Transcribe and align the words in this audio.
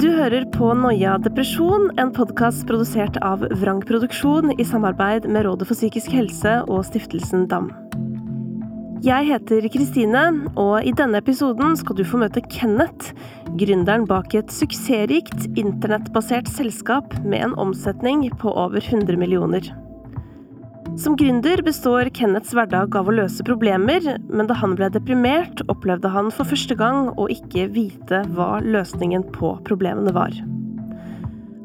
Du 0.00 0.06
hører 0.14 0.44
på 0.54 0.68
Noia 0.78 1.16
depresjon, 1.20 1.88
en 1.98 2.12
podkast 2.14 2.62
produsert 2.68 3.18
av 3.26 3.42
Vrang 3.58 3.82
Produksjon 3.82 4.54
i 4.54 4.64
samarbeid 4.64 5.26
med 5.26 5.44
Rådet 5.44 5.66
for 5.68 5.76
psykisk 5.76 6.14
helse 6.14 6.52
og 6.70 6.86
Stiftelsen 6.86 7.48
DAM. 7.50 7.66
Jeg 9.04 9.26
heter 9.28 9.66
Kristine, 9.74 10.22
og 10.54 10.86
i 10.86 10.94
denne 10.94 11.18
episoden 11.18 11.74
skal 11.76 11.98
du 11.98 12.04
få 12.06 12.22
møte 12.22 12.40
Kenneth, 12.46 13.10
gründeren 13.60 14.06
bak 14.08 14.32
et 14.38 14.54
suksessrikt 14.54 15.50
internettbasert 15.52 16.48
selskap 16.48 17.12
med 17.24 17.50
en 17.50 17.58
omsetning 17.58 18.28
på 18.38 18.54
over 18.54 18.78
100 18.78 19.18
millioner. 19.20 19.68
Som 21.00 21.16
gründer 21.16 21.62
består 21.64 22.10
Kenneths 22.12 22.50
hverdag 22.52 22.92
av 22.98 23.06
å 23.08 23.12
løse 23.14 23.44
problemer, 23.46 24.04
men 24.28 24.48
da 24.50 24.56
han 24.60 24.74
ble 24.76 24.90
deprimert, 24.92 25.62
opplevde 25.72 26.10
han 26.12 26.28
for 26.28 26.44
første 26.44 26.76
gang 26.76 27.08
å 27.16 27.24
ikke 27.32 27.70
vite 27.72 28.20
hva 28.36 28.58
løsningen 28.60 29.24
på 29.32 29.54
problemene 29.64 30.12
var. 30.12 30.36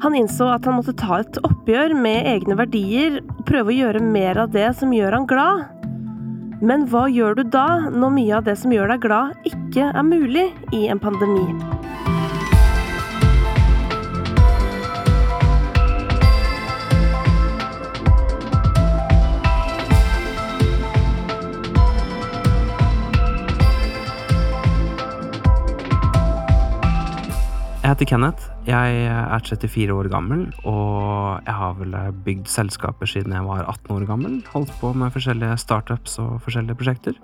Han 0.00 0.16
innså 0.16 0.48
at 0.54 0.64
han 0.64 0.78
måtte 0.78 0.96
ta 0.96 1.20
et 1.20 1.36
oppgjør 1.44 1.92
med 2.00 2.30
egne 2.32 2.56
verdier 2.56 3.20
og 3.20 3.44
prøve 3.44 3.74
å 3.74 3.76
gjøre 3.76 4.04
mer 4.08 4.40
av 4.40 4.56
det 4.56 4.70
som 4.80 4.96
gjør 4.96 5.18
han 5.18 5.28
glad. 5.28 5.66
Men 6.64 6.88
hva 6.88 7.04
gjør 7.12 7.36
du 7.36 7.44
da, 7.52 7.68
når 7.92 8.16
mye 8.16 8.36
av 8.40 8.48
det 8.48 8.56
som 8.62 8.72
gjør 8.72 8.94
deg 8.94 9.04
glad, 9.04 9.36
ikke 9.52 9.92
er 9.92 10.12
mulig 10.14 10.48
i 10.72 10.86
en 10.88 11.02
pandemi? 11.02 11.44
Jeg 27.86 27.92
heter 27.94 28.08
Kenneth. 28.10 28.46
Jeg 28.66 28.94
er 29.06 29.44
34 29.46 29.94
år 29.94 30.08
gammel, 30.10 30.40
og 30.66 31.38
jeg 31.46 31.54
har 31.54 31.76
vel 31.78 31.92
bygd 32.26 32.48
selskaper 32.50 33.06
siden 33.06 33.30
jeg 33.30 33.46
var 33.46 33.62
18 33.62 33.92
år 33.94 34.06
gammel. 34.08 34.32
Holdt 34.50 34.72
på 34.80 34.90
med 34.90 35.12
forskjellige 35.14 35.54
startups 35.62 36.16
og 36.18 36.40
forskjellige 36.42 36.74
prosjekter. 36.80 37.14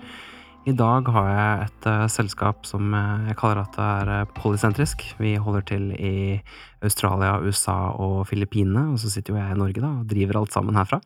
I 0.62 0.77
dag 0.78 1.11
har 1.17 1.27
jeg 1.33 1.67
et 1.67 1.89
uh, 1.91 2.06
selskap 2.06 2.62
som 2.70 2.95
uh, 2.95 3.27
jeg 3.27 3.41
kaller 3.41 3.64
at 3.64 3.75
det 3.75 3.89
er 3.89 4.12
uh, 4.20 4.31
polysentrisk. 4.39 5.03
Vi 5.19 5.34
holder 5.34 5.67
til 5.67 5.91
i 5.98 6.39
Australia, 6.79 7.41
USA 7.42 7.91
og 7.98 8.29
Filippinene, 8.31 8.92
og 8.92 9.03
så 9.03 9.11
sitter 9.11 9.34
jo 9.34 9.42
jeg 9.42 9.56
i 9.56 9.58
Norge 9.64 9.83
da, 9.83 9.91
og 9.98 10.06
driver 10.14 10.45
alt 10.45 10.55
sammen 10.55 10.79
herfra. 10.79 11.03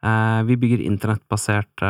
Vi 0.00 0.56
bygger 0.56 0.80
internettbaserte 0.80 1.88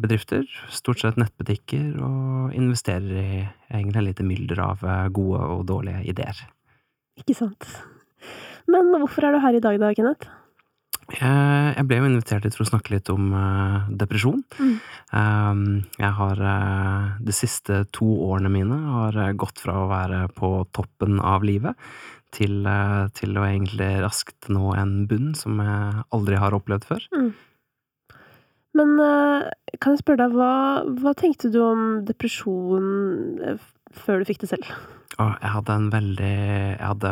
bedrifter, 0.00 0.46
stort 0.72 1.02
sett 1.02 1.18
nettbutikker, 1.20 1.90
og 2.00 2.54
investerer 2.56 3.18
i 3.20 3.42
egentlig 3.68 4.06
lite 4.06 4.24
mylder 4.24 4.62
av 4.64 4.84
gode 5.12 5.42
og 5.44 5.66
dårlige 5.68 6.00
ideer. 6.08 6.40
Ikke 7.20 7.36
sant. 7.36 7.68
Men 8.70 8.88
hvorfor 8.96 9.26
er 9.28 9.36
du 9.36 9.42
her 9.44 9.58
i 9.58 9.62
dag 9.62 9.80
da, 9.82 9.92
Kenneth? 9.96 10.30
Jeg 11.10 11.84
ble 11.88 11.98
jo 11.98 12.06
invitert 12.06 12.44
til 12.46 12.62
å 12.62 12.68
snakke 12.68 12.94
litt 12.94 13.10
om 13.10 13.32
depresjon. 13.98 14.44
Mm. 14.60 15.72
Jeg 15.98 16.12
har 16.20 16.42
De 17.18 17.34
siste 17.34 17.82
to 17.96 18.06
årene 18.28 18.52
mine 18.52 18.78
har 18.94 19.18
gått 19.34 19.58
fra 19.62 19.74
å 19.82 19.90
være 19.90 20.28
på 20.36 20.52
toppen 20.76 21.18
av 21.18 21.44
livet 21.46 21.74
til, 22.30 22.62
til 23.18 23.38
å 23.38 23.46
egentlig 23.46 23.90
raskt 24.04 24.50
nå 24.54 24.70
en 24.78 25.00
bunn 25.10 25.34
som 25.34 25.58
jeg 25.58 26.04
aldri 26.14 26.38
har 26.38 26.54
opplevd 26.54 26.86
før. 26.92 27.08
Mm. 27.16 27.32
Men 28.78 28.94
eh, 29.02 29.50
kan 29.82 29.96
jeg 29.96 30.04
spørre 30.04 30.26
deg, 30.26 30.36
hva, 30.38 30.52
hva 31.02 31.12
tenkte 31.18 31.50
du 31.50 31.58
om 31.64 31.84
depresjon 32.06 32.86
eh, 33.42 33.68
før 34.04 34.20
du 34.20 34.30
fikk 34.30 34.44
det 34.44 34.54
selv? 34.54 34.72
jeg 35.20 35.50
hadde 35.52 35.74
en 35.76 35.88
veldig 35.92 36.28
Jeg 36.32 36.80
hadde 36.80 37.10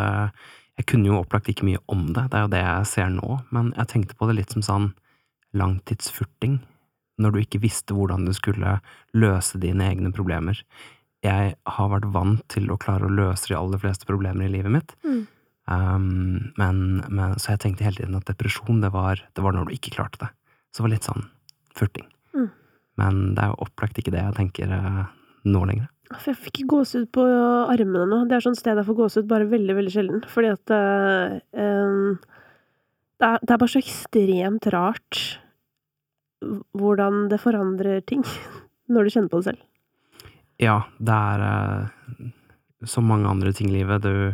Jeg 0.79 0.86
kunne 0.89 1.11
jo 1.11 1.19
opplagt 1.19 1.51
ikke 1.51 1.67
mye 1.69 1.81
om 1.92 2.06
det, 2.14 2.29
det 2.31 2.39
er 2.39 2.45
jo 2.47 2.53
det 2.55 2.62
jeg 2.62 2.89
ser 2.89 3.11
nå, 3.12 3.39
men 3.53 3.73
jeg 3.77 3.91
tenkte 3.91 4.17
på 4.17 4.29
det 4.31 4.36
litt 4.39 4.55
som 4.55 4.64
sånn 4.64 4.86
langtidsfurting. 5.59 6.61
Når 7.18 7.35
du 7.35 7.39
ikke 7.41 7.61
visste 7.64 7.97
hvordan 7.97 8.29
du 8.29 8.33
skulle 8.36 8.77
løse 9.17 9.58
dine 9.58 9.89
egne 9.91 10.13
problemer. 10.14 10.61
Jeg 11.27 11.57
har 11.58 11.89
vært 11.91 12.07
vant 12.14 12.45
til 12.52 12.70
å 12.70 12.79
klare 12.79 13.08
å 13.08 13.13
løse 13.13 13.51
de 13.51 13.57
aller 13.58 13.83
fleste 13.83 14.07
problemer 14.07 14.47
i 14.47 14.52
livet 14.52 14.70
mitt. 14.70 14.95
Mm. 15.02 15.24
Um, 15.67 16.52
men, 16.61 16.79
men, 17.11 17.35
så 17.42 17.57
jeg 17.57 17.64
tenkte 17.64 17.89
hele 17.89 17.98
tiden 17.98 18.20
at 18.20 18.30
depresjon, 18.30 18.79
det 18.85 18.92
var, 18.95 19.18
det 19.35 19.45
var 19.45 19.57
når 19.57 19.67
du 19.67 19.74
ikke 19.74 19.97
klarte 19.98 20.23
det. 20.23 20.30
Så 20.70 20.79
det 20.79 20.86
var 20.86 20.95
litt 20.95 21.11
sånn 21.11 21.27
furting. 21.78 22.08
Mm. 22.36 22.48
Men 22.98 23.22
det 23.36 23.44
er 23.44 23.52
jo 23.52 23.62
opplagt 23.68 24.00
ikke 24.00 24.12
det 24.14 24.24
jeg 24.24 24.36
tenker 24.39 24.74
uh, 24.74 25.06
nå 25.48 25.62
lenger. 25.68 25.89
For 26.14 26.33
jeg 26.33 26.40
fikk 26.40 26.62
gåsehud 26.70 27.11
på 27.12 27.24
armene 27.68 28.06
nå. 28.08 28.22
Det 28.28 28.39
er 28.39 28.44
sånn 28.46 28.56
sted 28.56 28.78
jeg 28.80 28.89
får 28.89 28.98
gåsehud 29.02 29.28
bare 29.28 29.48
veldig, 29.50 29.74
veldig 29.77 29.92
sjelden. 29.92 30.22
Fordi 30.33 30.52
at 30.55 30.72
um, 30.72 32.17
det, 33.20 33.28
er, 33.28 33.42
det, 33.42 33.50
er, 33.50 33.58
bare 33.58 33.72
så 33.74 33.83
ekstremt 33.83 34.70
rart 34.72 35.20
hvordan 36.78 37.27
det 37.33 37.40
forandrer 37.42 38.00
ting 38.08 38.24
når 38.92 39.05
du 39.05 39.14
kjenner 39.14 39.33
på 39.33 39.42
det 39.42 39.50
selv. 39.50 39.64
Ja, 40.58 40.80
det 40.98 41.14
er 41.14 41.44
så 42.88 43.02
mange 43.05 43.30
andre 43.30 43.52
ting 43.55 43.70
i 43.70 43.78
livet. 43.78 44.02
Du 44.02 44.33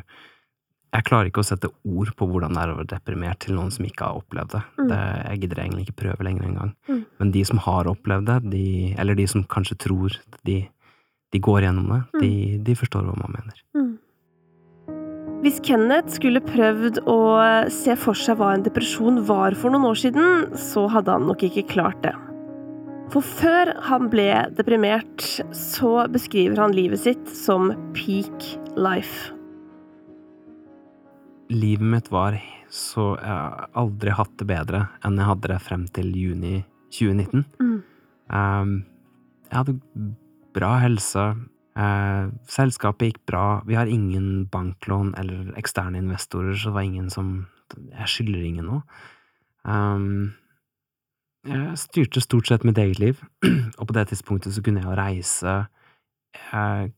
jeg 0.95 1.07
klarer 1.09 1.31
ikke 1.31 1.43
å 1.43 1.47
sette 1.47 1.71
ord 1.91 2.13
på 2.15 2.27
hvordan 2.31 2.55
det 2.55 2.63
er 2.63 2.71
å 2.71 2.77
være 2.79 2.91
deprimert 2.93 3.41
til 3.43 3.57
noen 3.57 3.73
som 3.75 3.87
ikke 3.87 4.07
har 4.07 4.21
opplevd 4.21 4.55
det. 4.55 4.63
Mm. 4.79 4.87
det 4.93 5.01
jeg 5.01 5.41
gidder 5.43 5.63
egentlig 5.65 5.87
ikke 5.89 6.01
prøve 6.05 6.27
lenger 6.27 6.47
engang. 6.47 6.71
Mm. 6.87 7.03
Men 7.19 7.35
de 7.35 7.43
som 7.49 7.61
har 7.65 7.91
opplevd 7.91 8.31
det, 8.31 8.39
de, 8.55 8.69
eller 9.03 9.19
de 9.19 9.27
som 9.31 9.45
kanskje 9.57 9.79
tror 9.89 10.19
de, 10.47 10.61
de 11.35 11.43
går 11.43 11.67
gjennom 11.67 11.91
det, 11.91 12.01
mm. 12.15 12.23
de, 12.23 12.33
de, 12.69 12.79
forstår 12.79 13.09
hva 13.09 13.17
man 13.19 13.35
mener. 13.35 13.61
Mm. 13.75 13.93
Hvis 15.45 15.59
Kenneth 15.67 16.15
skulle 16.15 16.45
prøvd 16.45 17.03
å 17.11 17.19
se 17.75 17.99
for 18.01 18.17
seg 18.17 18.39
hva 18.39 18.55
en 18.55 18.65
depresjon 18.65 19.25
var 19.29 19.59
for 19.59 19.75
noen 19.75 19.91
år 19.91 19.99
siden, 20.07 20.55
så 20.57 20.87
hadde 20.95 21.19
han 21.19 21.27
nok 21.29 21.43
ikke 21.51 21.67
klart 21.75 22.01
det. 22.07 22.15
For 23.13 23.35
før 23.43 23.75
han 23.91 24.09
ble 24.15 24.31
deprimert, 24.57 25.27
så 25.55 26.07
beskriver 26.11 26.63
han 26.63 26.73
livet 26.75 27.03
sitt 27.03 27.35
som 27.35 27.75
peak 27.99 28.55
life 28.79 29.34
livet 31.55 31.87
mitt 31.87 32.11
var 32.13 32.37
så 32.75 33.15
Jeg 33.21 33.31
har 33.31 33.69
aldri 33.79 34.11
hatt 34.11 34.33
det 34.41 34.47
bedre 34.51 34.81
enn 35.07 35.19
jeg 35.21 35.29
hadde 35.29 35.51
det 35.53 35.63
frem 35.63 35.85
til 35.95 36.09
juni 36.19 36.65
2019. 36.95 37.45
Mm. 37.63 37.77
Um, 38.35 38.73
jeg 39.47 39.59
hadde 39.61 39.75
bra 40.55 40.71
helse. 40.83 41.27
Uh, 41.79 42.31
selskapet 42.51 43.13
gikk 43.13 43.21
bra. 43.31 43.47
Vi 43.67 43.79
har 43.79 43.91
ingen 43.91 44.47
banklån 44.51 45.15
eller 45.19 45.53
eksterne 45.59 46.03
investorer, 46.03 46.55
så 46.55 46.71
det 46.71 46.79
var 46.79 46.89
ingen 46.89 47.11
som 47.11 47.47
Jeg 47.75 48.07
skylder 48.07 48.43
ingen 48.45 48.67
noe. 48.69 48.83
Um, 49.65 50.35
jeg 51.49 51.79
styrte 51.81 52.21
stort 52.23 52.47
sett 52.47 52.65
mitt 52.65 52.79
eget 52.79 53.01
liv, 53.01 53.23
og 53.79 53.89
på 53.89 53.95
det 53.97 54.09
tidspunktet 54.11 54.55
så 54.55 54.63
kunne 54.63 54.83
jeg 54.83 54.89
jo 54.89 54.99
reise. 54.99 55.55
Jeg, 56.53 56.93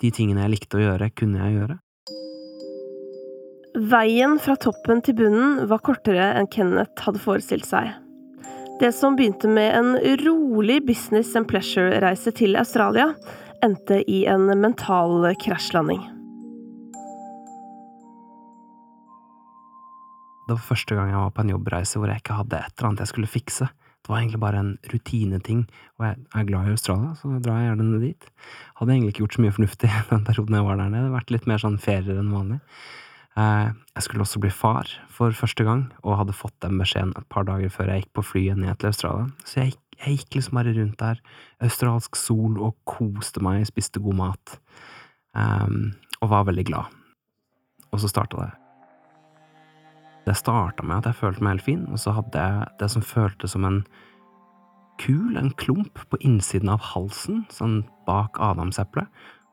de 0.00 0.10
tingene 0.14 0.44
jeg 0.44 0.54
likte 0.54 0.78
å 0.78 0.84
gjøre, 0.84 1.10
kunne 1.16 1.40
jeg 1.42 1.56
gjøre. 1.58 1.78
Veien 3.78 4.32
fra 4.42 4.56
toppen 4.58 4.98
til 5.06 5.14
bunnen 5.14 5.60
var 5.70 5.78
kortere 5.86 6.32
enn 6.34 6.48
Kenneth 6.50 7.04
hadde 7.04 7.20
forestilt 7.22 7.68
seg. 7.68 7.92
Det 8.80 8.88
som 8.96 9.14
begynte 9.14 9.46
med 9.46 9.70
en 9.76 9.92
rolig 10.24 10.80
business 10.88 11.36
and 11.38 11.46
pleasure-reise 11.46 12.32
til 12.34 12.58
Australia, 12.58 13.12
endte 13.62 14.00
i 14.10 14.24
en 14.26 14.48
mental 14.58 15.28
krasjlanding. 15.38 16.00
Det 20.48 20.56
var 20.56 20.64
første 20.66 20.96
gang 20.98 21.12
jeg 21.12 21.20
var 21.20 21.30
på 21.36 21.44
en 21.44 21.52
jobbreise 21.52 22.00
hvor 22.00 22.10
jeg 22.10 22.24
ikke 22.24 22.40
hadde 22.40 22.58
et 22.58 22.72
eller 22.74 22.88
annet 22.88 23.04
jeg 23.04 23.12
skulle 23.12 23.30
fikse. 23.30 23.68
Det 24.00 24.10
var 24.10 24.18
egentlig 24.18 24.40
bare 24.42 24.62
en 24.64 24.72
rutineting, 24.90 25.60
og 26.00 26.08
jeg 26.08 26.16
er 26.40 26.48
glad 26.48 26.66
i 26.66 26.74
Australia, 26.74 27.12
så 27.20 27.36
drar 27.38 27.60
jeg 27.60 27.68
gjerne 27.68 27.86
ned 27.86 28.02
dit. 28.08 28.26
Hadde 28.80 28.96
egentlig 28.96 29.14
ikke 29.14 29.22
gjort 29.28 29.36
så 29.36 29.44
mye 29.44 29.54
fornuftig 29.60 29.92
den 30.10 30.26
perioden 30.26 30.58
jeg 30.58 30.66
var 30.66 30.82
der 30.82 30.90
nede, 30.96 31.12
vært 31.14 31.30
litt 31.36 31.46
mer 31.46 31.62
sånn 31.62 31.78
ferier 31.78 32.18
enn 32.18 32.34
vanlig. 32.34 32.58
Eh, 33.38 33.68
jeg 33.94 34.02
skulle 34.02 34.24
også 34.24 34.40
bli 34.42 34.50
far 34.50 34.88
for 35.12 35.34
første 35.36 35.64
gang, 35.64 35.84
og 36.02 36.18
hadde 36.18 36.34
fått 36.34 36.56
den 36.64 36.80
beskjeden 36.80 37.14
et 37.18 37.28
par 37.30 37.46
dager 37.46 37.70
før 37.70 37.92
jeg 37.92 38.04
gikk 38.04 38.14
på 38.18 38.26
flyet 38.26 38.58
ned 38.58 38.80
til 38.80 38.90
Australia. 38.90 39.28
Så 39.44 39.62
jeg, 39.62 39.76
jeg 40.00 40.18
gikk 40.18 40.38
liksom 40.38 40.58
bare 40.58 40.74
rundt 40.74 40.98
der, 41.02 41.20
australsk 41.62 42.18
sol, 42.18 42.58
og 42.58 42.76
koste 42.88 43.42
meg, 43.44 43.66
spiste 43.68 44.02
god 44.02 44.18
mat, 44.18 44.56
um, 45.36 45.92
og 46.20 46.32
var 46.32 46.48
veldig 46.50 46.66
glad. 46.72 46.98
Og 47.90 48.02
så 48.02 48.10
starta 48.10 48.42
det. 48.42 48.50
Det 50.26 50.36
starta 50.36 50.84
med 50.86 51.00
at 51.00 51.10
jeg 51.10 51.20
følte 51.22 51.42
meg 51.44 51.58
helt 51.58 51.66
fin, 51.66 51.86
og 51.90 51.98
så 52.02 52.14
hadde 52.18 52.42
jeg 52.42 52.66
det 52.82 52.90
som 52.92 53.02
føltes 53.02 53.54
som 53.54 53.64
en 53.66 53.84
kul, 55.00 55.36
en 55.38 55.52
klump, 55.56 56.02
på 56.10 56.18
innsiden 56.20 56.68
av 56.68 56.82
halsen, 56.92 57.46
sånn 57.54 57.84
bak 58.06 58.36
adamseplet, 58.42 59.08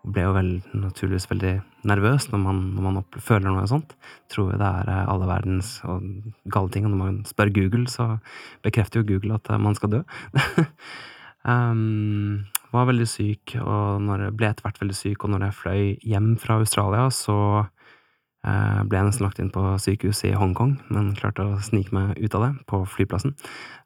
ble 0.08 0.24
jo 0.24 0.34
vel, 0.36 0.52
naturligvis 0.78 1.28
veldig 1.32 1.54
nervøs 1.88 2.28
når 2.32 2.42
man, 2.42 2.62
når 2.76 2.86
man 2.86 3.00
opp, 3.02 3.18
føler 3.24 3.50
noe 3.50 3.68
sånt. 3.70 3.96
Tror 4.32 4.54
jo 4.54 4.60
det 4.60 4.68
er 4.68 4.92
eh, 4.94 5.06
alle 5.12 5.30
verdens 5.30 5.78
og 5.88 6.06
gale 6.54 6.74
ting. 6.74 6.88
Og 6.88 6.94
når 6.94 7.02
man 7.02 7.22
spør 7.28 7.54
Google, 7.56 7.88
så 7.92 8.18
bekrefter 8.66 9.02
jo 9.02 9.10
Google 9.14 9.40
at 9.40 9.52
eh, 9.52 9.62
man 9.62 9.78
skal 9.78 9.98
dø. 9.98 10.04
um, 11.52 12.46
var 12.74 12.90
veldig 12.90 13.08
syk, 13.08 13.56
og 13.62 14.04
når 14.04 14.28
jeg 14.28 14.38
ble 14.40 14.52
etter 14.52 14.68
hvert 14.68 14.82
veldig 14.84 14.98
syk, 14.98 15.24
og 15.24 15.34
når 15.34 15.48
jeg 15.48 15.58
fløy 15.62 15.84
hjem 16.12 16.30
fra 16.42 16.60
Australia, 16.60 17.08
så 17.16 17.38
uh, 17.64 18.82
ble 18.84 19.00
jeg 19.00 19.08
nesten 19.08 19.24
lagt 19.24 19.40
inn 19.40 19.54
på 19.54 19.64
sykehus 19.82 20.26
i 20.28 20.34
Hongkong, 20.36 20.76
men 20.92 21.14
klarte 21.18 21.46
å 21.48 21.62
snike 21.64 21.96
meg 21.96 22.20
ut 22.20 22.36
av 22.36 22.44
det 22.44 22.52
på 22.68 22.82
flyplassen. 22.98 23.38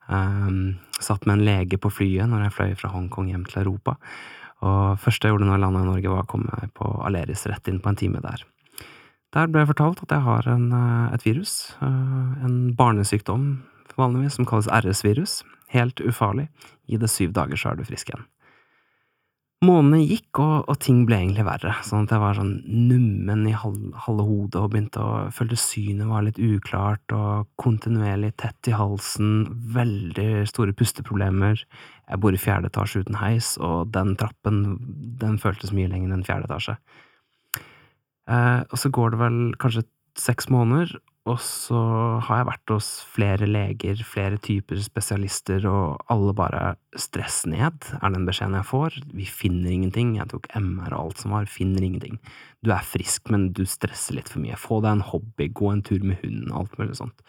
Um, 0.10 0.82
satt 1.00 1.28
med 1.28 1.38
en 1.38 1.46
lege 1.46 1.78
på 1.80 1.92
flyet 1.94 2.30
når 2.30 2.48
jeg 2.48 2.56
fløy 2.58 2.72
fra 2.82 2.92
Hongkong 2.96 3.30
hjem 3.32 3.46
til 3.48 3.62
Europa. 3.62 4.00
Og 4.62 5.00
første 5.02 5.28
jeg 5.28 5.34
gjorde 5.34 5.48
når 5.48 5.58
jeg 5.58 5.64
landa 5.66 5.82
i 5.82 5.90
Norge, 5.90 6.14
var 6.14 6.26
å 6.26 6.30
komme 6.30 6.70
på 6.78 6.90
Aleris 7.08 7.48
rett 7.50 7.70
inn 7.72 7.82
på 7.82 7.92
en 7.92 8.00
time 8.00 8.22
der. 8.24 8.46
Der 9.32 9.48
ble 9.48 9.64
jeg 9.64 9.72
fortalt 9.72 10.02
at 10.04 10.12
jeg 10.12 10.26
har 10.26 10.48
en, 10.52 10.68
et 11.16 11.24
virus, 11.26 11.74
en 11.82 12.74
barnesykdom 12.78 13.46
vanligvis, 14.02 14.38
som 14.40 14.48
kalles 14.48 14.70
RS-virus. 14.72 15.42
Helt 15.72 16.02
ufarlig. 16.04 16.50
I 16.92 17.00
det 17.00 17.10
syv 17.12 17.34
dager, 17.36 17.60
så 17.60 17.72
er 17.72 17.80
du 17.80 17.88
frisk 17.88 18.12
igjen. 18.12 18.26
Månedene 19.62 20.08
gikk, 20.10 20.40
og, 20.42 20.70
og, 20.72 20.78
ting 20.82 21.04
ble 21.06 21.20
egentlig 21.20 21.44
verre, 21.46 21.76
sånn 21.86 22.08
at 22.08 22.16
jeg 22.16 22.22
var 22.24 22.38
sånn 22.40 22.56
nummen 22.66 23.44
i 23.46 23.54
halve, 23.54 24.24
hodet 24.26 24.58
og 24.58 24.72
begynte 24.74 25.04
å 25.06 25.12
følte 25.30 25.60
synet 25.62 26.10
var 26.10 26.26
litt 26.26 26.40
uklart 26.42 27.14
og 27.14 27.52
kontinuerlig 27.62 28.32
tett 28.42 28.72
i 28.72 28.74
halsen, 28.74 29.44
veldig 29.76 30.48
store 30.50 30.74
pusteproblemer. 30.74 31.62
Jeg 31.62 32.22
bor 32.24 32.34
i 32.34 32.42
fjerde 32.42 32.72
etasje 32.72 33.04
uten 33.06 33.20
heis, 33.22 33.54
og 33.62 33.94
den 33.94 34.16
trappen, 34.18 34.64
den 35.22 35.38
føltes 35.44 35.76
mye 35.78 35.94
lenger 35.94 36.18
enn 36.18 36.26
fjerde 36.26 36.50
etasje. 36.50 36.78
Eh, 38.34 38.62
og 38.66 38.78
så 38.82 38.90
går 38.98 39.14
det 39.14 39.22
vel 39.22 39.40
kanskje 39.62 39.86
seks 40.18 40.50
måneder, 40.50 40.98
og 41.30 41.38
så 41.46 41.78
har 42.26 42.40
jeg 42.40 42.48
vært 42.48 42.72
hos 42.74 42.88
flere 43.06 43.46
leger, 43.46 44.00
flere 44.08 44.40
typer 44.42 44.80
spesialister, 44.82 45.68
og 45.70 46.02
alle 46.10 46.34
bare 46.38 46.62
stress 46.98 47.44
ned, 47.46 47.92
er 48.00 48.16
den 48.16 48.26
beskjeden 48.26 48.58
jeg 48.58 48.70
får. 48.72 48.98
Vi 49.14 49.28
finner 49.30 49.70
ingenting. 49.70 50.16
Jeg 50.18 50.32
tok 50.34 50.50
MR 50.58 50.96
og 50.96 51.04
alt 51.04 51.22
som 51.22 51.36
var, 51.36 51.46
finner 51.46 51.86
ingenting. 51.86 52.18
Du 52.66 52.74
er 52.74 52.82
frisk, 52.86 53.30
men 53.30 53.52
du 53.54 53.68
stresser 53.70 54.18
litt 54.18 54.34
for 54.34 54.42
mye. 54.42 54.58
Få 54.58 54.82
deg 54.82 54.98
en 54.98 55.06
hobby, 55.12 55.52
gå 55.54 55.70
en 55.70 55.86
tur 55.86 56.02
med 56.02 56.18
hunden, 56.24 56.50
alt 56.58 56.74
mulig 56.82 56.98
sånt. 56.98 57.22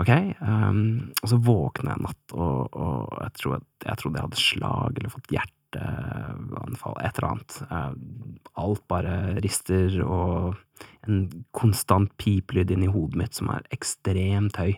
Ok, 0.00 0.12
um, 0.40 0.84
og 1.20 1.26
så 1.28 1.36
våkna 1.48 1.92
jeg 1.92 2.00
en 2.00 2.06
natt, 2.08 2.36
og, 2.36 2.76
og 2.76 3.18
jeg, 3.18 3.32
trodde, 3.40 3.66
jeg 3.84 4.00
trodde 4.00 4.20
jeg 4.20 4.28
hadde 4.28 4.40
slag 4.40 5.00
eller 5.00 5.12
fått 5.12 5.34
hjerteanfall, 5.34 6.96
et 7.00 7.20
eller 7.20 7.28
annet. 7.28 7.58
Uh, 7.68 8.52
alt 8.60 8.84
bare 8.88 9.16
rister, 9.44 9.98
og 10.04 10.60
en 11.06 11.44
konstant 11.56 12.10
piplyd 12.20 12.70
inni 12.74 12.90
hodet 12.90 13.18
mitt 13.18 13.38
som 13.38 13.50
er 13.54 13.66
ekstremt 13.74 14.58
høy, 14.60 14.76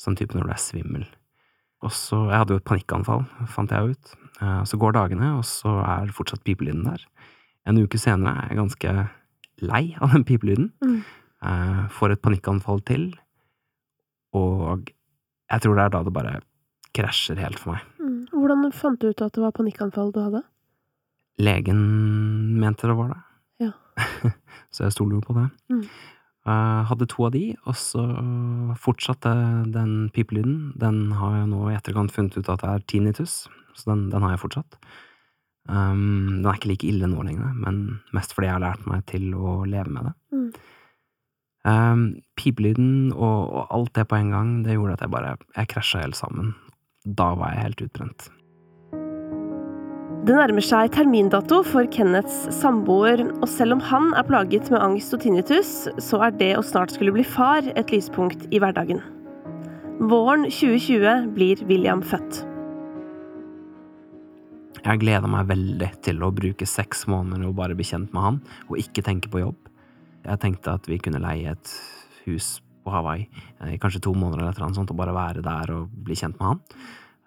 sånn 0.00 0.18
type 0.18 0.36
når 0.36 0.48
du 0.48 0.54
er 0.54 0.62
svimmel. 0.62 1.06
Og 1.84 1.92
så, 1.92 2.18
Jeg 2.30 2.40
hadde 2.40 2.56
jo 2.56 2.62
et 2.62 2.68
panikkanfall, 2.68 3.26
fant 3.52 3.70
jeg 3.70 3.94
ut. 3.94 4.16
Eh, 4.40 4.62
så 4.64 4.78
går 4.80 4.96
dagene, 4.96 5.36
og 5.38 5.44
så 5.44 5.78
er 5.84 6.14
fortsatt 6.14 6.44
pipelyden 6.44 6.84
der. 6.88 7.04
En 7.66 7.78
uke 7.78 7.98
senere 7.98 8.34
er 8.34 8.50
jeg 8.50 8.60
ganske 8.62 8.96
lei 9.66 9.84
av 10.00 10.12
den 10.14 10.24
pipelyden. 10.24 10.72
Mm. 10.84 10.98
Eh, 11.46 11.86
får 11.92 12.14
et 12.14 12.22
panikkanfall 12.24 12.80
til, 12.88 13.10
og 14.36 14.90
jeg 15.50 15.62
tror 15.62 15.76
det 15.76 15.84
er 15.84 15.94
da 15.94 16.02
det 16.02 16.14
bare 16.16 16.40
krasjer 16.96 17.38
helt 17.40 17.60
for 17.60 17.76
meg. 17.76 17.84
Mm. 18.00 18.20
Hvordan 18.32 18.72
fant 18.74 19.00
du 19.00 19.10
ut 19.10 19.22
at 19.22 19.36
det 19.36 19.44
var 19.44 19.54
panikkanfall 19.56 20.12
du 20.14 20.20
hadde? 20.24 20.42
Legen 21.38 21.80
mente 22.60 22.88
det 22.88 22.96
var 22.96 23.12
det. 23.12 23.20
Ja. 23.62 23.72
så 24.74 24.86
jeg 24.86 24.94
stoler 24.94 25.18
jo 25.18 25.24
på 25.24 25.36
det. 25.38 25.48
Mm. 25.72 25.82
Jeg 26.46 26.86
hadde 26.90 27.08
to 27.10 27.24
av 27.26 27.32
de, 27.34 27.44
og 27.66 27.74
så 27.74 28.04
fortsatte 28.78 29.32
den 29.74 30.12
pipelyden. 30.14 30.76
Den 30.78 31.10
har 31.18 31.40
jeg 31.40 31.48
nå 31.50 31.64
i 31.66 31.74
etterkant 31.74 32.14
funnet 32.14 32.38
ut 32.38 32.52
at 32.52 32.62
det 32.62 32.70
er 32.70 32.84
tinnitus, 32.86 33.34
så 33.74 33.90
den, 33.90 34.06
den 34.12 34.22
har 34.22 34.36
jeg 34.36 34.44
fortsatt. 34.44 34.78
Um, 35.66 36.38
den 36.38 36.46
er 36.46 36.54
ikke 36.54 36.70
like 36.70 36.86
ille 36.86 37.08
nå 37.10 37.24
lenger, 37.26 37.50
men 37.58 37.98
mest 38.14 38.36
fordi 38.36 38.46
jeg 38.46 38.54
har 38.54 38.62
lært 38.62 38.86
meg 38.86 39.02
til 39.10 39.32
å 39.34 39.58
leve 39.66 39.90
med 39.90 40.06
det. 40.06 40.14
Mm. 40.36 40.48
Um, 41.66 42.04
pipelyden 42.38 42.90
og, 43.10 43.40
og, 43.50 43.62
alt 43.74 43.94
det 43.98 44.06
på 44.06 44.20
en 44.20 44.30
gang, 44.30 44.52
det 44.62 44.76
gjorde 44.76 44.94
at 44.94 45.02
jeg 45.02 45.10
bare 45.10 45.32
Jeg 45.56 45.70
krasja 45.72 46.04
helt 46.04 46.18
sammen. 46.18 46.54
Da 47.02 47.32
var 47.34 47.56
jeg 47.56 47.64
helt 47.64 47.82
utbrent. 47.88 48.28
Det 50.26 50.34
nærmer 50.34 50.64
seg 50.64 50.88
termindato 50.90 51.60
for 51.62 51.86
Kenneths 51.94 52.48
samboer, 52.50 53.20
og 53.36 53.44
selv 53.46 53.76
om 53.76 53.82
han 53.86 54.08
er 54.18 54.26
plaget 54.26 54.72
med 54.72 54.82
angst 54.82 55.14
og 55.14 55.20
tinnitus, 55.22 55.68
så 56.02 56.18
er 56.26 56.34
det 56.34 56.48
å 56.58 56.64
snart 56.66 56.96
skulle 56.96 57.14
bli 57.14 57.22
far 57.22 57.68
et 57.78 57.92
lyspunkt 57.94 58.42
i 58.50 58.58
hverdagen. 58.58 58.98
Våren 60.10 60.48
2020 60.50 61.30
blir 61.36 61.62
William 61.70 62.02
født. 62.02 62.40
Jeg 64.80 65.02
gleda 65.04 65.30
meg 65.30 65.46
veldig 65.52 65.92
til 66.08 66.18
å 66.26 66.34
bruke 66.34 66.66
seks 66.66 67.06
måneder 67.06 67.46
og 67.46 67.54
bare 67.62 67.78
bli 67.78 67.86
kjent 67.86 68.10
med 68.10 68.26
han, 68.26 68.42
og 68.66 68.82
ikke 68.82 69.06
tenke 69.06 69.30
på 69.30 69.44
jobb. 69.44 69.72
Jeg 70.26 70.42
tenkte 70.42 70.74
at 70.74 70.90
vi 70.90 70.98
kunne 71.06 71.22
leie 71.22 71.54
et 71.54 71.78
hus 72.26 72.56
på 72.82 72.98
Hawaii 72.98 73.30
i 73.70 73.78
kanskje 73.78 74.02
to 74.10 74.18
måneder 74.18 74.48
eller 74.48 74.66
noe 74.66 74.74
sånt, 74.82 74.90
og 74.90 74.98
bare 74.98 75.14
være 75.14 75.46
der 75.46 75.76
og 75.78 75.94
bli 76.02 76.18
kjent 76.18 76.42
med 76.42 76.56
han. 76.56 76.64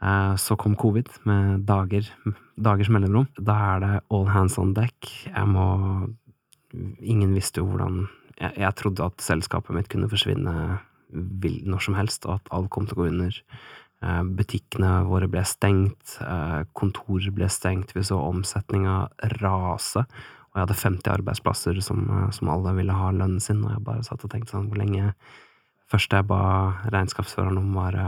Eh, 0.01 0.35
så 0.35 0.55
kom 0.55 0.77
covid 0.79 1.09
med 1.27 1.65
dager, 1.67 2.07
dagers 2.55 2.89
mellomrom. 2.89 3.27
Da 3.35 3.57
er 3.73 3.83
det 3.83 3.91
all 4.09 4.29
hands 4.31 4.57
on 4.61 4.73
deck. 4.77 5.11
Jeg 5.27 5.47
må 5.47 6.09
Ingen 7.01 7.31
visste 7.33 7.63
jo 7.63 7.71
hvordan 7.71 8.03
jeg, 8.37 8.51
jeg, 8.61 8.73
trodde 8.77 9.01
at 9.01 9.23
selskapet 9.25 9.73
mitt 9.73 9.87
kunne 9.89 10.05
forsvinne 10.05 10.51
når 11.09 11.81
som 11.81 11.95
helst, 11.97 12.27
og 12.27 12.35
at 12.35 12.51
alt 12.53 12.69
kom 12.69 12.85
til 12.85 12.93
å 12.93 12.99
gå 12.99 13.07
under. 13.09 13.39
Eh, 14.05 14.19
butikkene 14.37 14.91
våre 15.09 15.25
ble 15.33 15.41
stengt, 15.49 16.19
eh, 16.21 16.59
kontorer 16.77 17.33
ble 17.33 17.49
stengt, 17.49 17.95
vi 17.97 18.05
så 18.05 18.19
omsetninga 18.21 18.99
rase. 19.41 20.05
Og 20.05 20.59
jeg 20.59 20.61
hadde 20.67 20.77
50 20.77 21.11
arbeidsplasser 21.15 21.81
som, 21.81 22.05
som 22.37 22.53
alle 22.53 22.75
ville 22.77 22.93
ha 22.93 23.09
lønnen 23.09 23.41
sin, 23.41 23.65
og 23.65 23.73
jeg 23.73 23.85
bare 23.89 24.05
satt 24.05 24.23
og 24.23 24.29
tenkte 24.29 24.53
sånn 24.53 24.69
hvor 24.69 24.83
lenge 24.83 25.13
Først 25.89 26.13
jeg 26.13 26.27
ba 26.29 26.43
regnskapsføreren 26.93 27.57
om 27.57 27.71
bare 27.73 28.03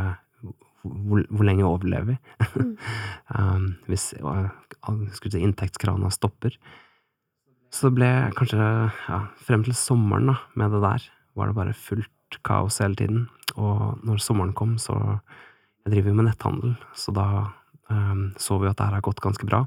hvor, 0.83 1.24
hvor, 1.30 1.45
lenge 1.45 1.68
overlever 1.68 2.13
vi? 2.13 2.18
Mm. 2.56 2.72
um, 3.38 3.68
hvis 3.89 4.12
si, 4.12 5.42
inntektskrana 5.42 6.12
stopper. 6.13 6.57
Så 7.72 7.88
det 7.88 8.00
ble 8.00 8.10
kanskje 8.36 8.60
ja, 8.60 9.19
frem 9.45 9.63
til 9.63 9.78
sommeren 9.78 10.33
da, 10.33 10.39
med 10.60 10.74
det 10.75 10.81
der, 10.83 11.07
var 11.39 11.48
det 11.48 11.57
bare 11.60 11.78
fullt 11.78 12.42
kaos 12.48 12.81
hele 12.83 12.98
tiden. 13.00 13.25
Og 13.56 14.01
når 14.07 14.24
sommeren 14.24 14.56
kom, 14.57 14.78
så 14.78 15.19
Jeg 15.81 15.95
driver 15.95 16.12
jo 16.12 16.16
med 16.19 16.25
netthandel, 16.28 16.74
så 16.94 17.10
da 17.10 17.24
um, 17.89 18.36
så 18.38 18.60
vi 18.62 18.68
at 18.69 18.77
det 18.77 18.86
her 18.86 18.94
har 19.00 19.01
gått 19.01 19.24
ganske 19.24 19.48
bra. 19.50 19.63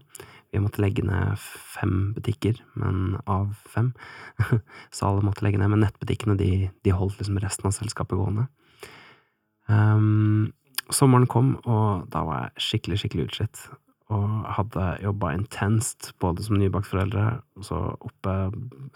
Vi 0.55 0.60
måtte 0.62 0.78
legge 0.78 1.02
ned 1.02 1.34
fem 1.43 2.12
butikker, 2.14 2.60
men 2.78 3.17
av 3.26 3.56
fem. 3.67 3.90
så 4.94 5.08
alle 5.08 5.25
måtte 5.26 5.43
legge 5.43 5.58
ned. 5.58 5.72
Men 5.72 5.82
nettbutikkene 5.82 6.37
de, 6.38 6.69
de 6.86 6.94
holdt 6.94 7.19
liksom 7.19 7.41
resten 7.43 7.67
av 7.67 7.74
selskapet 7.74 8.15
gående. 8.15 8.46
Um, 9.67 10.53
Sommeren 10.94 11.27
kom, 11.31 11.56
og 11.67 12.06
da 12.13 12.22
var 12.27 12.44
jeg 12.44 12.69
skikkelig, 12.69 13.01
skikkelig 13.03 13.27
utslitt. 13.29 13.65
Og 14.15 14.44
hadde 14.58 14.84
jobba 15.03 15.32
intenst, 15.34 16.13
både 16.22 16.44
som 16.44 16.58
nybakt 16.60 16.91
foreldre, 16.91 17.24
og 17.58 17.67
så 17.67 17.81
oppe 17.94 18.34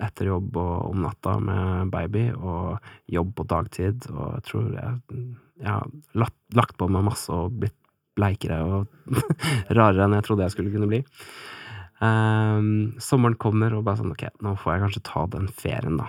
etter 0.05 0.29
jobb 0.29 0.59
og 0.61 0.75
om 0.91 1.03
natta 1.07 1.39
med 1.43 1.93
baby, 1.95 2.29
og 2.37 2.79
jobb 3.11 3.35
på 3.39 3.49
dagtid, 3.51 4.11
og 4.13 4.37
jeg 4.37 4.47
tror 4.51 4.71
jeg, 4.77 5.25
jeg 5.59 5.71
har 5.73 5.89
lagt, 6.23 6.39
lagt 6.55 6.77
på 6.79 6.91
meg 6.93 7.09
masse 7.09 7.33
og 7.35 7.57
blitt 7.65 7.77
bleikere 8.19 8.59
og 8.67 9.15
rarere 9.77 10.07
enn 10.07 10.17
jeg 10.19 10.27
trodde 10.27 10.47
jeg 10.47 10.57
skulle 10.57 10.75
kunne 10.75 10.91
bli. 10.91 11.03
Um, 11.99 12.95
sommeren 13.03 13.39
kommer, 13.41 13.75
og 13.75 13.85
bare 13.87 14.03
sånn 14.03 14.15
ok, 14.15 14.29
nå 14.45 14.55
får 14.61 14.75
jeg 14.75 14.85
kanskje 14.85 15.07
ta 15.09 15.27
den 15.35 15.49
ferien, 15.51 15.99
da. 16.03 16.09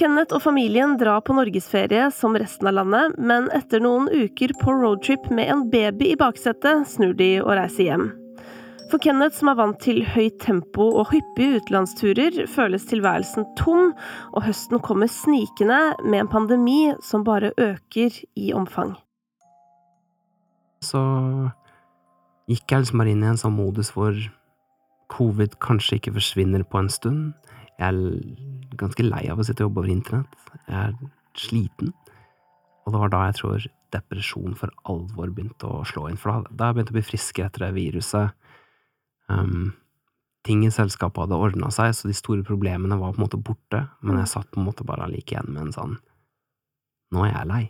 Kenneth 0.00 0.32
og 0.32 0.40
familien 0.40 0.94
drar 0.96 1.20
på 1.20 1.34
norgesferie 1.36 2.06
som 2.16 2.32
resten 2.40 2.70
av 2.70 2.78
landet, 2.78 3.18
men 3.20 3.50
etter 3.52 3.82
noen 3.84 4.06
uker 4.08 4.54
på 4.56 4.72
roadtrip 4.72 5.26
med 5.28 5.50
en 5.52 5.66
baby 5.68 6.14
i 6.14 6.16
baksetet, 6.16 6.86
snur 6.88 7.12
de 7.18 7.34
og 7.42 7.50
reiser 7.58 7.90
hjem. 7.90 8.06
For 8.88 9.02
Kenneth, 9.04 9.36
som 9.36 9.50
er 9.52 9.58
vant 9.58 9.76
til 9.84 10.00
høyt 10.08 10.38
tempo 10.40 10.86
og 11.02 11.12
hyppige 11.12 11.60
utenlandsturer, 11.60 12.40
føles 12.48 12.88
tilværelsen 12.88 13.44
tom, 13.60 13.92
og 14.32 14.46
høsten 14.48 14.80
kommer 14.80 15.10
snikende 15.12 15.82
med 16.00 16.24
en 16.24 16.32
pandemi 16.32 16.78
som 17.04 17.26
bare 17.28 17.52
øker 17.60 18.16
i 18.40 18.54
omfang. 18.56 18.96
Så 20.80 21.04
gikk 22.48 22.72
jeg 22.72 22.86
liksom 22.86 23.04
bare 23.04 23.12
inn 23.12 23.28
i 23.28 23.32
en 23.34 23.44
sånn 23.44 23.58
modus 23.58 23.92
hvor 23.92 24.16
covid 25.12 25.60
kanskje 25.60 26.00
ikke 26.00 26.16
forsvinner 26.16 26.64
på 26.64 26.80
en 26.80 26.88
stund. 26.88 27.50
Jeg 27.80 27.88
er 27.88 28.76
ganske 28.80 29.04
lei 29.06 29.24
av 29.32 29.40
å 29.40 29.44
sitte 29.46 29.64
og 29.64 29.70
jobbe 29.70 29.82
over 29.82 29.92
internett. 29.94 30.34
Jeg 30.68 30.76
er 30.76 30.96
sliten. 31.40 31.94
Og 32.84 32.92
det 32.92 33.00
var 33.02 33.12
da 33.12 33.20
jeg 33.28 33.38
tror 33.40 33.68
depresjon 33.94 34.56
for 34.58 34.72
alvor 34.90 35.32
begynte 35.34 35.68
å 35.68 35.82
slå 35.88 36.08
inn. 36.10 36.18
For 36.20 36.32
da, 36.32 36.52
da 36.52 36.68
jeg 36.68 36.78
begynte 36.78 36.94
å 36.94 36.98
bli 36.98 37.06
friskere 37.06 37.50
etter 37.50 37.66
det 37.66 37.72
viruset. 37.76 38.36
Um, 39.30 39.72
ting 40.46 40.64
i 40.66 40.72
selskapet 40.74 41.24
hadde 41.24 41.40
ordna 41.40 41.70
seg, 41.74 41.92
så 41.96 42.10
de 42.10 42.16
store 42.16 42.44
problemene 42.46 42.98
var 43.00 43.14
på 43.14 43.20
en 43.20 43.26
måte 43.26 43.40
borte. 43.40 43.84
Men 44.04 44.20
jeg 44.22 44.32
satt 44.34 44.50
på 44.52 44.60
en 44.60 44.68
måte 44.68 44.86
bare 44.86 45.08
like 45.10 45.34
igjen 45.34 45.52
med 45.52 45.68
en 45.68 45.76
sånn 45.76 45.98
Nå 47.10 47.24
er 47.26 47.32
jeg 47.32 47.48
lei. 47.50 47.64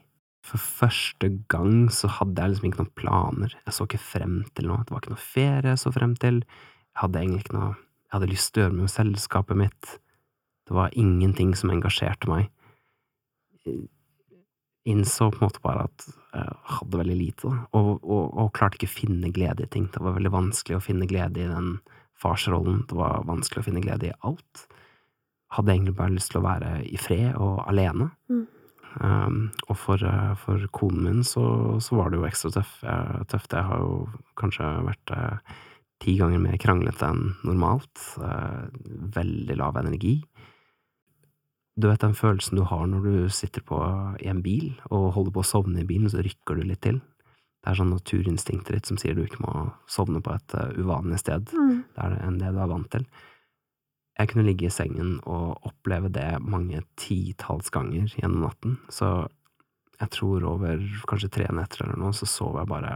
For 0.45 0.61
første 0.61 1.31
gang 1.53 1.87
så 1.93 2.11
hadde 2.13 2.43
jeg 2.43 2.53
liksom 2.53 2.67
ikke 2.69 2.81
noen 2.83 2.97
planer. 2.99 3.55
Jeg 3.65 3.73
så 3.73 3.87
ikke 3.87 4.01
frem 4.03 4.35
til 4.57 4.69
noe. 4.69 4.83
Det 4.85 4.93
var 4.93 5.01
ikke 5.01 5.15
noe 5.15 5.23
ferie 5.23 5.73
jeg 5.73 5.81
så 5.81 5.93
frem 5.95 6.13
til. 6.21 6.43
Jeg 6.45 7.01
hadde 7.01 7.23
egentlig 7.23 7.45
ikke 7.47 7.57
noe 7.57 7.71
Jeg 8.11 8.19
hadde 8.19 8.33
lyst 8.33 8.51
til 8.51 8.65
å 8.65 8.65
gjøre 8.67 8.79
med 8.81 8.91
selskapet 8.91 9.59
mitt. 9.59 9.91
Det 10.67 10.75
var 10.75 10.95
ingenting 10.99 11.55
som 11.55 11.71
engasjerte 11.71 12.27
meg. 12.31 12.49
Jeg 13.63 13.85
innså 14.91 15.31
på 15.31 15.41
en 15.41 15.47
måte 15.47 15.63
bare 15.63 15.87
at 15.87 16.07
jeg 16.09 16.59
hadde 16.75 17.01
veldig 17.01 17.17
lite, 17.19 17.51
og, 17.77 17.89
og, 18.01 18.37
og 18.39 18.53
klarte 18.57 18.79
ikke 18.79 18.89
å 18.91 18.97
finne 18.97 19.33
glede 19.35 19.67
i 19.67 19.71
ting. 19.71 19.89
Det 19.93 20.03
var 20.03 20.17
veldig 20.17 20.33
vanskelig 20.35 20.79
å 20.79 20.85
finne 20.85 21.09
glede 21.11 21.43
i 21.43 21.49
den 21.51 21.75
farsrollen. 22.21 22.85
Det 22.89 22.97
var 22.99 23.27
vanskelig 23.29 23.63
å 23.63 23.67
finne 23.67 23.83
glede 23.85 24.11
i 24.11 24.17
alt. 24.27 24.65
Hadde 25.55 25.75
egentlig 25.75 25.97
bare 25.99 26.15
lyst 26.15 26.33
til 26.33 26.41
å 26.41 26.47
være 26.47 26.73
i 26.87 26.99
fred 27.01 27.35
og 27.39 27.63
alene. 27.67 28.11
Mm. 28.31 28.47
Um, 29.01 29.41
og 29.69 29.77
for, 29.79 30.03
uh, 30.03 30.35
for 30.39 30.63
konen 30.75 31.05
min 31.07 31.27
så, 31.27 31.45
så 31.83 31.99
var 31.99 32.11
det 32.11 32.19
jo 32.19 32.27
ekstra 32.27 32.51
tøff, 32.59 32.79
tøft. 33.31 33.55
Jeg 33.55 33.67
har 33.69 33.85
jo 33.85 34.01
kanskje 34.39 34.71
vært 34.87 35.15
uh, 35.15 35.59
ti 36.01 36.17
ganger 36.19 36.41
mer 36.43 36.57
kranglete 36.61 37.09
enn 37.11 37.35
normalt. 37.47 37.93
Uh, 38.21 38.69
veldig 39.15 39.57
lav 39.61 39.79
energi. 39.81 40.19
Du 41.81 41.89
vet 41.89 42.03
den 42.03 42.17
følelsen 42.17 42.59
du 42.59 42.65
har 42.69 42.87
når 42.89 43.07
du 43.07 43.15
sitter 43.33 43.65
på 43.65 43.79
i 44.21 44.29
en 44.29 44.43
bil 44.45 44.75
og 44.91 45.13
holder 45.17 45.37
på 45.37 45.45
å 45.45 45.51
sovne 45.51 45.81
i 45.81 45.89
bilen, 45.89 46.11
så 46.13 46.25
rykker 46.25 46.59
du 46.59 46.67
litt 46.67 46.83
til. 46.85 47.01
Det 47.61 47.73
er 47.73 47.77
sånn 47.77 47.93
naturinstinktet 47.93 48.73
ditt 48.77 48.89
som 48.89 48.99
sier 49.01 49.17
du 49.17 49.23
ikke 49.25 49.43
må 49.45 49.67
sovne 49.89 50.23
på 50.25 50.33
et 50.35 50.57
uh, 50.57 50.73
uvanlig 50.81 51.21
sted 51.23 51.53
Mm. 51.57 51.85
der 51.97 52.17
enn 52.25 52.41
det 52.41 52.55
du 52.55 52.61
er 52.61 52.73
vant 52.73 52.91
til. 52.93 53.05
Jeg 54.19 54.29
kunne 54.29 54.45
ligge 54.45 54.67
i 54.69 54.73
sengen 54.73 55.19
og 55.25 55.61
oppleve 55.65 56.11
det 56.13 56.41
mange 56.45 56.83
titalls 57.01 57.71
ganger 57.73 58.11
gjennom 58.19 58.43
natten, 58.49 58.77
så 58.93 59.29
jeg 60.01 60.11
tror 60.17 60.45
over 60.49 60.81
kanskje 61.09 61.31
tre 61.33 61.47
netter 61.53 61.85
eller 61.85 62.01
noe, 62.01 62.13
så 62.17 62.29
sov 62.29 62.57
jeg 62.59 62.69
bare 62.69 62.93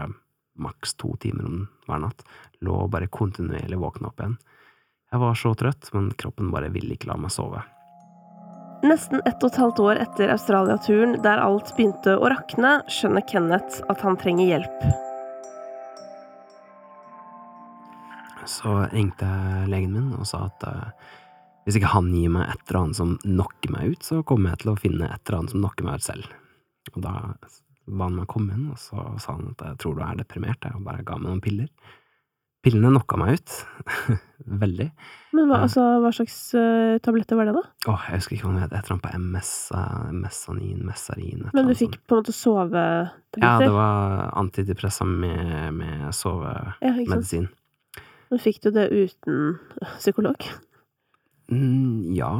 maks 0.61 0.95
to 1.01 1.15
timer 1.23 1.47
om 1.49 1.63
hver 1.89 2.03
natt. 2.07 2.25
Lå 2.65 2.87
bare 2.89 3.11
kontinuerlig 3.13 3.79
våkna 3.81 4.11
opp 4.11 4.21
igjen. 4.21 4.37
Jeg 5.13 5.23
var 5.23 5.39
så 5.39 5.55
trøtt, 5.55 5.91
men 5.95 6.11
kroppen 6.19 6.51
bare 6.51 6.73
ville 6.75 6.97
ikke 6.97 7.13
la 7.13 7.19
meg 7.21 7.33
sove. 7.35 7.63
Nesten 8.85 9.23
ett 9.25 9.41
og 9.41 9.53
et 9.53 9.59
halvt 9.63 9.81
år 9.81 10.01
etter 10.03 10.33
Australia-turen, 10.35 11.17
der 11.25 11.41
alt 11.41 11.71
begynte 11.77 12.19
å 12.19 12.29
rakne, 12.29 12.77
skjønner 12.91 13.25
Kenneth 13.31 13.81
at 13.89 14.03
han 14.05 14.19
trenger 14.21 14.51
hjelp. 14.51 14.87
Så 18.51 18.75
ringte 18.93 19.25
jeg 19.25 19.71
legen 19.73 19.95
min 19.95 20.11
og 20.19 20.27
sa 20.29 20.43
at 20.51 20.67
uh, 20.69 20.91
hvis 21.65 21.79
ikke 21.79 21.95
han 21.95 22.11
gir 22.13 22.33
meg 22.35 22.51
et 22.53 22.67
eller 22.67 22.81
annet 22.83 22.99
som 22.99 23.15
knocker 23.23 23.73
meg 23.73 23.95
ut, 23.95 24.05
så 24.05 24.21
kommer 24.27 24.53
jeg 24.53 24.65
til 24.65 24.75
å 24.75 24.81
finne 24.83 25.09
et 25.09 25.23
eller 25.23 25.39
annet 25.39 25.55
som 25.55 25.63
knocker 25.63 25.89
meg 25.89 26.03
ut 26.03 26.09
selv. 26.11 26.35
Og 26.93 27.01
da 27.07 27.15
ba 27.87 28.09
han 28.09 28.17
meg 28.21 28.31
komme 28.31 28.57
inn, 28.57 28.71
og 28.73 28.81
så 28.81 29.05
sa 29.21 29.37
han 29.37 29.53
at 29.53 29.67
jeg 29.69 29.83
tror 29.83 29.99
du 29.99 30.07
er 30.07 30.17
deprimert, 30.23 30.65
jeg, 30.65 30.85
bare 30.87 31.05
ga 31.07 31.19
meg 31.21 31.31
noen 31.31 31.45
piller. 31.45 31.69
Pillene 32.65 32.95
knocka 32.95 33.19
meg 33.21 33.37
ut. 33.37 33.55
Veldig. 34.65 34.87
Men 35.37 35.51
hva, 35.51 35.59
altså, 35.67 35.83
hva 36.01 36.13
slags 36.17 36.37
uh, 36.57 36.97
tabletter 37.05 37.37
var 37.37 37.51
det, 37.51 37.57
da? 37.59 37.65
Åh, 37.93 38.07
jeg 38.09 38.23
husker 38.23 38.37
ikke 38.39 38.49
hva 38.49 38.55
det 38.57 38.63
het, 38.65 38.73
et 38.73 38.79
eller 38.87 38.95
annet 38.95 39.05
på 39.05 39.21
MS, 39.21 39.51
eh, 39.77 40.07
mesanin, 40.23 40.79
messarin, 40.89 41.45
Men 41.53 41.69
du 41.69 41.75
fikk 41.77 41.99
sånt. 41.99 42.07
på 42.09 42.17
en 42.17 42.23
måte 42.23 42.37
sovetabletter? 42.39 43.45
Ja, 43.45 43.59
det 43.61 43.73
var 43.75 44.33
antidepressa 44.41 45.09
med, 45.09 45.75
med 45.77 46.07
Ja, 46.07 46.15
sovemedisin. 46.17 47.51
Men 48.33 48.41
fikk 48.41 48.63
du 48.65 48.71
det 48.75 48.89
uten 48.91 49.59
psykolog? 49.99 50.49
Mm, 51.53 52.15
ja. 52.17 52.33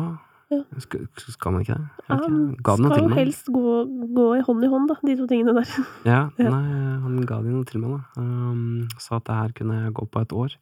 Skal, 0.85 1.07
skal 1.35 1.55
man 1.55 1.65
ikke 1.65 1.77
det? 1.77 1.89
Ikke. 2.05 2.31
Ga 2.67 2.77
det 2.77 2.85
noe 2.85 2.91
skal 2.91 2.95
til 2.95 3.05
jo 3.05 3.11
meg? 3.11 3.19
helst 3.21 3.51
gå, 3.55 3.75
gå 4.19 4.27
i 4.37 4.43
hånd 4.47 4.67
i 4.67 4.71
hånd, 4.73 4.89
da, 4.91 4.97
de 5.05 5.17
to 5.19 5.27
tingene 5.31 5.55
der. 5.59 5.75
Ja, 6.13 6.21
nei, 6.39 6.63
han 7.05 7.19
ga 7.29 7.41
det 7.45 7.55
noe 7.55 7.69
til 7.69 7.83
meg, 7.83 7.97
da. 7.97 8.23
Um, 8.23 8.87
sa 9.03 9.19
at 9.19 9.27
det 9.29 9.39
her 9.41 9.57
kunne 9.59 9.81
jeg 9.81 9.97
gå 9.99 10.07
på 10.11 10.23
et 10.25 10.37
år. 10.45 10.57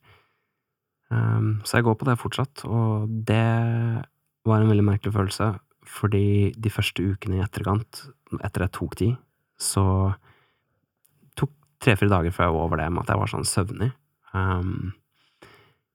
Um, 1.12 1.50
så 1.68 1.78
jeg 1.78 1.88
går 1.88 1.98
på 2.00 2.08
det 2.08 2.16
fortsatt, 2.20 2.64
og 2.64 3.10
det 3.28 3.44
var 4.48 4.62
en 4.62 4.72
veldig 4.72 4.86
merkelig 4.86 5.12
følelse, 5.14 5.52
fordi 5.92 6.52
de 6.56 6.72
første 6.72 7.04
ukene 7.04 7.40
i 7.40 7.44
etterkant, 7.44 8.06
etter 8.40 8.64
jeg 8.64 8.74
tok 8.78 8.96
de, 9.02 9.10
så 9.60 9.84
tok 11.38 11.52
tre-fire 11.82 12.14
dager 12.14 12.34
før 12.34 12.48
jeg 12.48 12.56
var 12.56 12.66
over 12.66 12.80
det 12.80 12.88
med 12.94 13.04
at 13.04 13.12
jeg 13.12 13.22
var 13.22 13.32
sånn 13.34 13.48
søvnig. 13.48 13.92
Um, 14.32 14.92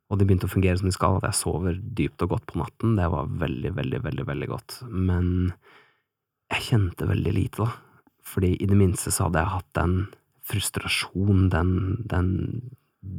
og 0.08 0.20
det 0.20 0.28
begynte 0.28 0.48
å 0.48 0.52
fungere 0.52 0.80
som 0.80 0.88
det 0.88 0.96
skal, 0.96 1.18
at 1.20 1.28
jeg 1.28 1.40
sover 1.42 1.80
dypt 2.00 2.24
og 2.24 2.32
godt 2.36 2.46
på 2.48 2.62
natten. 2.62 2.96
Det 2.96 3.10
var 3.12 3.28
veldig, 3.42 3.74
veldig, 3.76 4.00
veldig, 4.06 4.26
veldig 4.30 4.48
godt. 4.54 4.78
Men 4.88 5.28
jeg 6.54 6.66
kjente 6.70 7.10
veldig 7.10 7.34
lite, 7.36 7.68
da. 7.68 8.04
Fordi 8.28 8.54
i 8.56 8.68
det 8.68 8.78
minste 8.80 9.12
så 9.12 9.28
hadde 9.28 9.44
jeg 9.44 9.54
hatt 9.56 9.70
den 9.76 9.98
frustrasjonen, 10.48 11.50
den, 11.52 11.72
den 12.08 12.32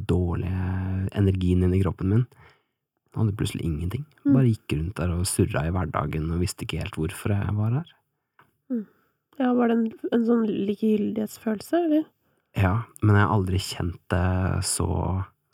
dårlige 0.09 1.09
energien 1.17 1.65
inni 1.65 1.81
kroppen 1.83 2.13
min. 2.13 2.25
Jeg 3.09 3.21
hadde 3.21 3.37
plutselig 3.37 3.65
ingenting. 3.65 4.05
Mm. 4.25 4.33
Bare 4.33 4.49
gikk 4.49 4.75
rundt 4.75 4.97
der 4.97 5.13
og 5.13 5.29
surra 5.29 5.65
i 5.65 5.73
hverdagen 5.73 6.29
og 6.33 6.41
visste 6.41 6.65
ikke 6.65 6.81
helt 6.81 6.97
hvorfor 6.97 7.33
jeg 7.37 7.57
var 7.57 7.79
her. 7.79 7.95
Ja, 9.39 9.53
Var 9.55 9.69
det 9.71 9.75
en, 9.77 9.85
en 10.13 10.25
sånn 10.27 10.47
likegyldighetsfølelse, 10.47 11.79
eller? 11.87 12.07
Ja, 12.59 12.73
men 12.99 13.15
jeg 13.15 13.23
har 13.23 13.35
aldri 13.37 13.61
kjent 13.63 13.99
det 14.11 14.65
så, 14.67 14.89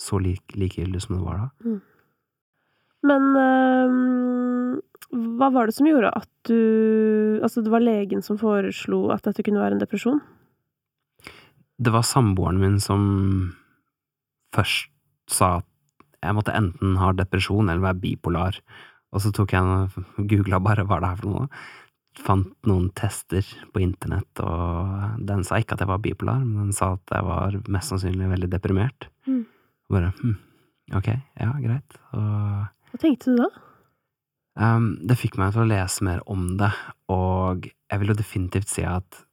så 0.01 0.19
lik, 0.21 0.55
likegyldig 0.57 1.01
som 1.03 1.17
det 1.17 1.25
var 1.25 1.43
da. 1.43 1.75
Men 3.05 3.27
øh, 3.37 4.79
hva 5.37 5.51
var 5.53 5.69
det 5.69 5.75
som 5.77 5.87
gjorde 5.87 6.13
at 6.15 6.31
du 6.49 7.39
Altså, 7.43 7.61
det 7.61 7.71
var 7.73 7.83
legen 7.83 8.23
som 8.25 8.39
foreslo 8.39 9.09
at 9.13 9.25
dette 9.27 9.43
kunne 9.45 9.61
være 9.61 9.77
en 9.77 9.83
depresjon? 9.83 10.21
Det 11.77 11.91
var 11.91 12.07
samboeren 12.07 12.61
min 12.61 12.77
som 12.79 13.01
først 14.55 14.91
sa 15.29 15.57
at 15.59 15.71
jeg 16.23 16.35
måtte 16.37 16.55
enten 16.55 16.95
ha 16.97 17.11
depresjon 17.13 17.67
eller 17.69 17.83
være 17.83 18.01
bipolar. 18.01 18.59
Og 19.13 19.21
så 19.21 19.31
tok 19.35 19.53
jeg 19.53 19.63
og 19.63 20.29
googla 20.31 20.61
bare 20.63 20.85
hva 20.87 21.01
det 21.03 21.09
er 21.11 21.19
for 21.19 21.31
noe. 21.31 21.49
Fant 22.15 22.53
noen 22.65 22.87
tester 22.95 23.43
på 23.75 23.81
internett, 23.83 24.39
og 24.39 25.19
den 25.27 25.43
sa 25.43 25.59
ikke 25.59 25.75
at 25.75 25.83
jeg 25.83 25.91
var 25.91 25.99
bipolar, 26.03 26.39
men 26.45 26.69
den 26.69 26.75
sa 26.75 26.93
at 26.95 27.11
jeg 27.11 27.27
var 27.27 27.57
mest 27.67 27.91
sannsynlig 27.91 28.31
veldig 28.31 28.49
deprimert. 28.53 29.09
Mm. 29.27 29.43
Og 29.85 29.97
bare 29.97 30.11
hm, 30.17 30.35
ok, 30.97 31.11
ja, 31.13 31.51
greit. 31.61 31.99
Og 32.17 32.91
Hva 32.91 33.01
tenkte 33.01 33.33
du 33.33 33.43
da? 33.43 33.49
Um, 34.55 34.93
det 35.03 35.17
fikk 35.19 35.35
meg 35.39 35.51
til 35.51 35.65
å 35.65 35.67
lese 35.69 36.05
mer 36.07 36.21
om 36.31 36.53
det, 36.59 36.71
og 37.11 37.67
jeg 37.67 38.01
vil 38.01 38.13
jo 38.13 38.19
definitivt 38.21 38.71
si 38.71 38.85
at 38.87 39.23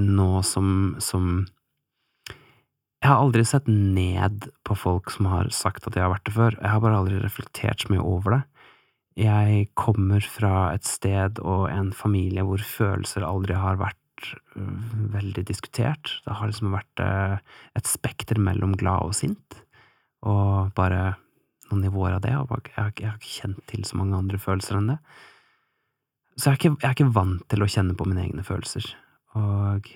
nå 0.00 0.40
som, 0.42 0.96
som 1.04 1.44
Jeg 3.02 3.10
har 3.10 3.20
aldri 3.20 3.44
sett 3.46 3.68
ned 3.68 4.48
på 4.66 4.74
folk 4.78 5.12
som 5.14 5.28
har 5.30 5.50
sagt 5.54 5.86
at 5.86 5.94
de 5.94 6.02
har 6.02 6.10
vært 6.10 6.26
det 6.26 6.34
før, 6.34 6.56
jeg 6.58 6.74
har 6.74 6.82
bare 6.82 6.98
aldri 7.02 7.20
reflektert 7.22 7.84
så 7.84 7.92
mye 7.92 8.02
over 8.02 8.36
det. 8.36 8.42
Jeg 9.20 9.66
kommer 9.76 10.24
fra 10.24 10.72
et 10.72 10.86
sted 10.88 11.38
og 11.44 11.66
en 11.68 11.90
familie 11.92 12.44
hvor 12.48 12.62
følelser 12.64 13.26
aldri 13.28 13.58
har 13.58 13.76
vært 13.80 13.98
veldig 15.12 15.44
diskutert. 15.48 16.16
Det 16.26 16.36
har 16.38 16.50
liksom 16.50 16.74
vært 16.74 17.02
øh, 17.02 17.36
et 17.78 17.88
spekter 17.88 18.40
mellom 18.40 18.76
glad 18.78 19.08
og 19.08 19.16
sint, 19.16 19.58
og 20.22 20.72
bare 20.76 21.14
noen 21.70 21.84
nivåer 21.86 22.16
av 22.18 22.24
det, 22.24 22.34
og 22.36 22.68
jeg 22.68 22.78
har 22.78 22.92
ikke 22.92 23.36
kjent 23.38 23.62
til 23.70 23.84
så 23.88 23.98
mange 23.98 24.18
andre 24.18 24.40
følelser 24.40 24.78
enn 24.78 24.90
det. 24.92 24.98
Så 26.36 26.48
jeg 26.48 26.52
er, 26.52 26.58
ikke, 26.60 26.76
jeg 26.80 26.88
er 26.88 26.96
ikke 26.96 27.14
vant 27.16 27.44
til 27.52 27.64
å 27.64 27.68
kjenne 27.68 27.96
på 27.96 28.06
mine 28.08 28.24
egne 28.24 28.44
følelser. 28.46 28.86
Og 29.36 29.88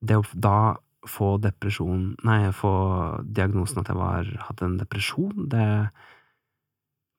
det 0.00 0.18
å 0.18 0.24
da 0.34 0.58
få 1.08 1.36
depresjon 1.42 2.12
Nei, 2.26 2.50
få 2.54 2.70
diagnosen 3.24 3.80
at 3.82 3.90
jeg 3.90 3.98
var, 3.98 4.30
hadde 4.48 4.66
en 4.66 4.78
depresjon, 4.80 5.46
det, 5.50 5.66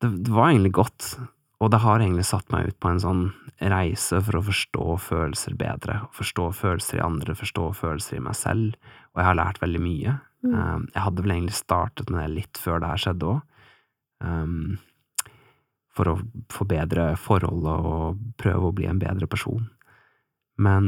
det, 0.03 0.11
det 0.27 0.33
var 0.35 0.51
egentlig 0.51 0.75
godt. 0.79 1.13
Og 1.59 1.71
det 1.73 1.81
har 1.83 1.99
egentlig 1.99 2.25
satt 2.29 2.47
meg 2.53 2.69
ut 2.69 2.77
på 2.79 2.87
en 2.89 3.01
sånn 3.03 3.23
reise 3.59 4.21
for 4.23 4.39
å 4.39 4.43
forstå 4.47 4.85
følelser 5.03 5.57
bedre. 5.59 5.97
Forstå 6.15 6.45
følelser 6.55 6.99
i 7.01 7.03
andre, 7.03 7.35
forstå 7.35 7.65
følelser 7.75 8.17
i 8.17 8.23
meg 8.23 8.37
selv. 8.39 8.77
Og 9.11 9.19
jeg 9.19 9.27
har 9.27 9.35
lært 9.41 9.59
veldig 9.59 9.81
mye. 9.83 10.13
Mm. 10.45 10.53
Um, 10.55 10.85
jeg 10.93 11.03
hadde 11.03 11.25
vel 11.25 11.33
egentlig 11.35 11.57
startet 11.57 12.09
med 12.13 12.21
det 12.23 12.29
litt 12.37 12.61
før 12.63 12.79
det 12.79 12.91
her 12.93 13.01
skjedde 13.03 13.33
òg. 13.33 13.41
Um, 14.23 14.77
for 15.99 16.13
å 16.13 16.15
forbedre 16.53 17.09
forholdet 17.19 17.89
og 17.91 18.21
prøve 18.39 18.69
å 18.69 18.75
bli 18.75 18.87
en 18.87 19.01
bedre 19.01 19.27
person. 19.27 19.65
Men 20.59 20.87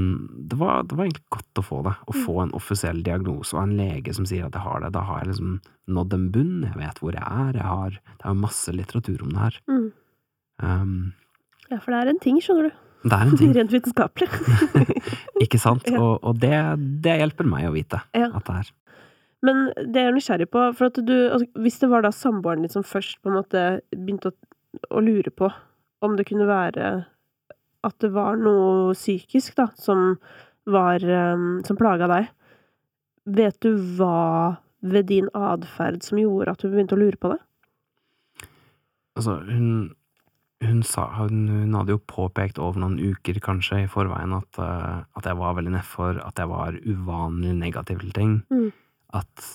det 0.51 0.57
var, 0.59 0.83
det 0.87 0.95
var 0.95 1.07
egentlig 1.07 1.27
godt 1.31 1.59
å 1.59 1.63
få 1.63 1.81
det. 1.87 1.93
Å 2.07 2.13
Mm. 2.15 2.23
få 2.25 2.41
en 2.43 2.51
offisiell 2.55 3.03
diagnose 3.03 3.53
og 3.55 3.63
en 3.63 3.75
lege 3.77 4.13
som 4.15 4.25
sier 4.25 4.45
at 4.45 4.53
jeg 4.55 4.63
har 4.63 4.79
det. 4.83 4.91
Da 4.95 5.01
har 5.07 5.19
jeg 5.19 5.29
liksom 5.33 5.59
nådd 5.87 6.13
en 6.13 6.29
bunn. 6.31 6.63
Jeg 6.63 6.75
vet 6.79 6.99
hvor 6.99 7.11
jeg 7.15 7.23
er. 7.23 7.53
Jeg 7.59 7.67
har, 7.67 7.89
det 7.91 8.23
er 8.25 8.29
jo 8.33 8.41
masse 8.41 8.71
litteratur 8.75 9.21
om 9.23 9.29
det 9.35 9.39
her. 9.39 9.59
Mm. 9.67 9.91
Um, 10.61 11.13
Ja, 11.71 11.77
for 11.79 11.93
det 11.93 12.01
er 12.01 12.09
en 12.11 12.19
ting, 12.19 12.37
skjønner 12.43 12.67
du. 12.69 12.79
det 13.07 13.15
er 13.17 13.21
en 13.29 13.37
ting, 13.39 13.53
Rent 13.57 13.71
vitenskapelig. 13.73 14.27
ikke 15.45 15.59
sant? 15.61 15.87
Ja. 15.89 16.01
Og, 16.03 16.19
og 16.27 16.39
det, 16.41 16.53
det 17.05 17.17
hjelper 17.21 17.47
meg 17.47 17.69
å 17.69 17.73
vite 17.75 18.01
Ja. 18.17 18.27
at 18.35 18.45
det 18.49 18.57
er. 18.61 18.71
Men 19.41 19.61
det 19.73 19.97
er 19.97 20.09
jeg 20.11 20.17
nysgjerrig 20.19 20.49
på, 20.53 20.65
for 20.77 20.91
at 20.91 20.99
du 21.01 21.13
altså, 21.31 21.47
Hvis 21.63 21.79
det 21.81 21.87
var 21.89 22.03
da 22.05 22.11
samboeren 22.13 22.61
din 22.61 22.69
som 22.69 22.83
først 22.85 23.17
på 23.23 23.31
en 23.31 23.39
måte 23.39 23.63
begynte 23.95 24.29
å, 24.29 24.35
å 24.93 25.01
lure 25.01 25.31
på 25.33 25.47
om 26.05 26.13
det 26.17 26.27
kunne 26.29 26.45
være 26.49 26.91
at 27.81 27.95
det 28.03 28.11
var 28.13 28.35
noe 28.37 28.91
psykisk, 28.93 29.55
da, 29.57 29.69
som 29.81 30.17
var 30.69 31.01
um, 31.01 31.63
Som 31.65 31.79
plaga 31.79 32.05
deg. 32.11 32.27
Vet 33.25 33.57
du 33.65 33.71
hva 33.97 34.59
ved 34.81 35.07
din 35.09 35.27
atferd 35.33 36.03
som 36.05 36.19
gjorde 36.21 36.53
at 36.53 36.61
hun 36.65 36.71
begynte 36.75 36.93
å 36.97 37.01
lure 37.01 37.17
på 37.21 37.31
det? 37.33 37.39
Altså, 39.17 39.39
hun 39.49 39.91
hun, 40.61 40.83
sa, 40.85 41.07
hun, 41.17 41.47
hun, 41.49 41.73
hadde 41.77 41.95
jo 41.95 42.03
påpekt 42.09 42.59
over 42.61 42.81
noen 42.83 42.99
uker, 42.99 43.39
kanskje, 43.43 43.83
i 43.85 43.89
forveien 43.91 44.35
at, 44.37 44.61
uh, 44.61 45.01
at 45.17 45.27
jeg 45.27 45.39
var 45.39 45.57
veldig 45.57 45.73
nedfor, 45.75 46.21
at 46.21 46.39
jeg 46.39 46.51
var 46.51 46.77
uvanlig 46.85 47.55
negativ 47.57 48.01
til 48.03 48.15
ting. 48.15 48.37
Mm. 48.53 48.69
At 49.17 49.51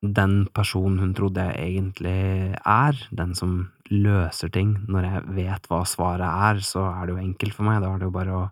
den 0.00 0.46
personen 0.56 1.00
hun 1.02 1.14
trodde 1.16 1.44
jeg 1.50 1.74
egentlig 1.74 2.56
er, 2.56 3.00
den 3.12 3.34
som 3.36 3.56
løser 3.90 4.52
ting, 4.54 4.76
når 4.88 5.08
jeg 5.08 5.24
vet 5.36 5.66
hva 5.68 5.82
svaret 5.88 6.24
er, 6.26 6.62
så 6.64 6.86
er 6.92 7.06
det 7.06 7.16
jo 7.16 7.24
enkelt 7.24 7.56
for 7.56 7.68
meg. 7.68 7.82
Da 7.82 7.90
er 7.90 8.00
det 8.00 8.08
jo 8.08 8.14
bare 8.14 8.36
å 8.38 8.44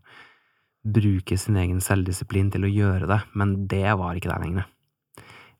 bruke 0.88 1.38
sin 1.40 1.56
egen 1.60 1.80
selvdisiplin 1.84 2.50
til 2.52 2.66
å 2.66 2.72
gjøre 2.72 3.08
det, 3.10 3.22
men 3.38 3.54
det 3.70 3.86
var 4.00 4.18
ikke 4.18 4.32
der 4.32 4.44
lenger. 4.44 4.68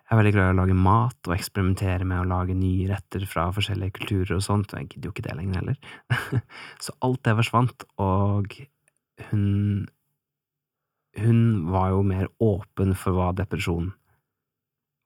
Jeg 0.08 0.16
er 0.16 0.20
veldig 0.22 0.32
glad 0.32 0.46
i 0.48 0.52
å 0.54 0.56
lage 0.56 0.74
mat 0.88 1.28
og 1.28 1.34
eksperimentere 1.34 2.06
med 2.08 2.22
å 2.22 2.28
lage 2.30 2.54
nye 2.56 2.86
retter 2.88 3.26
fra 3.28 3.50
forskjellige 3.52 3.98
kulturer 3.98 4.38
og 4.38 4.44
sånt, 4.46 4.72
og 4.72 4.80
jeg 4.80 4.88
gidder 4.94 5.10
jo 5.10 5.12
ikke 5.12 5.24
det 5.26 5.34
lenger 5.36 5.58
heller. 5.60 6.40
Så 6.84 6.94
alt 7.04 7.20
det 7.28 7.36
forsvant, 7.42 7.86
og 8.00 8.58
hun 9.28 9.86
Hun 11.18 11.40
var 11.72 11.88
jo 11.90 12.02
mer 12.06 12.28
åpen 12.38 12.94
for 12.94 13.16
hva 13.16 13.32
depresjon 13.34 13.88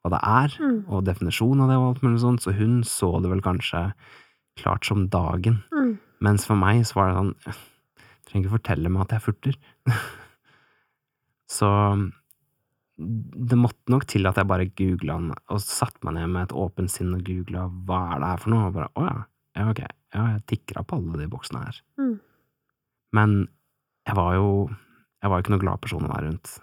hva 0.02 0.10
det 0.10 0.20
er, 0.26 0.54
mm. 0.58 0.78
og 0.90 1.04
definisjonen 1.06 1.62
av 1.62 1.70
det 1.70 1.76
og 1.78 1.84
alt 1.88 2.02
mulig 2.02 2.20
sånt, 2.20 2.42
så 2.42 2.54
hun 2.56 2.80
så 2.86 3.12
det 3.22 3.30
vel 3.30 3.42
kanskje 3.44 3.84
klart 4.58 4.86
som 4.86 5.06
dagen. 5.08 5.60
Mm. 5.70 5.92
Mens 6.26 6.46
for 6.48 6.58
meg 6.58 6.82
så 6.88 6.98
var 6.98 7.08
det 7.08 7.20
sånn 7.20 7.36
jeg 7.46 7.54
trenger 8.26 8.46
ikke 8.46 8.56
fortelle 8.56 8.90
meg 8.90 9.04
at 9.04 9.14
jeg 9.14 9.24
furter. 9.28 9.58
så 11.58 11.70
det 12.96 13.58
måtte 13.58 13.92
nok 13.92 14.04
til 14.10 14.28
at 14.28 14.38
jeg 14.38 14.48
bare 14.50 14.68
googla 14.68 15.16
den, 15.18 15.32
og 15.50 15.62
satte 15.64 16.02
meg 16.06 16.18
ned 16.18 16.34
med 16.34 16.46
et 16.46 16.56
åpent 16.64 16.92
sinn 16.92 17.14
og 17.16 17.24
googla 17.26 17.66
hva 17.88 18.02
er 18.12 18.22
det 18.22 18.30
her 18.32 18.42
for 18.42 18.54
noe, 18.54 18.68
og 18.68 18.76
bare 18.76 18.90
å 18.92 19.06
ja, 19.06 19.16
ja 19.58 19.70
ok, 19.72 19.80
ja, 19.82 20.26
jeg 20.34 20.44
tikra 20.52 20.84
på 20.84 21.00
alle 21.00 21.22
de 21.22 21.30
boksene 21.32 21.64
her. 21.64 21.80
Mm. 22.00 22.14
Men 23.16 23.34
jeg 24.08 24.18
var 24.18 24.36
jo 24.36 24.52
jeg 25.22 25.30
var 25.30 25.38
jo 25.38 25.44
ikke 25.44 25.54
noe 25.54 25.62
glad 25.62 25.82
person 25.82 26.06
å 26.06 26.10
være 26.10 26.26
rundt. 26.26 26.54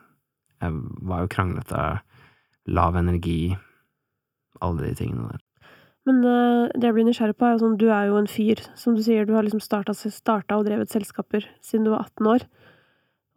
Jeg 0.60 0.80
var 1.08 1.22
jo 1.24 1.30
kranglete, 1.32 1.84
lav 2.76 2.98
energi, 3.00 3.56
alle 4.66 4.90
de 4.90 4.98
tingene 5.00 5.30
der. 5.30 5.46
Men 6.10 6.20
uh, 6.26 6.72
det 6.74 6.90
jeg 6.90 6.96
blir 6.98 7.08
nysgjerrig 7.08 7.38
på, 7.40 7.48
er 7.48 7.56
jo 7.56 7.62
sånn, 7.64 7.78
du 7.80 7.88
er 7.94 8.10
jo 8.10 8.18
en 8.20 8.28
fyr, 8.28 8.60
som 8.80 8.98
du 8.98 9.04
sier, 9.06 9.28
du 9.28 9.36
har 9.38 9.46
liksom 9.48 9.64
starta 9.64 10.58
og 10.58 10.66
drevet 10.68 10.92
selskaper 10.92 11.48
siden 11.64 11.88
du 11.88 11.94
var 11.94 12.10
18 12.10 12.32
år. 12.34 12.46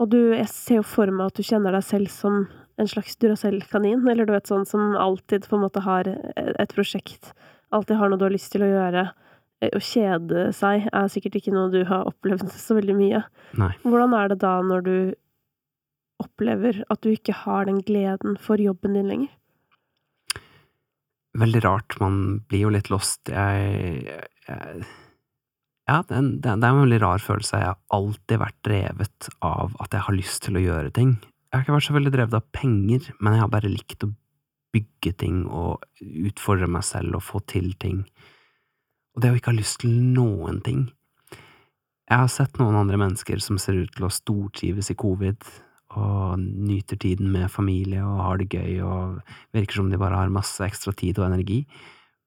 Og 0.02 0.10
du, 0.10 0.18
jeg 0.34 0.50
ser 0.50 0.80
jo 0.80 0.86
for 0.88 1.12
meg 1.14 1.30
at 1.30 1.38
du 1.38 1.46
kjenner 1.46 1.76
deg 1.76 1.86
selv 1.86 2.10
som 2.10 2.42
en 2.80 2.88
slags 2.88 3.16
Duracell-kanin, 3.20 4.06
eller 4.08 4.26
du 4.26 4.32
vet 4.34 4.48
sånn 4.48 4.64
som 4.68 4.94
alltid 4.96 5.48
på 5.48 5.58
en 5.58 5.64
måte 5.66 5.82
har 5.84 6.08
et 6.08 6.72
prosjekt, 6.74 7.32
alltid 7.74 7.98
har 8.00 8.10
noe 8.10 8.20
du 8.20 8.26
har 8.26 8.34
lyst 8.34 8.52
til 8.54 8.64
å 8.66 8.70
gjøre. 8.70 9.10
Eh, 9.62 9.72
å 9.76 9.82
kjede 9.82 10.48
seg 10.56 10.88
er 10.90 11.10
sikkert 11.12 11.38
ikke 11.40 11.54
noe 11.54 11.72
du 11.72 11.82
har 11.88 12.08
opplevd 12.10 12.48
så 12.66 12.78
veldig 12.78 12.96
mye. 12.98 13.22
Nei. 13.60 13.72
Hvordan 13.84 14.16
er 14.18 14.32
det 14.32 14.40
da 14.44 14.56
når 14.66 14.88
du 14.88 14.96
opplever 16.22 16.82
at 16.92 17.02
du 17.02 17.12
ikke 17.12 17.34
har 17.44 17.66
den 17.66 17.80
gleden 17.82 18.36
for 18.40 18.60
jobben 18.62 18.98
din 18.98 19.08
lenger? 19.10 19.32
Veldig 21.38 21.62
rart. 21.64 21.96
Man 22.00 22.42
blir 22.50 22.66
jo 22.66 22.74
litt 22.74 22.90
lost. 22.92 23.30
Jeg, 23.32 24.04
jeg 24.46 24.84
ja, 25.88 26.02
det, 26.06 26.20
det, 26.44 26.50
er 26.52 26.68
en 26.68 26.82
veldig 26.84 27.00
rar 27.02 27.22
følelse. 27.24 27.58
Jeg 27.58 27.72
har 27.72 27.80
alltid 27.96 28.42
vært 28.42 28.58
drevet 28.68 29.28
av 29.42 29.72
at 29.82 29.96
jeg 29.96 30.06
har 30.06 30.16
lyst 30.16 30.42
til 30.44 30.60
å 30.60 30.62
gjøre 30.62 30.92
ting. 30.94 31.16
Jeg 31.52 31.58
har 31.58 31.66
ikke 31.66 31.74
vært 31.76 31.84
så 31.84 31.94
veldig 31.98 32.10
drevet 32.14 32.34
av 32.38 32.44
penger, 32.56 33.08
men 33.20 33.34
jeg 33.34 33.42
har 33.42 33.48
bare 33.52 33.68
likt 33.68 34.06
å 34.06 34.14
bygge 34.72 35.10
ting 35.20 35.42
og 35.44 35.82
utfordre 36.00 36.64
meg 36.64 36.86
selv 36.88 37.18
og 37.18 37.26
få 37.26 37.42
til 37.44 37.74
ting. 37.76 38.06
Og 39.12 39.20
det 39.20 39.28
å 39.28 39.36
ikke 39.36 39.52
ha 39.52 39.58
lyst 39.58 39.82
til 39.82 39.92
noen 40.14 40.62
ting. 40.64 40.86
Jeg 42.08 42.22
har 42.22 42.32
sett 42.32 42.56
noen 42.56 42.78
andre 42.80 42.96
mennesker 43.00 43.44
som 43.44 43.60
ser 43.60 43.82
ut 43.84 43.92
til 43.92 44.08
å 44.08 44.12
stortrives 44.12 44.88
i 44.88 44.96
covid, 44.96 45.44
og 45.92 46.40
nyter 46.40 46.96
tiden 46.96 47.28
med 47.34 47.52
familie 47.52 48.00
og 48.00 48.22
har 48.24 48.40
det 48.40 48.48
gøy 48.48 48.80
og 48.80 49.18
virker 49.52 49.76
som 49.76 49.90
de 49.92 50.00
bare 50.00 50.16
har 50.16 50.32
masse 50.32 50.64
ekstra 50.64 50.94
tid 50.96 51.20
og 51.20 51.28
energi. 51.28 51.66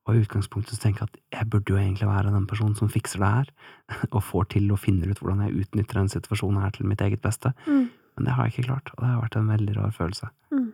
Og 0.05 0.13
i 0.13 0.21
utgangspunktet 0.21 0.77
så 0.77 0.83
tenker 0.83 1.01
jeg 1.01 1.09
at 1.09 1.39
jeg 1.39 1.49
burde 1.49 1.73
jo 1.73 1.81
egentlig 1.81 2.05
være 2.05 2.33
den 2.35 2.45
personen 2.45 2.77
som 2.77 2.91
fikser 2.93 3.25
det 3.25 3.31
her, 3.39 3.53
og 4.15 4.21
får 4.21 4.51
til 4.53 4.69
og 4.69 4.83
finner 4.85 5.09
ut 5.09 5.21
hvordan 5.21 5.47
jeg 5.47 5.65
utnytter 5.65 5.97
denne 5.97 6.13
situasjonen 6.13 6.61
her 6.61 6.75
til 6.77 6.85
mitt 6.85 7.01
eget 7.01 7.25
beste. 7.25 7.55
Mm. 7.65 7.87
Men 8.15 8.27
det 8.27 8.35
har 8.35 8.47
jeg 8.47 8.55
ikke 8.55 8.69
klart, 8.69 8.91
og 8.95 9.03
det 9.03 9.11
har 9.11 9.21
vært 9.23 9.37
en 9.39 9.51
veldig 9.51 9.77
rar 9.77 9.95
følelse. 9.95 10.31
Mm. 10.55 10.71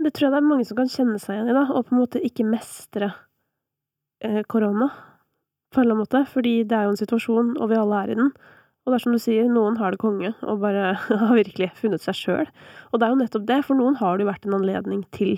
Det 0.00 0.12
tror 0.16 0.26
jeg 0.26 0.32
det 0.32 0.40
er 0.40 0.48
mange 0.48 0.66
som 0.68 0.78
kan 0.78 0.90
kjenne 0.92 1.20
seg 1.20 1.36
igjen 1.36 1.50
i, 1.52 1.56
da, 1.56 1.66
og 1.68 1.86
på 1.86 1.94
en 1.94 2.00
måte 2.00 2.22
ikke 2.24 2.48
mestre 2.48 3.10
eh, 4.24 4.40
korona 4.48 4.88
på 5.70 5.80
en 5.80 5.84
eller 5.84 5.94
annen 5.94 6.02
måte, 6.02 6.24
fordi 6.32 6.54
det 6.66 6.76
er 6.76 6.88
jo 6.88 6.94
en 6.94 7.00
situasjon, 7.00 7.52
og 7.60 7.70
vi 7.70 7.78
alle 7.78 8.00
er 8.00 8.12
i 8.12 8.18
den. 8.18 8.32
Og 8.80 8.90
det 8.90 8.96
er 8.96 9.04
som 9.04 9.14
du 9.14 9.20
sier, 9.22 9.48
noen 9.52 9.76
har 9.78 9.94
det 9.94 10.00
konge, 10.02 10.32
og 10.42 10.62
bare 10.64 10.94
har 11.22 11.36
virkelig 11.36 11.70
funnet 11.78 12.04
seg 12.04 12.18
sjøl. 12.18 12.52
Og 12.90 13.00
det 13.00 13.06
er 13.06 13.14
jo 13.14 13.20
nettopp 13.20 13.46
det, 13.48 13.60
for 13.68 13.78
noen 13.78 13.98
har 14.00 14.16
det 14.16 14.26
jo 14.26 14.30
vært 14.32 14.48
en 14.48 14.56
anledning 14.58 15.04
til 15.14 15.36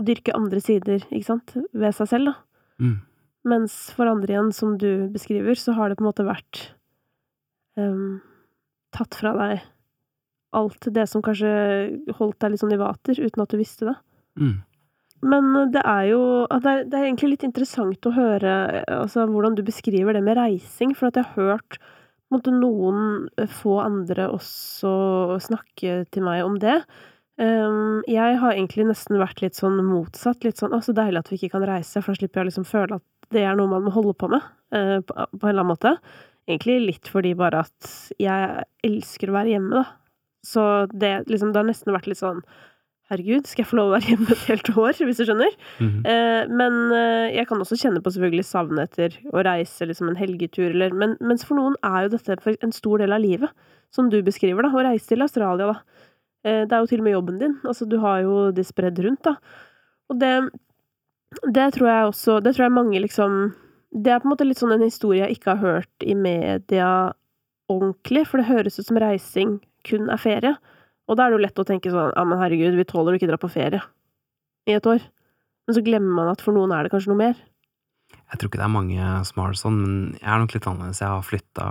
å 0.00 0.06
dyrke 0.08 0.34
andre 0.36 0.62
sider, 0.62 1.04
ikke 1.10 1.28
sant, 1.28 1.56
ved 1.74 1.98
seg 1.98 2.10
selv, 2.14 2.32
da. 2.32 2.82
Mm. 2.82 2.98
Mens 3.52 3.74
for 3.96 4.06
andre 4.06 4.36
igjen, 4.36 4.52
som 4.54 4.76
du 4.78 5.08
beskriver, 5.12 5.58
så 5.58 5.74
har 5.76 5.90
det 5.90 5.98
på 5.98 6.04
en 6.04 6.08
måte 6.08 6.26
vært 6.26 6.62
um, 7.74 8.22
tatt 8.94 9.16
fra 9.18 9.32
deg 9.38 9.62
alt 10.52 10.88
det 10.92 11.06
som 11.08 11.22
kanskje 11.24 11.52
holdt 12.18 12.38
deg 12.42 12.52
litt 12.52 12.60
sånn 12.60 12.74
i 12.76 12.80
vater, 12.80 13.16
uten 13.16 13.44
at 13.44 13.52
du 13.52 13.56
visste 13.60 13.88
det. 13.88 13.96
Mm. 14.40 14.58
Men 15.22 15.48
det 15.72 15.84
er 15.86 16.08
jo 16.10 16.22
det 16.50 16.66
er, 16.66 16.84
det 16.90 16.98
er, 16.98 17.06
egentlig 17.06 17.36
litt 17.36 17.46
interessant 17.46 18.08
å 18.08 18.14
høre 18.16 18.52
altså, 18.90 19.24
hvordan 19.30 19.54
du 19.56 19.62
beskriver 19.64 20.16
det 20.16 20.22
med 20.26 20.36
reising, 20.36 20.96
for 20.98 21.08
at 21.08 21.20
jeg 21.20 21.30
har 21.30 21.52
hørt 21.54 21.78
måtte 22.32 22.52
noen 22.54 23.28
få 23.60 23.78
andre 23.82 24.30
også 24.32 24.92
snakke 25.44 26.02
til 26.12 26.26
meg 26.26 26.44
om 26.46 26.58
det. 26.60 26.80
Um, 27.40 28.02
jeg 28.08 28.38
har 28.40 28.54
egentlig 28.54 28.86
nesten 28.88 29.20
vært 29.20 29.42
litt 29.44 29.56
sånn 29.58 29.78
motsatt. 29.84 30.44
Litt 30.44 30.60
sånn 30.60 30.72
'Å, 30.72 30.82
så 30.84 30.96
deilig 30.96 31.22
at 31.22 31.30
vi 31.32 31.38
ikke 31.38 31.54
kan 31.56 31.66
reise', 31.68 32.00
for 32.00 32.12
da 32.12 32.20
slipper 32.20 32.40
jeg 32.40 32.44
å 32.44 32.50
liksom 32.50 32.68
føle 32.68 32.98
at 33.00 33.06
det 33.32 33.44
er 33.44 33.56
noe 33.56 33.70
man 33.70 33.84
må 33.84 33.92
holde 33.94 34.16
på 34.16 34.28
med, 34.32 34.44
uh, 34.74 35.00
på, 35.00 35.12
på, 35.12 35.44
en 35.44 35.52
eller 35.52 35.64
annen 35.64 35.72
måte. 35.72 35.96
Egentlig 36.48 36.78
litt 36.88 37.08
fordi 37.10 37.34
bare 37.38 37.62
at 37.66 37.90
jeg 38.20 38.66
elsker 38.86 39.30
å 39.30 39.36
være 39.36 39.54
hjemme, 39.54 39.82
da. 39.82 39.84
Så 40.42 40.62
det 40.90 41.22
liksom 41.30 41.52
Det 41.52 41.60
har 41.60 41.68
nesten 41.68 41.94
vært 41.94 42.08
litt 42.10 42.18
sånn 42.18 42.40
Herregud, 43.12 43.44
skal 43.46 43.62
jeg 43.62 43.68
få 43.68 43.76
lov 43.76 43.90
å 43.90 43.92
være 43.92 44.08
hjemme 44.08 44.32
et 44.32 44.44
helt 44.48 44.68
år, 44.72 44.96
hvis 45.04 45.18
du 45.20 45.26
skjønner? 45.28 45.52
Mm 45.78 45.88
-hmm. 45.88 46.06
eh, 46.08 46.48
men 46.48 46.92
eh, 46.96 47.34
jeg 47.36 47.48
kan 47.48 47.60
også 47.60 47.76
kjenne 47.76 48.00
på 48.00 48.10
selvfølgelig 48.10 48.44
savnet 48.44 48.88
etter 48.88 49.18
å 49.32 49.42
reise 49.44 49.86
liksom 49.86 50.08
en 50.08 50.16
helgetur, 50.16 50.70
eller 50.70 50.94
men, 50.94 51.16
Mens 51.20 51.44
for 51.44 51.54
noen 51.54 51.76
er 51.84 52.02
jo 52.02 52.16
dette 52.16 52.56
en 52.62 52.72
stor 52.72 52.98
del 52.98 53.12
av 53.12 53.20
livet, 53.20 53.50
som 53.90 54.08
du 54.08 54.22
beskriver, 54.22 54.62
da. 54.62 54.68
Å 54.72 54.86
reise 54.88 55.08
til 55.08 55.22
Australia, 55.22 55.66
da. 55.66 55.76
Eh, 56.44 56.64
det 56.64 56.72
er 56.72 56.80
jo 56.80 56.86
til 56.86 57.00
og 57.00 57.04
med 57.04 57.12
jobben 57.12 57.38
din. 57.38 57.58
Altså, 57.64 57.88
du 57.88 57.98
har 57.98 58.22
jo 58.22 58.50
det 58.50 58.66
spredd 58.66 58.98
rundt, 58.98 59.22
da. 59.24 59.36
Og 60.08 60.18
det 60.18 60.50
Det 61.54 61.72
tror 61.72 61.88
jeg 61.88 62.06
også 62.06 62.40
Det 62.44 62.54
tror 62.54 62.64
jeg 62.64 62.72
mange 62.72 63.00
liksom 63.00 63.54
det 63.92 64.12
er 64.12 64.20
på 64.22 64.28
en 64.28 64.32
måte 64.32 64.46
litt 64.46 64.60
sånn 64.60 64.74
en 64.74 64.84
historie 64.84 65.26
jeg 65.26 65.36
ikke 65.36 65.54
har 65.54 65.60
hørt 65.62 66.06
i 66.06 66.14
media 66.16 67.12
ordentlig, 67.72 68.24
for 68.28 68.40
det 68.40 68.48
høres 68.48 68.78
ut 68.80 68.88
som 68.88 69.00
reising 69.00 69.58
kun 69.86 70.08
er 70.12 70.20
ferie. 70.20 70.52
Og 71.10 71.18
da 71.18 71.26
er 71.26 71.32
det 71.32 71.38
jo 71.38 71.44
lett 71.44 71.60
å 71.60 71.66
tenke 71.68 71.92
sånn 71.92 72.12
ja, 72.14 72.24
men 72.28 72.40
herregud, 72.40 72.76
vi 72.78 72.88
tåler 72.88 73.14
å 73.14 73.20
ikke 73.20 73.28
dra 73.30 73.38
på 73.40 73.50
ferie 73.52 73.82
i 74.70 74.76
et 74.76 74.86
år. 74.88 75.02
Men 75.66 75.76
så 75.76 75.82
glemmer 75.84 76.16
man 76.18 76.30
at 76.32 76.42
for 76.44 76.56
noen 76.56 76.72
er 76.74 76.86
det 76.86 76.92
kanskje 76.94 77.12
noe 77.12 77.20
mer. 77.20 77.42
Jeg 78.32 78.40
tror 78.40 78.48
ikke 78.48 78.60
det 78.60 78.66
er 78.66 78.72
mange 78.72 79.10
som 79.28 79.42
har 79.42 79.52
det 79.52 79.60
sånn, 79.60 79.78
men 79.82 79.96
jeg 80.16 80.30
er 80.32 80.40
nok 80.42 80.54
litt 80.56 80.68
annerledes. 80.70 81.02
Jeg 81.02 81.12
har 81.12 81.26
flytta 81.26 81.68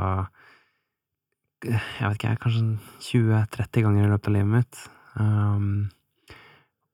jeg 1.61 2.07
vet 2.07 2.17
ikke, 2.17 2.37
kanskje 2.41 2.63
20-30 3.05 3.85
ganger 3.85 4.05
i 4.05 4.11
løpet 4.11 4.29
av 4.29 4.35
livet 4.35 4.53
mitt. 4.55 4.79
Um, 5.13 5.91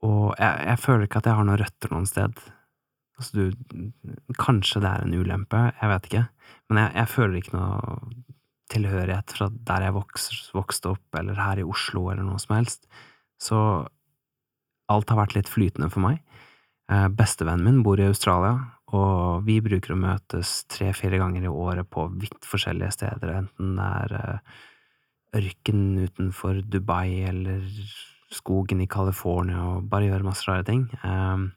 og 0.04 0.34
jeg, 0.36 0.54
jeg, 0.68 0.80
føler 0.84 1.08
ikke 1.08 1.22
at 1.22 1.30
jeg 1.30 1.40
har 1.40 1.48
noen 1.48 1.62
røtter 1.62 1.94
noen 1.94 2.10
sted. 2.10 2.42
Altså, 3.18 3.48
du 3.50 4.34
Kanskje 4.38 4.82
det 4.84 4.90
er 4.90 5.06
en 5.06 5.18
ulempe, 5.18 5.62
jeg 5.82 5.92
vet 5.92 6.10
ikke. 6.10 6.24
Men 6.70 6.84
jeg, 6.84 6.94
jeg 7.00 7.14
føler 7.14 7.40
ikke 7.40 7.58
noe 7.58 8.26
tilhørighet 8.72 9.34
fra 9.34 9.48
der 9.70 9.86
jeg 9.88 9.96
vokste, 9.96 10.40
vokste 10.56 10.92
opp, 10.96 11.20
eller 11.20 11.40
her 11.40 11.62
i 11.62 11.68
Oslo, 11.68 12.10
eller 12.12 12.26
noe 12.28 12.40
som 12.42 12.58
helst. 12.58 12.88
Så 13.42 13.60
alt 14.92 15.12
har 15.12 15.20
vært 15.20 15.38
litt 15.38 15.52
flytende 15.52 15.90
for 15.94 16.04
meg. 16.04 16.20
Eh, 16.92 17.08
bestevennen 17.12 17.66
min 17.68 17.84
bor 17.84 18.00
i 18.00 18.08
Australia, 18.08 18.56
og 18.96 19.44
vi 19.48 19.60
bruker 19.64 19.96
å 19.96 20.00
møtes 20.00 20.62
tre–fire 20.72 21.20
ganger 21.20 21.48
i 21.48 21.52
året 21.52 21.90
på 21.92 22.08
vidt 22.16 22.48
forskjellige 22.48 22.96
steder, 22.96 23.34
enten 23.42 23.76
det 23.80 23.88
er 24.04 24.18
eh, 24.22 24.60
ørken 25.42 25.82
utenfor 26.06 26.62
Dubai 26.64 27.26
eller 27.28 27.66
skogen 28.32 28.84
i 28.84 28.88
California, 28.92 29.60
og 29.74 29.90
bare 29.92 30.08
gjøre 30.08 30.28
masse 30.28 30.48
rare 30.48 30.64
ting. 30.68 30.88
Eh, 31.04 31.48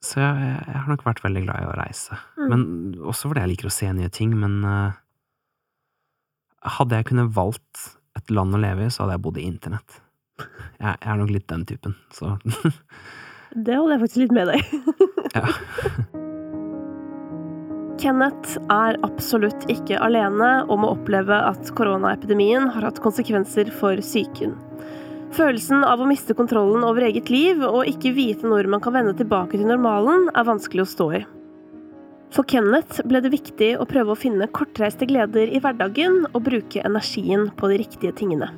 så 0.00 0.20
jeg, 0.22 0.50
jeg, 0.64 0.76
har 0.80 0.88
nok 0.88 1.04
vært 1.04 1.22
veldig 1.24 1.42
glad 1.44 1.60
i 1.60 1.68
å 1.68 1.76
reise. 1.76 2.16
Mm. 2.40 2.44
Men 2.48 2.62
også 3.12 3.28
fordi 3.28 3.44
jeg 3.44 3.52
liker 3.52 3.68
å 3.68 3.74
se 3.74 3.88
nye 3.92 4.12
ting. 4.12 4.32
Men 4.40 4.60
uh, 4.64 4.98
Hadde 6.76 6.98
jeg 6.98 7.08
kunnet 7.08 7.32
valgt 7.32 7.86
et 8.18 8.32
land 8.32 8.56
å 8.56 8.60
leve 8.60 8.84
i, 8.84 8.92
så 8.92 9.04
hadde 9.04 9.16
jeg 9.16 9.24
bodd 9.24 9.38
i 9.40 9.46
internett. 9.48 10.00
Jeg, 10.40 10.92
jeg 10.92 11.08
er 11.12 11.20
nok 11.20 11.32
litt 11.32 11.48
den 11.52 11.66
typen, 11.68 11.96
så 12.16 12.36
Det 13.66 13.76
holder 13.76 13.96
jeg 13.96 14.02
faktisk 14.04 14.20
litt 14.22 14.34
med 14.36 14.50
deg 14.52 14.60
ja. 15.36 15.46
Kenneth 18.00 18.56
er 18.72 18.96
absolutt 19.04 19.66
ikke 19.72 19.98
alene 20.00 20.50
om 20.72 20.86
å 20.86 20.94
oppleve 20.94 21.36
at 21.50 21.72
koronaepidemien 21.76 22.70
har 22.72 22.86
hatt 22.86 23.00
konsekvenser 23.04 23.68
for 23.76 24.00
psyken. 24.00 24.54
Følelsen 25.30 25.84
av 25.86 26.00
å 26.02 26.08
miste 26.10 26.34
kontrollen 26.34 26.82
over 26.82 27.04
eget 27.06 27.28
liv 27.30 27.60
og 27.62 27.86
ikke 27.86 28.10
vite 28.16 28.48
når 28.50 28.66
man 28.72 28.82
kan 28.82 28.96
vende 28.96 29.14
tilbake 29.14 29.54
til 29.54 29.68
normalen, 29.68 30.26
er 30.34 30.48
vanskelig 30.48 30.82
å 30.82 30.90
stå 30.90 31.06
i. 31.20 31.20
For 32.34 32.46
Kenneth 32.50 33.02
ble 33.10 33.20
det 33.22 33.30
viktig 33.30 33.70
å 33.78 33.86
prøve 33.90 34.14
å 34.14 34.18
finne 34.18 34.50
kortreiste 34.54 35.06
gleder 35.10 35.50
i 35.50 35.62
hverdagen 35.62 36.24
og 36.32 36.44
bruke 36.46 36.82
energien 36.86 37.48
på 37.58 37.70
de 37.70 37.78
riktige 37.82 38.14
tingene. 38.18 38.50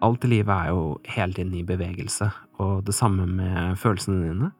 Alt 0.00 0.24
i 0.24 0.32
livet 0.32 0.52
er 0.54 0.72
jo 0.72 0.96
hele 1.12 1.36
tiden 1.36 1.56
i 1.60 1.64
bevegelse, 1.68 2.30
og 2.60 2.84
det 2.88 2.96
samme 2.96 3.26
med 3.28 3.76
følelsene 3.80 4.24
dine. 4.24 4.52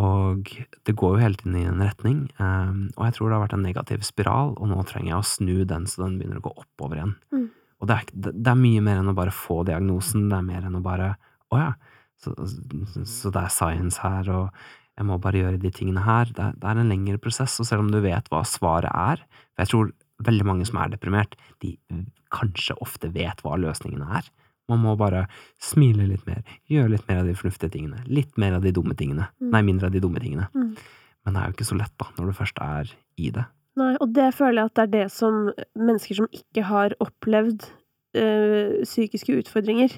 Og 0.00 0.48
det 0.88 0.94
går 0.96 1.18
jo 1.18 1.24
hele 1.26 1.36
tiden 1.36 1.58
i 1.60 1.68
en 1.68 1.82
retning, 1.84 2.22
um, 2.40 2.86
og 2.96 3.04
jeg 3.04 3.18
tror 3.18 3.28
det 3.28 3.36
har 3.36 3.42
vært 3.42 3.56
en 3.58 3.66
negativ 3.68 4.06
spiral, 4.08 4.54
og 4.56 4.70
nå 4.70 4.80
trenger 4.88 5.10
jeg 5.12 5.18
å 5.18 5.28
snu 5.28 5.56
den 5.68 5.84
så 5.84 6.06
den 6.06 6.16
begynner 6.20 6.40
å 6.40 6.46
gå 6.48 6.54
oppover 6.64 7.02
igjen. 7.02 7.18
Mm. 7.36 7.50
Og 7.82 7.88
det 7.90 7.96
er, 7.98 8.12
det 8.14 8.46
er, 8.46 8.58
mye 8.58 8.82
mer 8.84 9.00
enn 9.00 9.10
å 9.10 9.16
bare 9.18 9.34
få 9.34 9.62
diagnosen, 9.66 10.28
det 10.30 10.38
er 10.38 10.46
mer 10.46 10.68
enn 10.68 10.78
å 10.78 10.84
bare 10.84 11.16
å 11.52 11.58
ja, 11.58 11.72
så, 12.22 12.32
så, 12.46 13.32
det 13.34 13.40
er 13.40 13.50
science 13.50 13.98
her, 13.98 14.28
og 14.30 14.62
jeg 14.94 15.08
må 15.08 15.18
bare 15.22 15.40
gjøre 15.40 15.58
de 15.60 15.72
tingene 15.74 16.04
her. 16.06 16.30
Det 16.30 16.52
det 16.62 16.68
er 16.68 16.78
en 16.78 16.92
lengre 16.92 17.18
prosess, 17.20 17.58
og 17.58 17.66
selv 17.66 17.82
om 17.82 17.90
du 17.90 17.98
vet 18.04 18.28
hva 18.30 18.44
svaret 18.46 18.92
er, 18.92 19.24
for 19.52 19.64
jeg 19.64 19.72
tror 19.72 19.90
veldig 20.22 20.46
mange 20.46 20.68
som 20.68 20.78
er 20.78 20.92
deprimert, 20.92 21.34
de 21.64 21.74
kanskje 22.32 22.78
ofte 22.84 23.10
vet 23.12 23.42
hva 23.42 23.58
løsningene 23.58 24.06
er, 24.20 24.30
man 24.70 24.80
må 24.84 24.94
bare 24.96 25.24
smile 25.60 26.06
litt 26.06 26.22
mer, 26.28 26.44
gjøre 26.70 26.94
litt 26.94 27.08
mer 27.08 27.22
av 27.22 27.28
de 27.28 27.34
fornuftige 27.36 27.74
tingene, 27.74 28.04
litt 28.06 28.38
mer 28.40 28.56
av 28.56 28.62
de 28.64 28.72
dumme 28.74 28.94
tingene. 28.98 29.26
Mm. 29.42 29.48
Nei, 29.52 29.62
mindre 29.66 29.90
av 29.90 29.96
de 29.96 30.02
dumme 30.04 30.22
tingene. 30.22 30.46
Mm. 30.54 30.76
Men 31.26 31.34
det 31.34 31.42
er 31.42 31.50
jo 31.50 31.56
ikke 31.56 31.68
så 31.72 31.78
lett, 31.80 31.94
da, 31.98 32.08
når 32.16 32.30
du 32.30 32.38
først 32.38 32.62
er 32.62 32.94
i 33.18 33.32
det. 33.34 33.44
Nei, 33.80 33.92
og 34.04 34.10
det 34.12 34.34
føler 34.36 34.60
jeg 34.60 34.70
at 34.70 34.74
det 34.76 34.82
er 34.82 34.92
det 34.92 35.06
som 35.14 35.46
mennesker 35.78 36.18
som 36.18 36.28
ikke 36.34 36.64
har 36.68 36.94
opplevd 37.00 37.70
øh, 38.20 38.82
psykiske 38.84 39.38
utfordringer, 39.40 39.94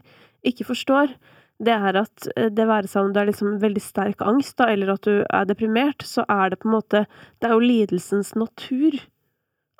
ikke 0.47 0.67
forstår. 0.69 1.17
Det 1.65 1.75
er 1.75 1.99
at 1.99 2.29
eh, 2.37 2.51
det 2.55 2.69
være 2.71 2.91
seg 2.91 3.09
om 3.09 3.15
du 3.15 3.21
er 3.23 3.29
liksom 3.31 3.59
veldig 3.63 3.83
sterk 3.83 4.23
angst, 4.27 4.57
da, 4.61 4.69
eller 4.71 4.95
at 4.95 5.07
du 5.07 5.25
er 5.25 5.51
deprimert, 5.51 6.07
så 6.07 6.27
er 6.31 6.53
det 6.53 6.61
på 6.63 6.71
en 6.71 6.77
måte 6.77 7.05
Det 7.41 7.49
er 7.49 7.55
jo 7.57 7.67
lidelsens 7.67 8.35
natur 8.39 8.99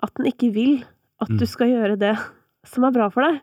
at 0.03 0.13
den 0.19 0.29
ikke 0.31 0.51
vil 0.55 0.85
at 1.23 1.31
mm. 1.31 1.39
du 1.39 1.47
skal 1.49 1.71
gjøre 1.71 1.99
det 2.01 2.15
som 2.67 2.87
er 2.87 2.95
bra 2.95 3.09
for 3.13 3.27
deg. 3.27 3.41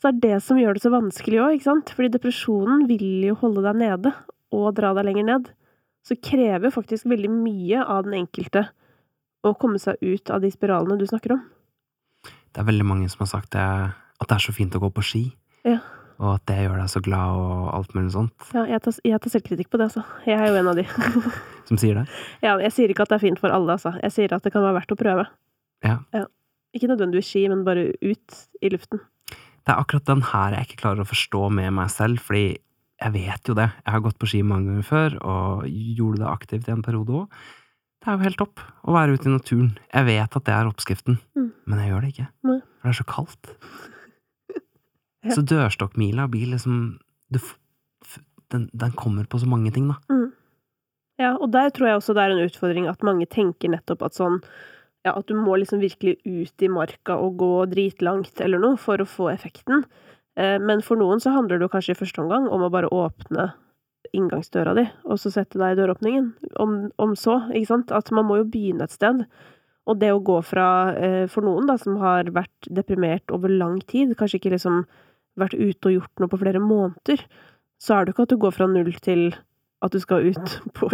Så 0.00 0.12
det 0.12 0.28
er 0.28 0.36
det 0.36 0.44
som 0.44 0.60
gjør 0.60 0.76
det 0.76 0.84
så 0.84 0.92
vanskelig 0.92 1.40
òg, 1.40 1.56
ikke 1.56 1.70
sant? 1.70 1.92
Fordi 1.96 2.12
depresjonen 2.12 2.84
vil 2.90 3.24
jo 3.30 3.36
holde 3.40 3.64
deg 3.64 3.78
nede 3.80 4.12
og 4.54 4.74
dra 4.76 4.92
deg 4.96 5.08
lenger 5.08 5.28
ned. 5.30 5.52
Så 6.04 6.18
krever 6.20 6.74
faktisk 6.74 7.08
veldig 7.08 7.30
mye 7.32 7.80
av 7.80 8.04
den 8.04 8.18
enkelte 8.20 8.66
å 9.44 9.54
komme 9.60 9.80
seg 9.82 10.00
ut 10.02 10.32
av 10.32 10.44
de 10.44 10.50
spiralene 10.52 10.98
du 11.00 11.06
snakker 11.08 11.36
om. 11.36 11.42
Det 12.24 12.62
er 12.62 12.68
veldig 12.68 12.86
mange 12.86 13.10
som 13.10 13.24
har 13.24 13.32
sagt 13.32 13.52
det, 13.56 13.64
at 13.64 14.30
det 14.30 14.36
er 14.36 14.44
så 14.44 14.54
fint 14.54 14.74
å 14.76 14.82
gå 14.82 14.90
på 14.94 15.04
ski. 15.04 15.24
Ja. 15.66 15.80
Og 16.22 16.36
at 16.36 16.44
det 16.46 16.60
gjør 16.62 16.78
deg 16.78 16.90
så 16.92 17.00
glad 17.02 17.40
og 17.40 17.70
alt 17.74 17.96
mulig 17.96 18.12
sånt. 18.14 18.50
Ja, 18.54 18.62
jeg 18.70 18.82
tar, 18.84 18.94
jeg 19.02 19.20
tar 19.22 19.32
selvkritikk 19.32 19.70
på 19.72 19.80
det, 19.80 19.88
altså. 19.90 20.04
Jeg 20.28 20.38
er 20.38 20.52
jo 20.52 20.60
en 20.60 20.70
av 20.70 20.78
de. 20.78 20.84
som 21.68 21.80
sier 21.80 21.98
det? 21.98 22.04
Ja, 22.44 22.54
jeg 22.62 22.70
sier 22.76 22.92
ikke 22.92 23.06
at 23.06 23.10
det 23.10 23.18
er 23.18 23.24
fint 23.24 23.42
for 23.42 23.54
alle, 23.54 23.74
altså. 23.74 23.96
Jeg 24.04 24.14
sier 24.14 24.36
at 24.36 24.46
det 24.46 24.54
kan 24.54 24.62
være 24.62 24.78
verdt 24.78 24.94
å 24.94 25.00
prøve. 25.00 25.26
Ja. 25.84 25.96
ja. 26.14 26.28
Ikke 26.74 26.90
nødvendigvis 26.90 27.32
ski, 27.32 27.48
men 27.50 27.66
bare 27.66 27.88
ut 27.98 28.38
i 28.62 28.70
luften. 28.70 29.02
Det 29.64 29.72
er 29.72 29.80
akkurat 29.80 30.06
den 30.06 30.22
her 30.28 30.54
jeg 30.54 30.68
ikke 30.68 30.80
klarer 30.84 31.02
å 31.02 31.08
forstå 31.08 31.48
med 31.56 31.74
meg 31.74 31.90
selv, 31.92 32.22
fordi 32.22 32.46
jeg 33.02 33.14
vet 33.16 33.50
jo 33.50 33.56
det. 33.58 33.68
Jeg 33.82 33.96
har 33.96 34.02
gått 34.04 34.18
på 34.20 34.28
ski 34.30 34.44
mange 34.46 34.70
ganger 34.70 34.86
før, 34.86 35.18
og 35.26 35.68
gjorde 35.68 36.22
det 36.22 36.30
aktivt 36.30 36.70
i 36.70 36.74
en 36.76 36.84
periode 36.84 37.24
òg. 37.24 37.38
Det 38.04 38.12
er 38.12 38.18
jo 38.18 38.26
helt 38.26 38.36
topp 38.36 38.60
å 38.84 38.92
være 38.92 39.16
ute 39.16 39.30
i 39.30 39.32
naturen. 39.32 39.70
Jeg 39.88 40.04
vet 40.10 40.36
at 40.36 40.44
det 40.44 40.52
er 40.52 40.68
oppskriften, 40.68 41.16
mm. 41.32 41.46
men 41.64 41.80
jeg 41.80 41.88
gjør 41.88 42.02
det 42.04 42.10
ikke. 42.12 42.26
Nei. 42.44 42.58
For 42.60 42.84
det 42.84 42.92
er 42.92 42.98
så 42.98 43.06
kaldt. 43.08 43.52
ja. 45.24 45.30
Så 45.32 45.44
dørstokkmila 45.48 46.26
blir 46.28 46.50
liksom 46.52 46.82
du, 47.32 47.40
den, 48.52 48.68
den, 48.76 48.92
kommer 49.00 49.24
på 49.24 49.40
så 49.40 49.48
mange 49.48 49.72
ting, 49.72 49.88
da. 49.88 49.96
Mm. 50.12 50.28
Ja, 51.22 51.32
og 51.38 51.48
der 51.54 51.72
tror 51.72 51.88
jeg 51.88 52.02
også 52.02 52.12
det 52.12 52.26
er 52.26 52.34
en 52.34 52.44
utfordring 52.44 52.90
at 52.90 53.06
mange 53.06 53.24
tenker 53.30 53.72
nettopp 53.72 54.04
at 54.04 54.18
sånn 54.18 54.40
ja, 55.04 55.14
at 55.14 55.28
du 55.28 55.36
må 55.38 55.56
liksom 55.60 55.80
virkelig 55.80 56.18
ut 56.24 56.64
i 56.64 56.70
marka 56.72 57.16
og 57.20 57.38
gå 57.40 57.52
dritlangt 57.72 58.40
eller 58.44 58.60
noe 58.60 58.76
for 58.80 59.00
å 59.00 59.08
få 59.08 59.30
effekten. 59.32 59.84
Eh, 60.36 60.56
men 60.60 60.84
for 60.84 61.00
noen 61.00 61.20
så 61.24 61.32
handler 61.32 61.60
det 61.60 61.68
jo 61.68 61.72
kanskje 61.72 61.96
i 61.96 61.98
første 61.98 62.20
omgang 62.24 62.48
om 62.52 62.64
å 62.64 62.72
bare 62.72 62.92
åpne 62.92 63.52
inngangsdøra 64.14 64.74
di, 64.78 64.84
og 65.08 65.18
så 65.20 65.32
sette 65.34 65.60
deg 65.60 65.74
i 65.74 65.80
døråpningen. 65.80 66.30
Om, 66.62 66.76
om, 67.02 67.14
så, 67.18 67.40
ikke 67.52 67.70
sant. 67.72 67.94
At 67.94 68.12
man 68.14 68.28
må 68.28 68.40
jo 68.40 68.48
begynne 68.50 68.86
et 68.86 68.94
sted. 68.94 69.24
Og 69.84 69.98
det 70.00 70.12
å 70.14 70.22
gå 70.24 70.38
fra, 70.46 70.68
eh, 70.96 71.24
for 71.30 71.46
noen 71.46 71.68
da, 71.68 71.76
som 71.80 71.98
har 72.00 72.30
vært 72.34 72.70
deprimert 72.72 73.34
over 73.34 73.52
lang 73.52 73.80
tid, 73.90 74.14
kanskje 74.18 74.40
ikke 74.40 74.54
liksom 74.54 74.84
vært 75.40 75.56
ute 75.58 75.90
og 75.90 75.96
gjort 75.98 76.22
noe 76.22 76.30
på 76.30 76.40
flere 76.40 76.62
måneder, 76.62 77.24
så 77.82 77.96
er 77.96 78.04
det 78.04 78.14
ikke 78.14 78.28
at 78.28 78.32
du 78.32 78.40
går 78.40 78.54
fra 78.54 78.70
null 78.70 78.92
til 79.04 79.26
at 79.84 79.92
du 79.92 80.00
skal 80.00 80.30
ut 80.30 80.54
på 80.78 80.88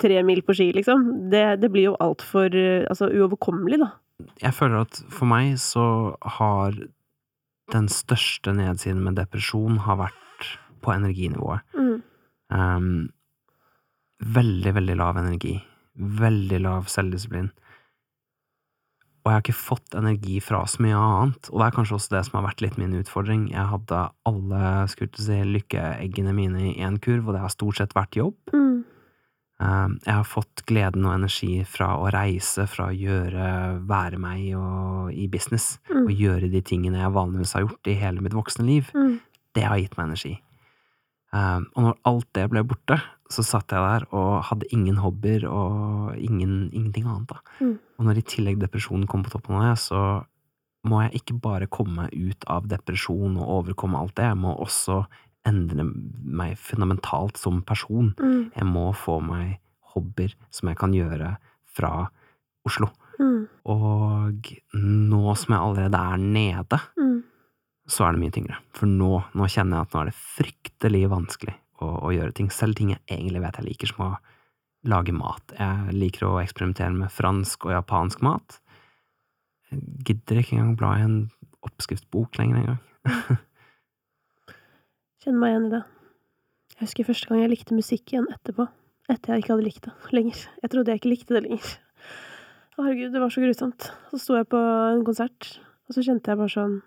tre 0.00 0.22
mil 0.24 0.40
på 0.46 0.56
ski, 0.56 0.70
liksom. 0.78 1.28
Det, 1.34 1.44
det 1.60 1.72
blir 1.74 1.90
jo 1.90 1.98
altfor 2.00 2.54
altså, 2.88 3.10
uoverkommelig, 3.10 3.82
da. 3.82 3.92
Jeg 4.40 4.54
føler 4.54 4.86
at 4.86 5.02
for 5.10 5.28
meg 5.28 5.56
så 5.60 5.84
har 6.38 6.76
den 7.72 7.88
største 7.90 8.52
nedsiden 8.54 9.02
med 9.04 9.18
depresjon 9.18 9.80
har 9.86 9.98
vært 10.00 10.48
på 10.82 10.92
energinivået. 10.94 11.62
Mm. 11.78 12.02
Um, 12.52 13.08
veldig, 14.36 14.76
veldig 14.78 14.96
lav 15.00 15.18
energi. 15.20 15.56
Veldig 15.96 16.62
lav 16.62 16.88
selvdisiplin 16.92 17.50
og 19.22 19.30
jeg 19.30 19.36
har 19.36 19.42
ikke 19.44 19.54
fått 19.54 19.94
energi 19.94 20.40
fra 20.42 20.64
så 20.66 20.82
mye 20.82 20.98
annet, 20.98 21.48
og 21.52 21.60
det 21.60 21.66
er 21.68 21.74
kanskje 21.76 21.94
også 21.94 22.14
det 22.16 22.22
som 22.26 22.40
har 22.40 22.48
vært 22.48 22.62
litt 22.64 22.78
min 22.80 22.96
utfordring. 22.98 23.44
Jeg 23.52 23.70
hadde 23.70 24.00
alle 24.26 24.70
skulle 24.90 25.22
si, 25.22 25.36
lykkeeggene 25.46 26.32
mine 26.34 26.64
i 26.66 26.72
én 26.82 26.96
kurv, 27.02 27.28
og 27.28 27.36
det 27.36 27.44
har 27.44 27.52
stort 27.54 27.78
sett 27.78 27.94
vært 27.94 28.18
jobb. 28.18 28.34
Mm. 28.50 28.80
Um, 29.62 29.94
jeg 30.02 30.16
har 30.16 30.26
fått 30.26 30.64
gleden 30.66 31.06
og 31.06 31.14
energi 31.14 31.60
fra 31.70 31.92
å 32.02 32.08
reise, 32.10 32.66
fra 32.66 32.88
å 32.90 32.96
gjøre, 32.98 33.46
være 33.86 34.18
meg 34.18 34.48
og, 34.58 35.12
i 35.14 35.28
business, 35.30 35.76
mm. 35.86 36.00
og 36.02 36.24
gjøre 36.24 36.50
de 36.50 36.66
tingene 36.66 37.04
jeg 37.04 37.14
vanligvis 37.14 37.54
har 37.54 37.68
gjort 37.68 37.92
i 37.92 37.98
hele 38.02 38.26
mitt 38.26 38.34
voksne 38.34 38.66
liv. 38.66 38.90
Mm. 38.90 39.20
Det 39.54 39.68
har 39.68 39.78
gitt 39.78 39.94
meg 40.00 40.10
energi. 40.10 40.34
Um, 41.32 41.64
og 41.72 41.86
når 41.86 41.98
alt 42.10 42.28
det 42.36 42.44
ble 42.52 42.62
borte, 42.68 42.98
så 43.32 43.44
satt 43.46 43.72
jeg 43.72 43.80
der 43.80 44.04
og 44.12 44.42
hadde 44.50 44.68
ingen 44.76 44.98
hobbyer 45.00 45.46
og 45.48 46.12
ingen, 46.20 46.68
ingenting 46.74 47.06
annet. 47.08 47.32
da. 47.32 47.40
Mm. 47.64 47.78
Og 47.96 48.06
når 48.08 48.20
i 48.20 48.26
tillegg 48.34 48.60
depresjonen 48.60 49.08
kom 49.08 49.24
på 49.24 49.32
toppen 49.32 49.56
av 49.56 49.70
det, 49.70 49.78
så 49.80 50.02
må 50.88 51.00
jeg 51.04 51.22
ikke 51.22 51.38
bare 51.40 51.70
komme 51.72 52.08
ut 52.12 52.44
av 52.50 52.66
depresjon 52.68 53.38
og 53.38 53.52
overkomme 53.60 54.00
alt 54.00 54.16
det, 54.18 54.28
jeg 54.28 54.40
må 54.42 54.52
også 54.60 55.04
endre 55.48 55.86
meg 55.86 56.58
fundamentalt 56.60 57.40
som 57.40 57.62
person. 57.66 58.12
Mm. 58.20 58.52
Jeg 58.52 58.68
må 58.68 58.90
få 58.94 59.18
meg 59.24 59.56
hobbyer 59.94 60.34
som 60.52 60.68
jeg 60.68 60.80
kan 60.82 60.92
gjøre 60.94 61.36
fra 61.72 61.94
Oslo. 62.68 62.90
Mm. 63.22 63.46
Og 63.72 64.52
nå 64.76 65.36
som 65.38 65.54
jeg 65.54 65.62
allerede 65.62 66.04
er 66.12 66.20
nede, 66.22 66.82
mm 67.00 67.20
så 67.92 68.06
er 68.06 68.14
det 68.14 68.22
mye 68.22 68.34
tyngre. 68.34 68.58
For 68.76 68.88
nå, 68.88 69.12
nå, 69.36 69.48
kjenner 69.52 69.78
jeg 69.78 69.86
at 69.86 69.94
nå 69.94 70.02
er 70.02 70.10
det 70.10 70.16
fryktelig 70.16 71.02
vanskelig 71.12 71.54
å, 71.82 71.88
å, 72.08 72.12
gjøre 72.14 72.34
ting. 72.38 72.48
Selv 72.54 72.78
ting 72.78 72.94
jeg 72.94 73.02
egentlig 73.10 73.42
vet 73.44 73.58
jeg 73.60 73.68
liker, 73.68 73.92
som 73.92 74.04
å 74.06 74.10
lage 74.88 75.14
mat. 75.14 75.54
Jeg 75.58 75.96
liker 75.96 76.26
å 76.26 76.40
eksperimentere 76.42 76.94
med 76.96 77.12
fransk 77.12 77.68
og 77.68 77.74
japansk 77.76 78.24
mat. 78.24 78.58
Jeg 79.70 79.82
gidder 80.08 80.42
ikke 80.42 80.56
engang 80.58 80.76
bla 80.80 80.92
i 80.98 81.06
en 81.06 81.18
oppskriftsbok 81.62 82.38
lenger 82.40 82.62
engang. 82.62 82.80
Kjenner 85.22 85.38
meg 85.38 85.52
igjen 85.52 85.66
i 85.68 85.74
det. 85.76 85.82
Jeg 86.72 86.88
husker 86.88 87.06
første 87.12 87.30
gang 87.30 87.42
jeg 87.44 87.52
likte 87.52 87.78
musikk 87.78 88.14
igjen 88.14 88.30
etterpå. 88.32 88.66
Etter 89.12 89.34
jeg 89.34 89.44
ikke 89.44 89.52
hadde 89.54 89.66
likt 89.66 89.86
det 89.86 90.14
lenger. 90.16 90.40
Jeg 90.62 90.72
trodde 90.72 90.94
jeg 90.94 91.02
ikke 91.02 91.12
likte 91.12 91.36
det 91.36 91.44
lenger. 91.44 91.74
Herregud, 92.78 93.12
det 93.12 93.20
var 93.20 93.30
så 93.30 93.42
grusomt. 93.44 93.90
Så 94.10 94.18
sto 94.22 94.38
jeg 94.38 94.48
på 94.50 94.58
en 94.58 95.04
konsert, 95.06 95.50
og 95.86 95.94
så 95.94 96.02
kjente 96.06 96.32
jeg 96.32 96.40
bare 96.40 96.54
sånn 96.54 96.78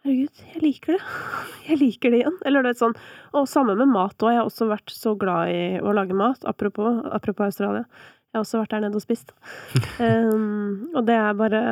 Herregud, 0.00 0.38
jeg 0.54 0.62
liker 0.64 0.96
det. 0.96 1.00
Jeg 1.70 1.76
liker 1.78 2.10
det 2.10 2.22
igjen. 2.22 2.36
Eller 2.48 2.64
det 2.64 2.70
er 2.72 2.78
sånn 2.80 2.94
Og 3.36 3.44
samme 3.46 3.74
med 3.76 3.90
mat 3.92 4.16
òg. 4.24 4.32
Jeg 4.32 4.40
har 4.40 4.48
også 4.48 4.66
vært 4.70 4.90
så 4.94 5.12
glad 5.20 5.52
i 5.52 5.62
å 5.84 5.92
lage 5.94 6.16
mat. 6.16 6.42
Apropos, 6.48 7.02
apropos 7.12 7.50
Australia. 7.50 7.84
Jeg 8.30 8.38
har 8.38 8.44
også 8.46 8.62
vært 8.62 8.72
der 8.74 8.84
nede 8.86 8.96
og 8.96 9.04
spist. 9.04 9.34
Um, 10.00 10.88
og 10.96 11.04
det 11.08 11.18
er 11.18 11.36
bare 11.38 11.62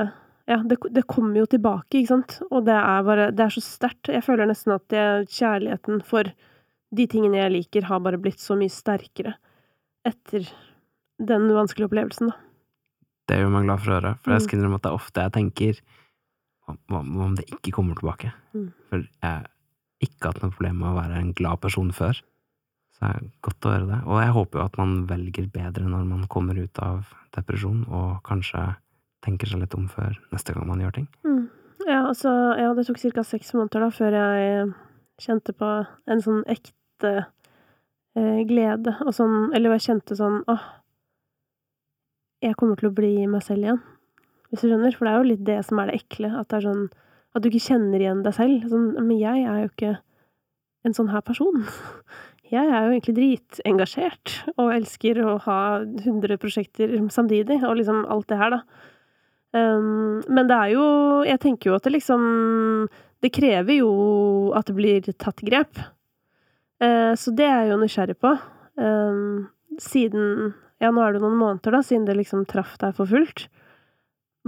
Ja, 0.48 0.60
det, 0.64 0.78
det, 0.92 1.06
kommer 1.08 1.36
jo 1.40 1.46
tilbake, 1.48 1.98
ikke 2.02 2.12
sant? 2.12 2.38
Og 2.50 2.64
det 2.68 2.76
er 2.76 3.02
bare 3.04 3.30
Det 3.32 3.46
er 3.46 3.54
så 3.56 3.62
sterkt. 3.64 4.12
Jeg 4.12 4.24
føler 4.26 4.48
nesten 4.48 4.76
at 4.76 4.92
jeg, 4.92 5.28
kjærligheten 5.38 6.04
for 6.08 6.30
de 6.96 7.04
tingene 7.08 7.36
jeg 7.42 7.52
liker, 7.52 7.84
har 7.88 8.00
bare 8.00 8.20
blitt 8.20 8.40
så 8.40 8.56
mye 8.56 8.72
sterkere 8.72 9.34
etter 10.08 10.46
den 11.20 11.48
vanskelige 11.52 11.90
opplevelsen, 11.90 12.30
da. 12.30 12.36
Det 13.28 13.36
gjør 13.42 13.50
meg 13.52 13.66
glad 13.66 13.82
for 13.82 13.90
å 13.92 13.96
høre, 13.98 14.12
for 14.22 14.32
jeg 14.32 14.40
Mm. 14.40 14.44
skal 14.46 14.58
innrømme 14.58 14.78
at 14.78 14.84
det 14.86 14.88
er 14.88 14.96
ofte 14.96 15.24
jeg 15.26 15.34
tenker 15.34 15.80
hva, 16.68 17.02
om 17.02 17.36
det 17.38 17.46
ikke 17.48 17.72
kommer 17.76 17.98
tilbake? 17.98 18.32
Mm. 18.54 18.68
For 18.90 19.04
jeg 19.04 19.28
har 19.28 19.46
ikke 20.04 20.30
hatt 20.30 20.42
noe 20.42 20.54
problem 20.54 20.82
med 20.82 20.90
å 20.90 20.98
være 20.98 21.20
en 21.20 21.32
glad 21.36 21.62
person 21.64 21.92
før. 21.94 22.20
Så 22.94 23.04
det 23.04 23.10
er 23.14 23.30
godt 23.46 23.66
å 23.66 23.72
høre 23.74 23.88
det. 23.88 24.00
Og 24.06 24.20
jeg 24.22 24.34
håper 24.36 24.60
jo 24.60 24.66
at 24.66 24.78
man 24.80 24.94
velger 25.10 25.48
bedre 25.54 25.86
når 25.86 26.04
man 26.08 26.26
kommer 26.30 26.58
ut 26.58 26.82
av 26.82 27.12
depresjon, 27.36 27.84
og 27.86 28.18
kanskje 28.26 28.64
tenker 29.24 29.50
seg 29.50 29.62
litt 29.62 29.74
om 29.78 29.88
før 29.90 30.18
neste 30.32 30.54
gang 30.54 30.68
man 30.68 30.82
gjør 30.82 31.00
ting. 31.00 31.08
Mm. 31.26 31.46
Ja, 31.86 32.02
altså, 32.04 32.30
ja, 32.58 32.72
det 32.76 32.84
tok 32.88 33.00
ca. 33.00 33.24
seks 33.24 33.54
måneder 33.56 33.86
da, 33.86 33.90
før 33.94 34.16
jeg 34.18 34.72
kjente 35.22 35.54
på 35.56 35.68
en 36.10 36.22
sånn 36.22 36.42
ekte 36.50 37.12
eh, 38.18 38.40
glede, 38.48 38.94
og 39.06 39.14
sånn 39.14 39.54
Eller 39.56 39.74
jeg 39.76 39.86
kjente 39.88 40.18
sånn 40.18 40.42
åh, 40.50 40.66
jeg 42.44 42.54
kommer 42.58 42.78
til 42.78 42.90
å 42.90 42.94
bli 42.94 43.12
meg 43.30 43.42
selv 43.46 43.66
igjen. 43.66 43.80
Hvis 44.48 44.64
du 44.64 44.70
skjønner? 44.70 44.94
For 44.96 45.06
det 45.06 45.12
er 45.12 45.18
jo 45.20 45.30
litt 45.30 45.46
det 45.46 45.58
som 45.68 45.80
er 45.80 45.90
det 45.90 46.00
ekle. 46.00 46.32
At 46.40 46.50
det 46.50 46.60
er 46.60 46.68
sånn 46.68 46.84
At 47.36 47.44
du 47.44 47.50
ikke 47.50 47.66
kjenner 47.68 48.02
igjen 48.02 48.24
deg 48.24 48.34
selv. 48.34 48.68
Sånn, 48.70 48.90
men 48.96 49.18
jeg 49.20 49.44
er 49.44 49.62
jo 49.62 49.70
ikke 49.70 49.94
en 50.88 50.96
sånn 50.96 51.12
her 51.12 51.24
person. 51.26 51.64
Jeg 52.48 52.64
er 52.64 52.86
jo 52.86 52.92
egentlig 52.94 53.12
dritengasjert, 53.18 54.30
og 54.56 54.70
elsker 54.72 55.18
å 55.20 55.34
ha 55.44 55.58
100 55.84 56.38
prosjekter 56.40 56.94
samtidig, 57.12 57.58
og 57.60 57.76
liksom 57.76 58.06
alt 58.08 58.24
det 58.30 58.38
her, 58.40 58.54
da. 58.54 58.86
Um, 59.52 60.22
men 60.28 60.48
det 60.48 60.56
er 60.56 60.72
jo 60.74 60.86
Jeg 61.24 61.40
tenker 61.40 61.70
jo 61.70 61.76
at 61.78 61.86
det 61.86 61.94
liksom 61.94 62.24
Det 63.24 63.30
krever 63.32 63.78
jo 63.78 64.50
at 64.52 64.68
det 64.68 64.74
blir 64.76 65.06
tatt 65.16 65.40
grep. 65.40 65.80
Uh, 66.84 67.16
så 67.16 67.32
det 67.32 67.46
er 67.48 67.62
jeg 67.62 67.72
jo 67.72 67.78
nysgjerrig 67.80 68.18
på. 68.20 68.34
Um, 68.76 69.48
siden 69.80 70.52
Ja, 70.80 70.92
nå 70.92 71.02
er 71.02 71.16
det 71.16 71.22
noen 71.24 71.40
måneder, 71.40 71.74
da, 71.74 71.80
siden 71.82 72.04
det 72.06 72.16
liksom 72.20 72.44
traff 72.48 72.76
deg 72.80 72.92
for 72.96 73.08
fullt. 73.10 73.48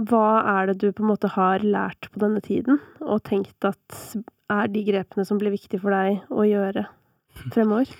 Hva 0.09 0.41
er 0.57 0.71
det 0.71 0.79
du 0.81 0.89
på 0.95 1.03
en 1.03 1.11
måte 1.11 1.29
har 1.33 1.65
lært 1.65 2.09
på 2.13 2.21
denne 2.23 2.41
tiden, 2.43 2.79
og 3.03 3.23
tenkt 3.27 3.67
at 3.67 3.99
er 4.51 4.71
de 4.71 4.83
grepene 4.87 5.25
som 5.27 5.39
blir 5.41 5.53
viktige 5.53 5.81
for 5.83 5.93
deg 5.93 6.25
å 6.31 6.47
gjøre 6.47 6.87
fremover? 7.53 7.91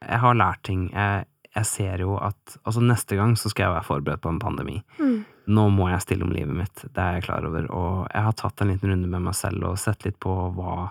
Jeg 0.00 0.22
har 0.22 0.38
lært 0.38 0.62
ting. 0.68 0.86
Jeg, 0.94 1.26
jeg 1.50 1.68
ser 1.68 2.04
jo 2.04 2.14
at 2.22 2.56
Altså, 2.62 2.82
neste 2.84 3.18
gang 3.18 3.34
så 3.38 3.50
skal 3.52 3.66
jeg 3.66 3.76
være 3.76 3.88
forberedt 3.88 4.24
på 4.24 4.32
en 4.32 4.40
pandemi. 4.42 4.78
Mm. 5.00 5.20
Nå 5.50 5.66
må 5.74 5.90
jeg 5.90 6.04
stille 6.04 6.26
om 6.26 6.32
livet 6.34 6.54
mitt, 6.54 6.84
det 6.86 7.02
er 7.02 7.18
jeg 7.18 7.26
klar 7.26 7.46
over, 7.48 7.66
og 7.74 7.94
jeg 8.06 8.26
har 8.28 8.36
tatt 8.38 8.62
en 8.62 8.70
liten 8.70 8.92
runde 8.92 9.10
med 9.10 9.24
meg 9.24 9.34
selv 9.34 9.66
og 9.72 9.80
sett 9.82 10.04
litt 10.06 10.20
på 10.22 10.34
hva 10.54 10.90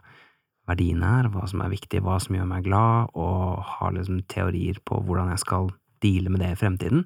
verdiene 0.70 1.14
er, 1.20 1.30
hva 1.34 1.48
som 1.50 1.64
er 1.64 1.72
viktig, 1.72 2.02
hva 2.06 2.20
som 2.22 2.36
gjør 2.36 2.50
meg 2.50 2.68
glad, 2.68 3.14
og 3.18 3.64
har 3.78 3.96
liksom 3.96 4.22
teorier 4.30 4.82
på 4.86 5.00
hvordan 5.06 5.32
jeg 5.32 5.44
skal 5.46 5.72
deale 6.04 6.34
med 6.34 6.44
det 6.44 6.52
i 6.54 6.60
fremtiden. 6.60 7.06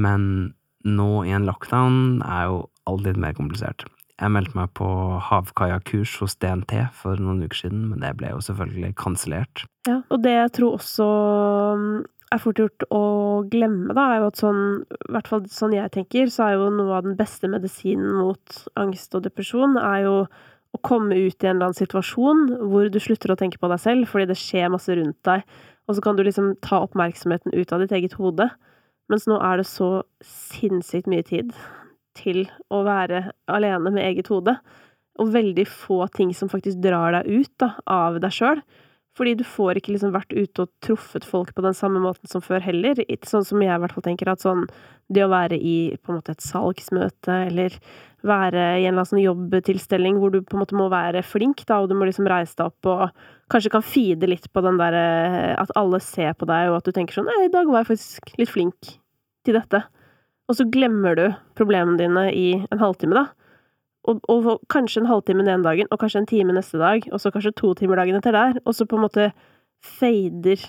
Men 0.00 0.22
nå 0.84 1.24
i 1.26 1.34
en 1.34 1.48
lockdown 1.48 2.22
er 2.26 2.48
jo 2.50 2.62
alt 2.90 3.04
litt 3.06 3.20
mer 3.20 3.36
komplisert. 3.38 3.84
Jeg 4.22 4.30
meldte 4.30 4.54
meg 4.54 4.70
på 4.78 4.86
havkajakkurs 5.26 6.14
hos 6.22 6.36
DNT 6.38 6.76
for 6.94 7.18
noen 7.18 7.42
uker 7.42 7.64
siden, 7.64 7.86
men 7.90 8.02
det 8.04 8.12
ble 8.20 8.30
jo 8.30 8.42
selvfølgelig 8.44 8.92
kansellert. 9.00 9.64
Ja, 9.88 10.02
og 10.12 10.22
det 10.22 10.34
jeg 10.36 10.52
tror 10.58 10.76
også 10.76 11.08
mm, 11.80 11.96
er 12.32 12.42
fort 12.42 12.60
gjort 12.60 12.86
å 12.94 13.02
glemme, 13.50 13.96
da, 13.96 14.06
er 14.12 14.22
jo 14.22 14.30
at 14.30 14.38
sånn, 14.40 14.62
i 14.86 15.10
hvert 15.16 15.30
fall 15.32 15.42
sånn 15.50 15.74
jeg 15.74 15.94
tenker, 15.96 16.30
så 16.32 16.46
er 16.46 16.56
jo 16.56 16.70
noe 16.76 17.00
av 17.00 17.06
den 17.08 17.18
beste 17.18 17.50
medisinen 17.50 18.14
mot 18.20 18.62
angst 18.78 19.16
og 19.18 19.26
depresjon, 19.26 19.74
er 19.80 20.06
jo 20.06 20.16
å 20.72 20.80
komme 20.86 21.18
ut 21.18 21.44
i 21.44 21.48
en 21.48 21.56
eller 21.58 21.68
annen 21.68 21.76
situasjon 21.76 22.46
hvor 22.70 22.88
du 22.88 22.98
slutter 23.02 23.34
å 23.34 23.38
tenke 23.40 23.60
på 23.60 23.68
deg 23.68 23.82
selv, 23.82 24.08
fordi 24.08 24.30
det 24.30 24.38
skjer 24.40 24.70
masse 24.72 24.94
rundt 24.96 25.18
deg, 25.28 25.44
og 25.88 25.96
så 25.96 26.04
kan 26.04 26.16
du 26.16 26.22
liksom 26.24 26.54
ta 26.64 26.80
oppmerksomheten 26.86 27.52
ut 27.52 27.74
av 27.74 27.82
ditt 27.82 27.92
eget 27.98 28.14
hode. 28.16 28.48
Mens 29.10 29.26
nå 29.28 29.38
er 29.42 29.60
det 29.60 29.68
så 29.68 30.02
sinnssykt 30.24 31.10
mye 31.10 31.24
tid 31.26 31.52
til 32.18 32.44
å 32.72 32.82
være 32.86 33.30
alene 33.50 33.92
med 33.92 34.04
eget 34.04 34.30
hode, 34.32 34.56
og 35.20 35.32
veldig 35.34 35.64
få 35.68 36.06
ting 36.14 36.32
som 36.36 36.50
faktisk 36.52 36.80
drar 36.84 37.12
deg 37.16 37.28
ut 37.42 37.52
da, 37.60 37.74
av 37.88 38.18
deg 38.22 38.32
sjøl. 38.32 38.62
Fordi 39.18 39.34
du 39.36 39.42
får 39.44 39.76
ikke 39.76 39.92
liksom 39.92 40.14
vært 40.14 40.32
ute 40.32 40.64
og 40.64 40.70
truffet 40.84 41.26
folk 41.28 41.50
på 41.52 41.64
den 41.64 41.76
samme 41.76 42.00
måten 42.00 42.30
som 42.30 42.40
før 42.44 42.62
heller. 42.64 43.02
Sånn 43.28 43.44
som 43.44 43.60
jeg 43.60 43.74
i 43.74 43.82
hvert 43.82 43.92
fall 43.92 44.06
tenker 44.06 44.30
at 44.32 44.44
sånn 44.44 44.64
Det 45.12 45.26
å 45.26 45.28
være 45.28 45.58
i 45.58 45.92
på 46.00 46.12
en 46.12 46.20
måte 46.20 46.32
et 46.32 46.44
salgsmøte, 46.44 47.34
eller 47.50 47.74
være 48.24 48.62
i 48.78 48.86
en 48.86 48.94
eller 48.94 49.02
annen 49.02 49.10
sånn 49.10 49.20
jobbtilstelning 49.20 50.16
hvor 50.22 50.32
du 50.32 50.38
på 50.40 50.56
en 50.56 50.62
måte 50.62 50.78
må 50.78 50.86
være 50.88 51.24
flink, 51.26 51.64
da, 51.68 51.82
og 51.82 51.90
du 51.90 51.96
må 51.98 52.06
liksom 52.08 52.28
reise 52.30 52.54
deg 52.56 52.70
opp 52.70 52.88
og 52.88 53.02
kanskje 53.52 53.72
kan 53.74 53.84
feede 53.84 54.30
litt 54.30 54.46
på 54.54 54.62
den 54.64 54.78
derre 54.80 55.02
At 55.60 55.74
alle 55.76 56.00
ser 56.00 56.32
på 56.38 56.48
deg, 56.48 56.70
og 56.70 56.78
at 56.78 56.88
du 56.88 56.96
tenker 56.96 57.18
sånn 57.18 57.28
Nei, 57.28 57.42
i 57.44 57.52
dag 57.52 57.68
var 57.68 57.82
jeg 57.82 57.90
faktisk 57.92 58.32
litt 58.40 58.52
flink 58.54 58.94
til 59.44 59.58
dette. 59.58 59.82
Og 60.48 60.56
så 60.56 60.64
glemmer 60.70 61.18
du 61.18 61.26
problemene 61.58 61.98
dine 61.98 62.28
i 62.32 62.48
en 62.62 62.80
halvtime, 62.80 63.18
da. 63.18 63.26
Og, 64.10 64.18
og 64.32 64.64
kanskje 64.72 65.04
en 65.04 65.10
halvtime 65.10 65.44
den 65.44 65.52
ene 65.52 65.66
dagen, 65.66 65.90
og 65.94 66.00
kanskje 66.02 66.24
en 66.24 66.30
time 66.30 66.54
neste 66.56 66.80
dag, 66.80 67.04
og 67.12 67.22
så 67.22 67.30
kanskje 67.30 67.54
to 67.58 67.70
timer 67.78 68.00
dagen 68.00 68.18
etter 68.18 68.34
der, 68.34 68.58
og 68.66 68.74
så 68.74 68.86
på 68.88 68.98
en 68.98 69.04
måte 69.04 69.28
fader 69.82 70.64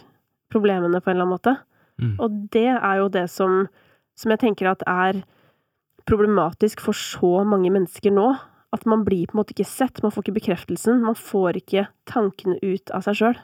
problemene 0.53 1.01
på 1.01 1.09
en 1.09 1.17
eller 1.17 1.25
annen 1.25 1.33
måte. 1.33 1.55
Mm. 2.01 2.15
Og 2.21 2.37
det 2.53 2.69
er 2.75 3.01
jo 3.01 3.09
det 3.13 3.25
som, 3.33 3.63
som 4.17 4.33
jeg 4.33 4.43
tenker 4.43 4.69
at 4.69 4.85
er 4.89 5.23
problematisk 6.09 6.83
for 6.83 6.97
så 6.97 7.41
mange 7.47 7.71
mennesker 7.73 8.13
nå. 8.13 8.33
At 8.73 8.87
man 8.89 9.03
blir 9.05 9.29
på 9.29 9.37
en 9.37 9.43
måte 9.43 9.53
ikke 9.53 9.69
sett, 9.69 10.01
man 10.01 10.13
får 10.13 10.25
ikke 10.25 10.39
bekreftelsen, 10.39 11.03
man 11.05 11.17
får 11.17 11.61
ikke 11.61 11.87
tankene 12.09 12.57
ut 12.61 12.93
av 12.93 13.05
seg 13.05 13.19
sjøl. 13.19 13.41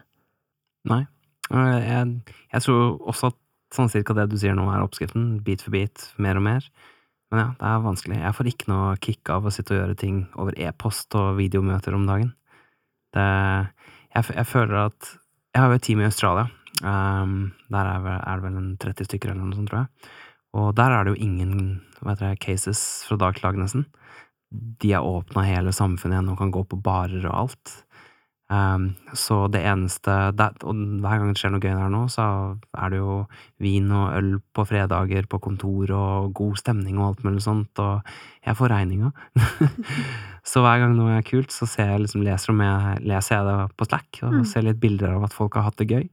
Nei. 0.89 1.03
Jeg, 1.49 2.37
jeg 2.53 2.65
tror 2.65 2.97
også 3.09 3.29
at 3.31 3.37
sånn 3.73 3.89
cirka 3.89 4.15
det 4.17 4.27
du 4.31 4.37
sier 4.41 4.57
nå 4.57 4.65
er 4.73 4.81
oppskriften, 4.81 5.39
bit 5.45 5.63
for 5.65 5.73
bit, 5.73 6.07
mer 6.21 6.37
og 6.41 6.45
mer. 6.45 6.65
Men 7.29 7.41
ja, 7.43 7.47
det 7.59 7.67
er 7.69 7.83
vanskelig. 7.85 8.17
Jeg 8.23 8.35
får 8.37 8.47
ikke 8.51 8.69
noe 8.71 8.93
kick 9.05 9.29
av 9.29 9.45
å 9.45 9.51
sitte 9.53 9.75
og 9.75 9.79
gjøre 9.83 9.97
ting 10.01 10.21
over 10.41 10.55
e-post 10.57 11.13
og 11.19 11.35
videomøter 11.37 11.93
om 11.97 12.07
dagen. 12.09 12.31
Det, 13.13 13.25
jeg, 14.15 14.25
jeg 14.37 14.47
føler 14.49 14.79
at 14.87 15.11
Jeg 15.53 15.61
har 15.63 15.69
jo 15.71 15.77
et 15.79 15.85
team 15.85 16.01
i 16.01 16.07
Australia. 16.07 16.47
Um, 16.85 17.51
der 17.73 17.87
er, 17.89 18.01
vel- 18.05 18.21
er 18.21 18.35
det 18.39 18.45
vel 18.45 18.57
en 18.59 18.73
30 18.81 19.07
stykker 19.09 19.31
eller 19.31 19.45
noe 19.47 19.57
sånt, 19.57 19.69
tror 19.71 19.81
jeg. 19.83 20.11
Og 20.59 20.67
der 20.77 20.93
er 20.93 21.05
det 21.05 21.13
jo 21.15 21.23
ingen 21.25 21.53
det, 22.01 22.29
cases 22.41 22.81
fra 23.07 23.17
dag 23.17 23.57
nesten. 23.57 23.85
De 24.49 24.93
har 24.93 25.05
åpna 25.05 25.43
hele 25.45 25.73
samfunnet 25.75 26.15
igjen 26.17 26.29
og 26.33 26.37
kan 26.41 26.53
gå 26.53 26.63
på 26.69 26.79
barer 26.81 27.25
og 27.29 27.35
alt. 27.43 27.73
Um, 28.49 28.95
så 29.13 29.43
det 29.53 29.59
eneste 29.61 30.13
det, 30.33 30.47
Og 30.65 30.73
hver 30.73 31.19
gang 31.21 31.27
det 31.29 31.37
skjer 31.37 31.51
noe 31.53 31.61
gøy 31.61 31.69
der 31.69 31.91
nå, 31.93 31.99
så 32.09 32.23
er 32.73 32.89
det 32.89 32.97
jo 32.97 33.19
vin 33.61 33.91
og 33.93 34.15
øl 34.17 34.31
på 34.57 34.65
fredager 34.65 35.27
på 35.29 35.37
kontor 35.43 35.93
og 35.93 36.31
god 36.33 36.57
stemning 36.57 36.97
og 36.97 37.11
alt 37.11 37.21
mulig 37.27 37.43
sånt, 37.45 37.77
og 37.77 38.01
jeg 38.47 38.57
får 38.57 38.73
regninga. 38.73 39.11
så 40.49 40.63
hver 40.65 40.81
gang 40.81 40.97
noe 40.97 41.19
er 41.19 41.27
kult, 41.29 41.53
så 41.53 41.67
ser 41.69 41.93
jeg 41.93 42.07
liksom, 42.07 42.25
leser, 42.25 42.57
jeg, 42.57 43.05
leser 43.05 43.37
jeg 43.37 43.47
det 43.51 43.77
på 43.77 43.85
Slack 43.91 44.21
og 44.23 44.33
Mm. 44.39 44.43
ser 44.49 44.65
litt 44.65 44.81
bilder 44.81 45.13
av 45.19 45.29
at 45.29 45.33
folk 45.37 45.53
har 45.53 45.69
hatt 45.69 45.77
det 45.77 45.89
gøy. 45.93 46.09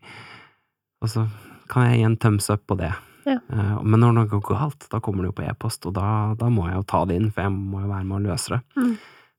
Og 1.03 1.09
så 1.13 1.27
kan 1.73 1.89
jeg 1.89 2.01
gi 2.03 2.07
en 2.11 2.17
thumbs 2.21 2.51
up 2.53 2.67
på 2.69 2.77
det. 2.77 2.93
Ja. 3.27 3.41
Uh, 3.51 3.81
men 3.83 4.01
når 4.05 4.13
noe 4.15 4.29
går 4.31 4.45
galt, 4.53 4.85
da 4.93 5.01
kommer 5.01 5.25
det 5.25 5.33
jo 5.33 5.39
på 5.41 5.49
e-post, 5.49 5.87
og 5.89 5.97
da, 5.97 6.35
da 6.39 6.53
må 6.53 6.69
jeg 6.69 6.77
jo 6.77 6.85
ta 6.93 7.05
det 7.09 7.17
inn, 7.17 7.31
for 7.33 7.49
jeg 7.49 7.57
må 7.57 7.81
jo 7.81 7.89
være 7.91 8.05
med 8.07 8.21
å 8.21 8.25
løse 8.29 8.59
det. 8.59 8.61
Mm. 8.77 8.97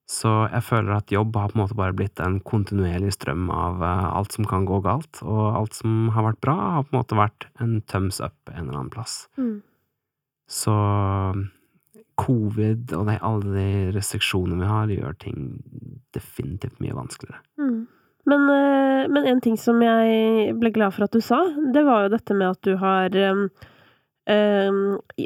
Så 0.07 0.29
jeg 0.53 0.63
føler 0.63 0.93
at 0.95 1.11
jobb 1.11 1.35
har 1.35 1.51
på 1.51 1.57
en 1.57 1.61
måte 1.65 1.75
bare 1.75 1.95
blitt 1.95 2.21
en 2.23 2.39
kontinuerlig 2.47 3.11
strøm 3.17 3.49
av 3.51 3.81
eh, 3.83 4.05
alt 4.15 4.37
som 4.37 4.47
kan 4.47 4.63
gå 4.67 4.79
galt, 4.85 5.19
og 5.19 5.43
alt 5.51 5.75
som 5.75 6.07
har 6.15 6.29
vært 6.29 6.39
bra, 6.45 6.55
har 6.77 6.87
på 6.87 6.95
en 6.95 6.99
måte 7.01 7.19
vært 7.19 7.49
en 7.63 7.81
thumbs 7.91 8.21
up 8.23 8.53
en 8.53 8.69
eller 8.69 8.79
annen 8.79 8.93
plass. 8.93 9.25
Mm. 9.35 9.59
Så 10.47 10.77
covid 12.17 12.95
og 12.95 13.03
de, 13.09 13.17
alle 13.19 13.51
de 13.51 13.67
restriksjonene 13.97 14.63
vi 14.63 14.71
har, 14.71 14.95
gjør 14.95 15.19
ting 15.21 15.49
definitivt 16.15 16.79
mye 16.83 16.95
vanskeligere. 16.95 17.43
Mm. 17.59 17.81
Men, 18.31 18.49
eh, 18.55 19.03
men 19.11 19.27
en 19.27 19.43
ting 19.43 19.59
som 19.59 19.83
jeg 19.83 20.55
ble 20.59 20.71
glad 20.75 20.95
for 20.95 21.07
at 21.07 21.15
du 21.15 21.19
sa, 21.23 21.43
det 21.75 21.83
var 21.87 22.05
jo 22.05 22.15
dette 22.15 22.35
med 22.35 22.55
at 22.55 22.63
du 22.63 22.79
har 22.79 23.11
um, 24.27 24.79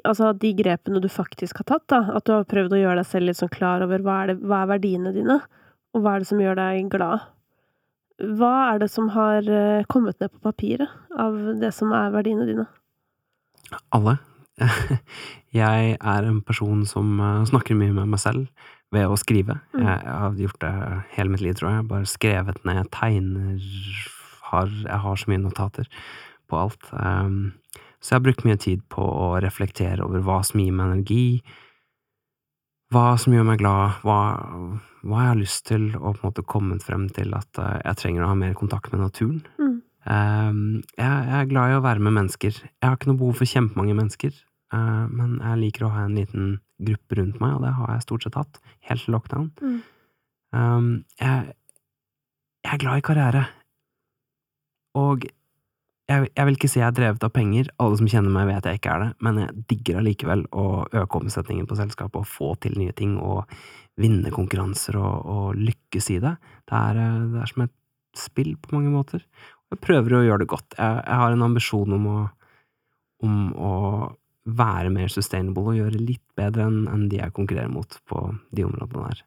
Altså 0.03 0.31
de 0.37 0.53
grepene 0.57 1.01
du 1.03 1.09
faktisk 1.11 1.61
har 1.61 1.67
tatt, 1.73 1.85
da. 1.91 2.01
At 2.17 2.27
du 2.27 2.33
har 2.35 2.47
prøvd 2.49 2.77
å 2.77 2.81
gjøre 2.81 3.01
deg 3.01 3.09
selv 3.09 3.29
litt 3.29 3.39
sånn 3.41 3.53
klar 3.53 3.83
over 3.85 4.03
hva 4.05 4.21
er, 4.23 4.33
det, 4.33 4.41
hva 4.47 4.63
er 4.63 4.73
verdiene 4.75 5.13
dine, 5.15 5.39
og 5.91 6.03
hva 6.03 6.15
er 6.15 6.23
det 6.23 6.31
som 6.31 6.41
gjør 6.41 6.59
deg 6.59 6.91
glad. 6.93 7.29
Hva 8.21 8.51
er 8.71 8.83
det 8.83 8.91
som 8.93 9.09
har 9.15 9.47
eh, 9.49 9.87
kommet 9.89 10.19
ned 10.21 10.29
på 10.33 10.43
papiret 10.45 10.91
av 11.19 11.37
det 11.61 11.71
som 11.73 11.93
er 11.97 12.13
verdiene 12.13 12.45
dine? 12.49 12.67
Alle. 13.95 14.19
Jeg 15.61 15.95
er 15.97 16.27
en 16.27 16.41
person 16.45 16.85
som 16.87 17.17
eh, 17.17 17.47
snakker 17.49 17.77
mye 17.77 17.95
med 17.95 18.11
meg 18.13 18.21
selv 18.21 18.69
ved 18.91 19.07
å 19.07 19.17
skrive. 19.19 19.57
Mm. 19.71 19.85
Jeg, 19.85 19.97
jeg 20.03 20.17
har 20.21 20.39
gjort 20.45 20.63
det 20.63 20.73
hele 21.15 21.31
mitt 21.33 21.43
liv, 21.43 21.55
tror 21.55 21.69
jeg. 21.71 21.87
Bare 21.87 22.09
skrevet 22.11 22.57
ned, 22.67 22.89
tegner 22.91 23.61
har, 24.51 24.67
Jeg 24.83 24.99
har 25.05 25.21
så 25.21 25.31
mye 25.31 25.43
notater 25.45 25.87
på 26.51 26.59
alt. 26.59 26.89
Um, 26.91 27.53
så 28.01 28.15
jeg 28.15 28.19
har 28.19 28.25
brukt 28.25 28.45
mye 28.47 28.57
tid 28.61 28.81
på 28.89 29.03
å 29.05 29.27
reflektere 29.43 30.01
over 30.05 30.23
hva 30.25 30.39
som 30.45 30.61
gir 30.61 30.73
meg 30.73 30.89
energi, 30.89 31.25
hva 32.91 33.13
som 33.21 33.35
gjør 33.35 33.45
meg 33.47 33.61
glad, 33.61 34.01
hva, 34.03 34.17
hva 35.05 35.21
jeg 35.21 35.29
har 35.29 35.39
lyst 35.39 35.63
til, 35.69 35.85
og 35.95 36.17
på 36.17 36.25
en 36.25 36.27
måte 36.27 36.43
kommet 36.49 36.83
frem 36.83 37.05
til 37.13 37.31
at 37.37 37.61
eh, 37.61 37.77
jeg 37.85 37.99
trenger 38.01 38.25
å 38.25 38.31
ha 38.33 38.39
mer 38.41 38.57
kontakt 38.57 38.91
med 38.91 39.03
naturen. 39.05 39.39
Mm. 39.61 39.77
Um, 40.01 40.63
jeg, 40.97 41.05
jeg 41.07 41.37
er 41.37 41.47
glad 41.51 41.71
i 41.71 41.77
å 41.77 41.85
være 41.85 42.03
med 42.03 42.17
mennesker. 42.17 42.57
Jeg 42.57 42.83
har 42.83 42.97
ikke 42.97 43.11
noe 43.11 43.21
behov 43.21 43.37
for 43.39 43.53
kjempemange 43.53 43.95
mennesker. 44.01 44.33
eh, 44.73 45.05
men 45.13 45.37
jeg 45.39 45.61
liker 45.61 45.87
å 45.87 45.93
ha 45.93 46.03
en 46.07 46.17
liten 46.17 46.51
gruppe 46.81 47.19
rundt 47.21 47.39
meg, 47.39 47.55
og 47.55 47.63
det 47.67 47.73
har 47.77 47.93
jeg 47.93 48.05
stort 48.07 48.25
sett 48.25 48.39
hatt, 48.41 48.61
helt 48.89 49.05
til 49.05 49.15
lockdown. 49.15 49.49
Mm. 49.61 49.81
Um, 50.51 50.89
jeg, 51.21 51.53
jeg 52.65 52.73
er 52.73 52.81
glad 52.81 52.99
i 52.99 53.05
karriere, 53.07 53.45
og 54.99 55.29
jeg, 56.11 56.31
jeg 56.35 56.47
vil 56.47 56.57
ikke 56.57 56.69
si 56.71 56.79
jeg 56.81 56.87
er 56.87 56.95
drevet 56.97 57.23
av 57.25 57.31
penger, 57.35 57.69
alle 57.81 57.99
som 57.99 58.09
kjenner 58.11 58.33
meg 58.33 58.49
vet 58.49 58.67
jeg 58.67 58.79
ikke 58.79 58.95
er 58.95 59.03
det, 59.05 59.09
men 59.25 59.39
jeg 59.41 59.63
digger 59.71 60.01
allikevel 60.01 60.43
å 60.51 60.65
øke 60.85 61.21
omsetningen 61.21 61.69
på 61.69 61.77
selskapet 61.79 62.21
og 62.21 62.29
få 62.29 62.51
til 62.63 62.75
nye 62.79 62.95
ting 62.97 63.17
og 63.21 63.49
vinne 64.01 64.31
konkurranser 64.33 64.97
og, 64.99 65.31
og 65.31 65.59
lykkes 65.59 66.11
i 66.15 66.19
det. 66.23 66.35
Det 66.69 66.77
er, 66.77 67.01
eh, 67.01 67.23
det 67.33 67.41
er 67.41 67.51
som 67.51 67.65
et 67.65 67.75
spill 68.17 68.53
på 68.59 68.75
mange 68.75 68.93
måter. 68.93 69.25
Jeg 69.71 69.81
prøver 69.83 70.17
å 70.17 70.23
gjøre 70.25 70.43
det 70.43 70.51
godt. 70.51 70.75
Jeg, 70.77 71.01
jeg 71.07 71.19
har 71.23 71.35
en 71.35 71.47
ambisjon 71.47 71.97
om 71.97 72.07
å, 72.11 72.19
om 73.27 73.37
å 73.55 73.73
være 74.51 74.91
mer 74.93 75.11
sustainable 75.13 75.71
og 75.71 75.77
gjøre 75.77 76.01
litt 76.01 76.23
bedre 76.37 76.65
enn 76.67 76.87
en 76.91 77.09
de 77.11 77.19
jeg 77.21 77.35
konkurrerer 77.35 77.71
mot 77.71 77.99
på 78.09 78.23
de 78.51 78.65
områdene 78.67 79.11
der. 79.11 79.25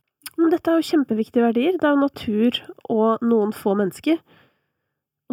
Dette 0.50 0.70
er 0.70 0.80
jo 0.80 0.88
kjempeviktige 0.88 1.44
verdier. 1.44 1.76
Det 1.78 1.86
er 1.86 1.94
jo 1.94 2.02
natur 2.02 2.58
og 2.90 3.22
noen 3.24 3.54
få 3.54 3.76
mennesker. 3.78 4.18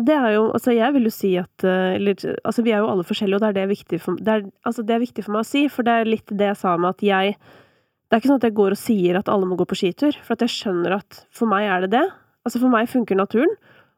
Det 0.07 0.15
er 0.15 0.35
jo 0.35 0.43
Altså, 0.51 0.73
jeg 0.75 0.93
vil 0.95 1.07
jo 1.07 1.13
si 1.13 1.31
at 1.39 1.65
eh, 1.67 1.95
Eller 1.97 2.15
altså, 2.43 2.63
vi 2.65 2.73
er 2.73 2.83
jo 2.83 2.91
alle 2.91 3.07
forskjellige, 3.07 3.39
og 3.39 3.41
det 3.41 3.63
er 3.63 3.73
det 3.73 4.01
for 4.01 4.15
det 4.19 4.33
er, 4.33 4.45
Altså, 4.65 4.83
det 4.83 4.95
er 4.95 5.03
viktig 5.03 5.25
for 5.25 5.35
meg 5.35 5.45
å 5.45 5.49
si, 5.51 5.65
for 5.69 5.87
det 5.87 5.93
er 5.93 6.09
litt 6.09 6.31
det 6.31 6.51
jeg 6.51 6.61
sa 6.61 6.77
med 6.77 6.95
at 6.95 7.03
jeg 7.05 7.35
Det 7.37 8.15
er 8.15 8.21
ikke 8.21 8.31
sånn 8.31 8.41
at 8.41 8.47
jeg 8.49 8.57
går 8.59 8.75
og 8.75 8.81
sier 8.81 9.19
at 9.19 9.29
alle 9.31 9.47
må 9.47 9.55
gå 9.55 9.65
på 9.65 9.77
skitur, 9.79 10.17
for 10.23 10.35
at 10.35 10.41
jeg 10.43 10.55
skjønner 10.55 10.97
at 10.97 11.21
for 11.31 11.47
meg 11.47 11.69
er 11.71 11.85
det 11.85 11.93
det. 11.93 12.07
Altså, 12.43 12.59
for 12.59 12.73
meg 12.73 12.89
funker 12.91 13.15
naturen, 13.15 13.53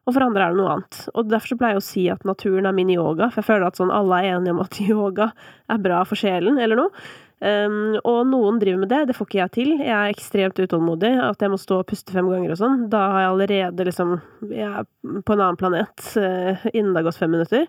og 0.06 0.14
for 0.14 0.22
andre 0.22 0.44
er 0.44 0.52
det 0.52 0.60
noe 0.60 0.70
annet. 0.76 0.98
Og 1.16 1.30
derfor 1.32 1.50
så 1.50 1.56
pleier 1.58 1.74
jeg 1.74 1.82
å 1.82 1.86
si 1.88 2.04
at 2.12 2.26
naturen 2.28 2.68
er 2.68 2.76
min 2.76 2.92
yoga, 2.92 3.30
for 3.32 3.40
jeg 3.40 3.48
føler 3.48 3.66
at 3.66 3.80
sånn 3.80 3.90
alle 3.90 4.20
er 4.20 4.36
enige 4.36 4.54
om 4.54 4.62
at 4.62 4.78
yoga 4.92 5.30
er 5.66 5.82
bra 5.82 6.04
for 6.06 6.20
sjelen, 6.20 6.60
eller 6.62 6.78
noe. 6.78 7.06
Um, 7.44 7.98
og 8.08 8.22
noen 8.30 8.56
driver 8.60 8.80
med 8.80 8.88
det, 8.88 9.02
det 9.10 9.16
får 9.18 9.28
ikke 9.28 9.40
jeg 9.42 9.52
til. 9.52 9.72
Jeg 9.76 9.92
er 9.92 10.12
ekstremt 10.12 10.60
utålmodig. 10.62 11.10
At 11.26 11.42
jeg 11.44 11.52
må 11.52 11.58
stå 11.60 11.82
og 11.82 11.90
puste 11.90 12.14
fem 12.14 12.30
ganger 12.30 12.54
og 12.54 12.60
sånn. 12.60 12.86
Da 12.92 13.02
har 13.12 13.24
jeg 13.24 13.32
allerede 13.34 13.88
liksom 13.90 14.14
Jeg 14.48 14.70
er 14.70 14.86
på 15.26 15.34
en 15.34 15.42
annen 15.42 15.60
planet 15.60 16.08
uh, 16.16 16.64
innen 16.72 16.94
det 16.94 17.02
har 17.02 17.10
gått 17.10 17.20
fem 17.20 17.34
minutter. 17.34 17.68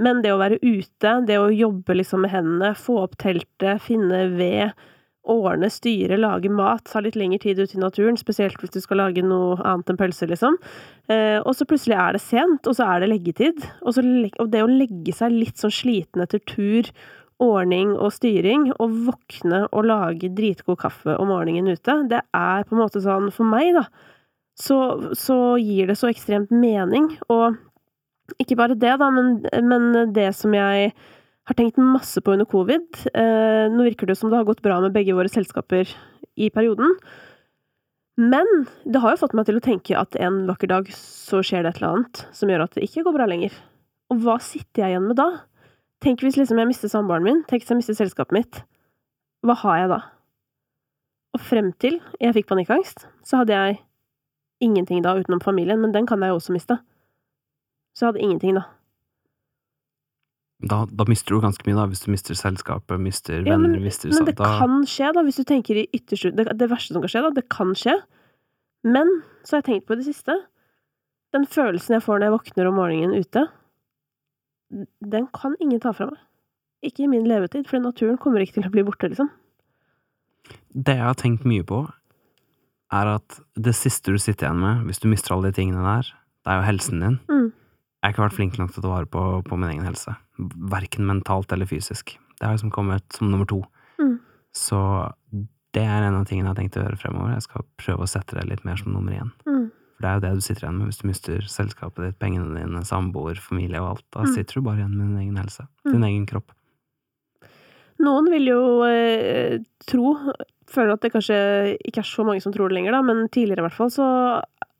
Men 0.00 0.22
det 0.24 0.32
å 0.32 0.40
være 0.40 0.62
ute, 0.62 1.18
det 1.28 1.36
å 1.36 1.52
jobbe 1.52 1.98
liksom 1.98 2.24
med 2.24 2.32
hendene, 2.32 2.72
få 2.78 3.02
opp 3.02 3.18
teltet, 3.20 3.82
finne 3.84 4.24
ved, 4.32 4.72
ordne, 5.28 5.68
styre, 5.70 6.16
lage 6.18 6.48
mat, 6.50 6.88
ta 6.88 7.02
litt 7.04 7.14
lengre 7.14 7.38
tid 7.44 7.60
ute 7.60 7.76
i 7.76 7.82
naturen, 7.82 8.16
spesielt 8.18 8.56
hvis 8.58 8.72
du 8.74 8.80
skal 8.82 8.98
lage 8.98 9.22
noe 9.22 9.60
annet 9.60 9.92
enn 9.92 10.00
pølser, 10.00 10.32
liksom. 10.32 10.56
Uh, 11.12 11.38
og 11.44 11.52
så 11.54 11.68
plutselig 11.68 12.00
er 12.00 12.16
det 12.16 12.24
sent, 12.24 12.64
og 12.64 12.78
så 12.78 12.88
er 12.88 13.04
det 13.04 13.12
leggetid. 13.12 13.66
Og, 13.84 14.00
og 14.40 14.48
det 14.50 14.64
å 14.64 14.72
legge 14.72 15.14
seg 15.14 15.36
litt 15.36 15.60
sånn 15.60 15.74
sliten 15.76 16.24
etter 16.24 16.40
tur 16.48 16.88
ordning 17.42 17.94
og 17.96 18.12
styring, 18.14 18.68
og 18.76 18.96
våkne 19.08 19.64
og 19.70 19.86
lage 19.88 20.30
dritgod 20.36 20.80
kaffe 20.82 21.16
om 21.18 21.30
morgenen 21.32 21.72
ute, 21.72 21.96
det 22.10 22.22
er 22.36 22.66
på 22.66 22.76
en 22.76 22.82
måte 22.82 23.02
sånn 23.02 23.30
For 23.34 23.48
meg, 23.48 23.72
da, 23.78 23.86
så, 24.58 24.78
så 25.16 25.56
gir 25.62 25.88
det 25.90 25.98
så 25.98 26.10
ekstremt 26.12 26.52
mening, 26.54 27.10
og 27.32 27.58
ikke 28.40 28.56
bare 28.58 28.78
det, 28.78 28.94
da, 29.00 29.10
men, 29.12 29.40
men 29.66 30.14
det 30.14 30.30
som 30.38 30.54
jeg 30.56 30.92
har 31.48 31.58
tenkt 31.58 31.80
masse 31.82 32.20
på 32.22 32.36
under 32.36 32.46
covid 32.48 33.02
eh, 33.10 33.66
Nå 33.72 33.82
virker 33.88 34.08
det 34.08 34.14
som 34.18 34.30
det 34.30 34.38
har 34.38 34.46
gått 34.46 34.62
bra 34.62 34.78
med 34.84 34.94
begge 34.94 35.16
våre 35.16 35.30
selskaper 35.30 35.90
i 36.38 36.48
perioden. 36.54 36.94
Men 38.20 38.48
det 38.84 39.02
har 39.02 39.14
jo 39.14 39.20
fått 39.24 39.34
meg 39.36 39.48
til 39.48 39.58
å 39.58 39.64
tenke 39.64 39.96
at 39.98 40.16
en 40.20 40.44
vakker 40.48 40.70
dag 40.70 40.88
så 40.96 41.42
skjer 41.44 41.64
det 41.64 41.72
et 41.72 41.80
eller 41.80 41.96
annet 41.96 42.22
som 42.36 42.52
gjør 42.52 42.64
at 42.64 42.76
det 42.76 42.86
ikke 42.86 43.04
går 43.06 43.16
bra 43.16 43.26
lenger. 43.28 43.56
Og 44.12 44.22
hva 44.24 44.38
sitter 44.40 44.84
jeg 44.84 44.94
igjen 44.94 45.08
med 45.10 45.18
da? 45.20 45.28
Tenk 46.02 46.22
hvis 46.24 46.36
liksom 46.38 46.58
jeg 46.58 46.66
mister 46.66 46.90
samboeren 46.90 47.26
min, 47.26 47.42
tenk 47.46 47.62
hvis 47.62 47.70
jeg 47.70 47.78
mister 47.78 47.96
selskapet 47.98 48.34
mitt. 48.34 48.60
Hva 49.46 49.54
har 49.62 49.78
jeg 49.78 49.90
da? 49.92 50.00
Og 51.32 51.42
frem 51.42 51.70
til 51.82 52.00
jeg 52.20 52.36
fikk 52.36 52.50
panikkangst, 52.50 53.06
så 53.26 53.42
hadde 53.42 53.56
jeg 53.56 53.80
ingenting 54.62 55.02
da 55.04 55.14
utenom 55.18 55.42
familien, 55.42 55.80
men 55.82 55.94
den 55.94 56.06
kan 56.06 56.22
jeg 56.22 56.32
jo 56.32 56.38
også 56.38 56.54
miste. 56.54 56.78
Så 57.94 58.04
jeg 58.04 58.12
hadde 58.12 58.24
ingenting 58.26 58.58
da. 58.58 58.66
Da, 60.62 60.84
da 60.86 61.06
mister 61.10 61.34
du 61.34 61.42
ganske 61.42 61.66
mye, 61.66 61.74
da, 61.74 61.88
hvis 61.90 62.04
du 62.04 62.12
mister 62.12 62.38
selskapet, 62.38 63.00
mister 63.02 63.40
Ja, 63.40 63.56
venner, 63.56 63.72
men, 63.72 63.82
mister 63.82 64.12
men 64.14 64.28
det 64.28 64.36
da, 64.38 64.52
kan 64.60 64.84
skje, 64.86 65.10
da, 65.16 65.24
hvis 65.26 65.40
du 65.40 65.46
tenker 65.48 65.80
i 65.80 65.88
ytterste 65.90 66.30
det, 66.38 66.46
det 66.58 66.68
verste 66.70 66.94
som 66.94 67.02
kan 67.02 67.10
skje, 67.10 67.24
da, 67.24 67.32
det 67.34 67.48
kan 67.50 67.72
skje. 67.78 67.96
Men 68.86 69.10
så 69.42 69.56
har 69.56 69.64
jeg 69.64 69.68
tenkt 69.70 69.88
på 69.90 69.98
det 69.98 70.06
siste. 70.06 70.36
Den 71.34 71.48
følelsen 71.50 71.96
jeg 71.96 72.04
får 72.04 72.20
når 72.20 72.28
jeg 72.28 72.36
våkner 72.36 72.70
om 72.70 72.78
morgenen 72.78 73.18
ute, 73.18 73.46
den 74.72 75.28
kan 75.36 75.56
ingen 75.60 75.80
ta 75.82 75.92
fra 75.96 76.08
meg. 76.10 76.20
Ikke 76.82 77.04
i 77.04 77.10
min 77.10 77.26
levetid, 77.28 77.68
for 77.70 77.82
naturen 77.82 78.18
kommer 78.18 78.42
ikke 78.42 78.58
til 78.58 78.66
å 78.66 78.72
bli 78.74 78.82
borte, 78.86 79.10
liksom. 79.12 79.28
Det 80.74 80.96
jeg 80.96 81.06
har 81.06 81.18
tenkt 81.20 81.44
mye 81.46 81.62
på, 81.66 81.84
er 82.92 83.10
at 83.14 83.38
det 83.54 83.74
siste 83.78 84.12
du 84.12 84.18
sitter 84.20 84.48
igjen 84.48 84.60
med, 84.60 84.82
hvis 84.88 85.00
du 85.00 85.06
mister 85.08 85.36
alle 85.36 85.52
de 85.52 85.60
tingene 85.60 85.84
der, 85.84 86.10
det 86.42 86.52
er 86.52 86.58
jo 86.58 86.66
helsen 86.66 87.04
din. 87.04 87.18
Mm. 87.30 87.48
Jeg 87.52 88.08
har 88.08 88.14
ikke 88.16 88.24
vært 88.24 88.36
flink 88.36 88.58
nok 88.58 88.72
til 88.72 88.82
å 88.82 88.84
ta 88.84 88.90
vare 88.96 89.08
på, 89.14 89.22
på 89.46 89.56
min 89.60 89.70
egen 89.70 89.86
helse. 89.86 90.16
Verken 90.72 91.06
mentalt 91.06 91.52
eller 91.54 91.70
fysisk. 91.70 92.16
Det 92.34 92.48
har 92.48 92.56
liksom 92.56 92.72
kommet 92.74 93.06
som 93.14 93.30
nummer 93.30 93.46
to. 93.46 93.60
Mm. 94.02 94.16
Så 94.50 94.80
det 95.72 95.84
er 95.86 96.08
en 96.08 96.18
av 96.18 96.26
tingene 96.26 96.50
jeg 96.50 96.50
har 96.50 96.58
tenkt 96.58 96.80
å 96.80 96.82
gjøre 96.82 96.98
fremover. 96.98 97.36
Jeg 97.36 97.46
skal 97.46 97.68
prøve 97.78 98.04
å 98.04 98.10
sette 98.10 98.36
det 98.40 98.48
litt 98.50 98.66
mer 98.66 98.80
som 98.80 98.90
nummer 98.92 99.14
én. 99.14 99.30
Mm. 99.46 99.68
For 100.02 100.08
det 100.08 100.10
er 100.10 100.16
jo 100.18 100.22
det 100.24 100.30
du 100.34 100.40
sitter 100.42 100.64
igjen 100.66 100.78
med 100.80 100.88
hvis 100.90 100.98
du 100.98 101.06
mister 101.06 101.44
selskapet 101.46 102.02
ditt, 102.08 102.16
pengene 102.18 102.56
dine, 102.58 102.80
samboer, 102.82 103.38
familie 103.38 103.78
og 103.78 103.92
alt. 103.92 104.04
Da 104.10 104.24
Mm. 104.26 104.32
sitter 104.34 104.54
du 104.58 104.60
bare 104.66 104.78
igjen 104.82 104.96
med 104.98 105.06
din 105.12 105.20
egen 105.22 105.36
helse. 105.38 105.66
Mm. 105.86 105.92
Din 105.92 106.02
egen 106.08 106.26
kropp. 106.26 106.50
Noen 108.02 108.30
vil 108.32 108.48
jo 108.50 108.82
eh, 108.88 109.58
tro 109.86 110.16
Føler 110.72 110.94
at 110.94 111.02
det 111.04 111.12
kanskje 111.12 111.36
ikke 111.84 112.00
er 112.00 112.06
så 112.08 112.24
mange 112.24 112.40
som 112.40 112.52
tror 112.54 112.70
det 112.70 112.78
lenger, 112.78 112.94
da, 112.96 113.02
men 113.04 113.26
tidligere 113.28 113.60
i 113.60 113.66
hvert 113.66 113.76
fall, 113.76 113.90
så, 113.92 114.06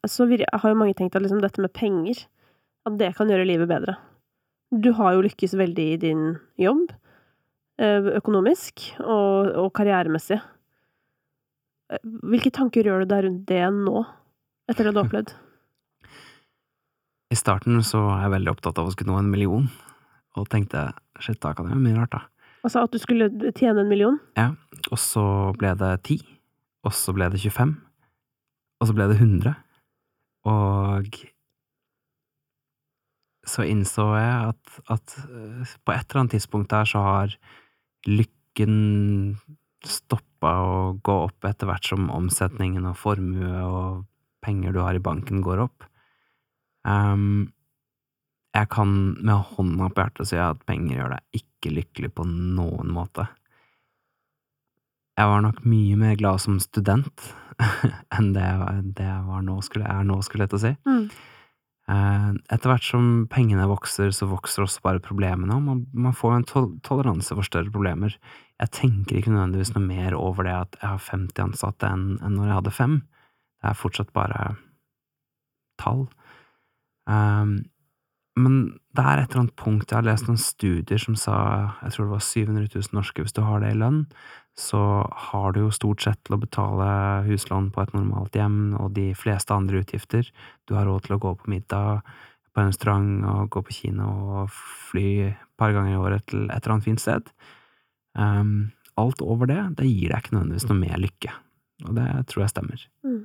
så 0.09 0.25
har 0.25 0.71
jo 0.71 0.79
mange 0.79 0.95
tenkt 0.97 1.15
at 1.19 1.23
liksom 1.23 1.43
dette 1.43 1.61
med 1.61 1.73
penger, 1.77 2.23
at 2.89 2.97
det 2.97 3.11
kan 3.19 3.29
gjøre 3.29 3.45
livet 3.45 3.69
bedre. 3.69 3.99
Du 4.73 4.89
har 4.97 5.13
jo 5.13 5.21
lykkes 5.27 5.53
veldig 5.61 5.85
i 5.93 5.99
din 6.01 6.23
jobb, 6.57 6.95
eh, 7.79 8.09
økonomisk 8.17 8.87
og, 9.05 9.53
og 9.67 9.69
karrieremessig. 9.77 10.41
Eh, 11.93 12.01
Hvilke 12.25 12.55
tanker 12.57 12.89
gjør 12.89 13.05
du 13.05 13.11
deg 13.13 13.27
rundt 13.27 13.45
det 13.53 13.61
nå, 13.77 14.07
etter 14.71 14.87
det 14.87 14.93
du 14.93 15.01
har 15.01 15.09
opplevd? 15.09 15.33
I 17.33 17.39
starten 17.39 17.81
så 17.87 18.03
var 18.05 18.27
jeg 18.27 18.35
veldig 18.35 18.53
opptatt 18.53 18.79
av 18.81 18.91
å 18.91 18.93
skulle 18.93 19.15
nå 19.15 19.23
en 19.23 19.33
million, 19.33 19.71
og 20.37 20.49
tenkte 20.53 20.91
shit, 21.23 21.41
da 21.41 21.55
kan 21.57 21.69
jeg 21.69 21.77
gjøre 21.77 21.87
mye 21.87 21.99
rart, 22.01 22.13
da. 22.13 22.27
Altså 22.63 22.85
at 22.85 22.93
du 22.95 23.01
skulle 23.03 23.31
tjene 23.59 23.83
en 23.83 23.91
million? 23.91 24.19
Ja, 24.39 24.53
og 24.91 25.01
så 25.01 25.25
ble 25.59 25.75
det 25.81 25.97
ti. 26.09 26.21
og 26.83 26.91
så 26.99 27.13
ble 27.15 27.29
det 27.31 27.39
25, 27.39 27.77
og 28.83 28.89
så 28.89 28.95
ble 28.97 29.05
det 29.07 29.21
100, 29.21 29.53
og 30.51 31.21
så 33.47 33.67
innså 33.71 34.07
jeg 34.19 34.51
at, 34.51 34.73
at 34.91 35.15
eh, 35.29 35.75
på 35.87 35.95
et 35.95 36.07
eller 36.11 36.21
annet 36.21 36.35
tidspunkt 36.37 36.71
der 36.71 36.89
så 36.91 37.03
har 37.07 37.37
lykken 38.07 39.37
stoppa 39.87 40.53
å 40.63 40.75
gå 41.03 41.17
opp 41.29 41.47
etter 41.47 41.71
hvert 41.71 41.87
som 41.87 42.11
omsetningen 42.11 42.87
og 42.91 42.99
formue 42.99 43.63
og 43.63 44.03
penger 44.45 44.75
du 44.75 44.81
har 44.83 44.97
i 44.99 45.03
banken 45.03 45.43
går 45.45 45.65
opp. 45.67 45.87
Um, 46.87 47.53
jeg 48.53 48.69
kan 48.73 48.91
med 49.23 49.47
hånda 49.55 49.89
på 49.89 50.03
hjertet 50.03 50.29
si 50.29 50.41
at 50.41 50.61
penger 50.69 50.99
gjør 50.99 51.15
deg 51.15 51.43
ikke 51.43 51.73
lykkelig 51.79 52.11
på 52.19 52.27
noen 52.29 52.91
måte. 52.93 53.29
Jeg 55.17 55.29
var 55.29 55.45
nok 55.45 55.61
mye 55.69 55.97
mer 56.01 56.17
glad 56.21 56.41
som 56.43 56.59
student 56.61 57.29
enn 58.17 58.33
det 58.35 58.45
jeg, 58.45 58.83
det 58.97 59.07
jeg 59.07 59.29
var 59.29 59.45
nå, 59.47 59.59
skulle, 59.65 59.89
er 59.89 60.09
nå, 60.09 60.19
skulle 60.25 60.47
jeg 60.47 60.53
til 60.53 60.61
å 60.61 60.65
si. 60.65 60.73
Mm. 60.89 61.05
Eh, 61.93 62.29
Etter 62.55 62.71
hvert 62.71 62.87
som 62.87 63.09
pengene 63.31 63.67
vokser, 63.71 64.13
så 64.15 64.29
vokser 64.31 64.65
også 64.65 64.85
bare 64.85 65.03
problemene, 65.05 65.57
og 65.57 65.65
man, 65.67 65.85
man 65.93 66.17
får 66.17 66.37
en 66.37 66.49
tol 66.49 66.69
toleranse 66.87 67.37
for 67.37 67.47
større 67.47 67.73
problemer. 67.75 68.17
Jeg 68.63 68.75
tenker 68.77 69.19
ikke 69.19 69.33
nødvendigvis 69.35 69.75
noe 69.77 69.85
mer 69.85 70.17
over 70.19 70.49
det 70.49 70.57
at 70.57 70.79
jeg 70.81 70.89
har 70.89 71.05
50 71.09 71.45
ansatte 71.49 71.89
enn 71.89 72.07
enn 72.21 72.39
når 72.39 72.49
jeg 72.49 72.59
hadde 72.61 72.77
fem. 72.77 72.97
Det 73.63 73.71
er 73.71 73.79
fortsatt 73.79 74.13
bare 74.17 74.57
tall. 75.81 76.07
Um, 77.07 77.63
men 78.39 78.55
det 78.97 79.03
er 79.05 79.21
et 79.21 79.33
eller 79.33 79.43
annet 79.43 79.59
punkt 79.61 79.91
Jeg 79.91 79.99
har 79.99 80.07
lest 80.07 80.29
noen 80.29 80.41
studier 80.41 81.01
som 81.01 81.17
sa 81.19 81.35
jeg 81.83 81.93
tror 81.93 82.07
det 82.07 82.15
var 82.15 82.23
700 82.25 82.69
000 82.71 82.97
norske 82.97 83.25
hvis 83.25 83.35
du 83.37 83.43
har 83.45 83.61
det 83.61 83.73
i 83.75 83.81
lønn, 83.81 84.05
så 84.57 84.81
har 85.29 85.53
du 85.53 85.63
jo 85.65 85.73
stort 85.75 86.05
sett 86.05 86.21
til 86.25 86.37
å 86.37 86.41
betale 86.41 86.87
huslån 87.27 87.71
på 87.75 87.83
et 87.83 87.93
normalt 87.97 88.37
hjem 88.37 88.77
og 88.81 88.95
de 88.97 89.11
fleste 89.17 89.53
andre 89.53 89.83
utgifter. 89.83 90.29
Du 90.69 90.77
har 90.77 90.89
råd 90.89 91.07
til 91.07 91.17
å 91.17 91.23
gå 91.25 91.35
på 91.41 91.53
middag 91.53 92.05
på 92.53 92.61
en 92.61 92.69
restaurant 92.69 93.27
og 93.33 93.51
gå 93.53 93.65
på 93.69 93.77
kino 93.81 94.09
og 94.39 94.53
fly 94.91 95.09
et 95.31 95.45
par 95.61 95.73
ganger 95.77 95.95
i 95.95 96.01
året 96.01 96.27
til 96.29 96.45
et 96.49 96.59
eller 96.59 96.77
annet 96.77 96.89
fint 96.89 97.01
sted. 97.01 97.29
Um, 98.17 98.73
alt 99.01 99.25
over 99.25 99.49
det, 99.49 99.61
det 99.79 99.89
gir 99.89 100.13
deg 100.13 100.21
ikke 100.21 100.37
nødvendigvis 100.37 100.69
noe 100.69 100.81
mer 100.81 101.01
lykke. 101.01 101.33
Og 101.89 101.97
det 101.97 102.09
tror 102.29 102.45
jeg 102.45 102.53
stemmer. 102.53 102.85
Mm. 103.07 103.23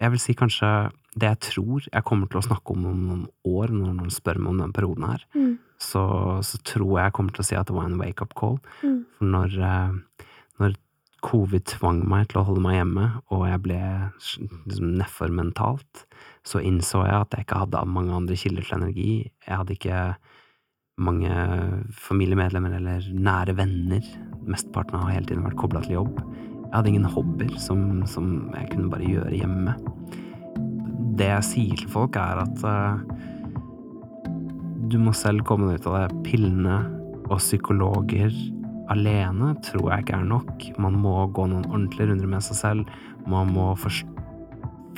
Jeg 0.00 0.10
vil 0.14 0.20
si 0.22 0.34
kanskje 0.34 0.68
det 1.14 1.28
jeg 1.28 1.40
tror 1.54 1.84
jeg 1.86 2.04
kommer 2.04 2.26
til 2.26 2.40
å 2.40 2.46
snakke 2.48 2.74
om 2.74 2.86
om 2.90 3.02
noen 3.08 3.26
år, 3.46 3.70
når 3.70 3.92
noen 3.94 4.10
spør 4.10 4.40
meg 4.42 4.50
om 4.50 4.62
den 4.64 4.72
perioden 4.74 5.04
her, 5.06 5.22
Mm. 5.34 5.58
så, 5.78 6.02
så 6.42 6.58
tror 6.64 6.98
jeg 6.98 7.04
jeg 7.04 7.12
kommer 7.12 7.32
til 7.32 7.44
å 7.44 7.46
si 7.46 7.54
at 7.54 7.66
det 7.66 7.76
var 7.76 7.86
en 7.86 7.98
wake-up 8.00 8.34
call. 8.34 8.58
Mm. 8.82 9.04
For 9.18 9.24
når, 9.24 9.54
eh, 9.62 10.26
når 10.58 10.74
covid 11.22 11.64
tvang 11.64 12.02
meg 12.08 12.28
til 12.28 12.40
å 12.42 12.44
holde 12.44 12.60
meg 12.60 12.74
hjemme, 12.80 13.06
og 13.30 13.46
jeg 13.48 13.62
ble 13.62 13.78
liksom 14.18 14.90
nedfor 14.98 15.30
mentalt, 15.32 16.04
så 16.44 16.60
innså 16.60 17.04
jeg 17.06 17.14
at 17.20 17.30
jeg 17.36 17.46
ikke 17.46 17.62
hadde 17.62 17.84
mange 17.88 18.12
andre 18.12 18.36
kilder 18.36 18.66
til 18.66 18.76
energi. 18.82 19.30
Jeg 19.46 19.56
hadde 19.56 19.76
ikke 19.78 20.16
mange 20.98 21.30
familiemedlemmer 21.90 22.76
eller 22.76 23.06
nære 23.14 23.56
venner. 23.56 24.04
Mesteparten 24.46 24.98
har 25.00 25.14
hele 25.14 25.26
tiden 25.26 25.46
vært 25.46 25.56
kobla 25.58 25.80
til 25.82 25.96
jobb. 26.00 26.20
Jeg 26.74 26.80
hadde 26.80 26.90
ingen 26.90 27.04
hobbyer 27.06 27.52
som, 27.62 27.82
som 28.10 28.30
jeg 28.50 28.72
kunne 28.72 28.88
bare 28.90 29.06
gjøre 29.06 29.36
hjemme. 29.38 29.76
Det 31.14 31.28
jeg 31.28 31.46
sier 31.46 31.76
til 31.78 31.92
folk, 31.92 32.18
er 32.18 32.40
at 32.42 32.64
uh, 32.66 32.98
du 34.90 34.96
må 34.98 35.14
selv 35.14 35.44
komme 35.46 35.68
deg 35.70 35.78
ut 35.78 35.86
av 35.92 35.94
det. 36.00 36.24
Pillene 36.26 36.80
og 37.28 37.38
psykologer 37.38 38.34
alene 38.90 39.52
tror 39.62 39.92
jeg 39.92 40.02
ikke 40.02 40.18
er 40.18 40.26
nok. 40.32 40.66
Man 40.82 40.98
må 40.98 41.14
gå 41.30 41.46
noen 41.46 41.62
ordentlige 41.70 42.10
runder 42.10 42.34
med 42.34 42.42
seg 42.42 42.58
selv. 42.58 42.98
Man 43.30 43.54
må 43.54 43.70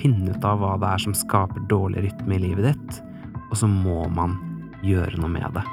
finne 0.01 0.33
ut 0.33 0.49
av 0.49 0.65
hva 0.65 0.79
det 0.81 0.95
er 0.95 1.05
som 1.05 1.21
skaper 1.21 1.69
dårlig 1.69 2.09
rytme 2.09 2.39
i 2.39 2.45
livet 2.49 2.71
ditt, 2.71 3.03
og 3.51 3.57
så 3.61 3.69
må 3.69 4.09
man 4.17 4.41
gjøre 4.81 5.21
noe 5.21 5.37
med 5.37 5.61
det. 5.61 5.69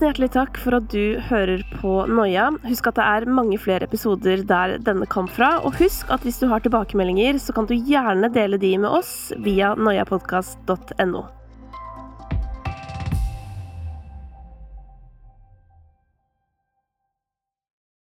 Tusen 0.00 0.14
hjertelig 0.14 0.32
takk 0.32 0.56
for 0.56 0.74
at 0.78 0.84
du 0.88 1.18
hører 1.28 1.60
på 1.76 1.90
Noia. 2.08 2.46
Husk 2.64 2.86
at 2.88 2.96
det 2.96 3.04
er 3.04 3.26
mange 3.28 3.58
flere 3.60 3.84
episoder 3.84 4.40
der 4.48 4.78
denne 4.80 5.04
kom 5.12 5.26
fra. 5.28 5.58
Og 5.60 5.76
husk 5.76 6.08
at 6.08 6.24
hvis 6.24 6.40
du 6.40 6.46
har 6.48 6.64
tilbakemeldinger, 6.64 7.36
så 7.36 7.52
kan 7.52 7.68
du 7.68 7.74
gjerne 7.76 8.32
dele 8.32 8.56
de 8.56 8.70
med 8.80 8.88
oss 8.88 9.12
via 9.44 9.74
noiapodkast.no. 9.76 11.26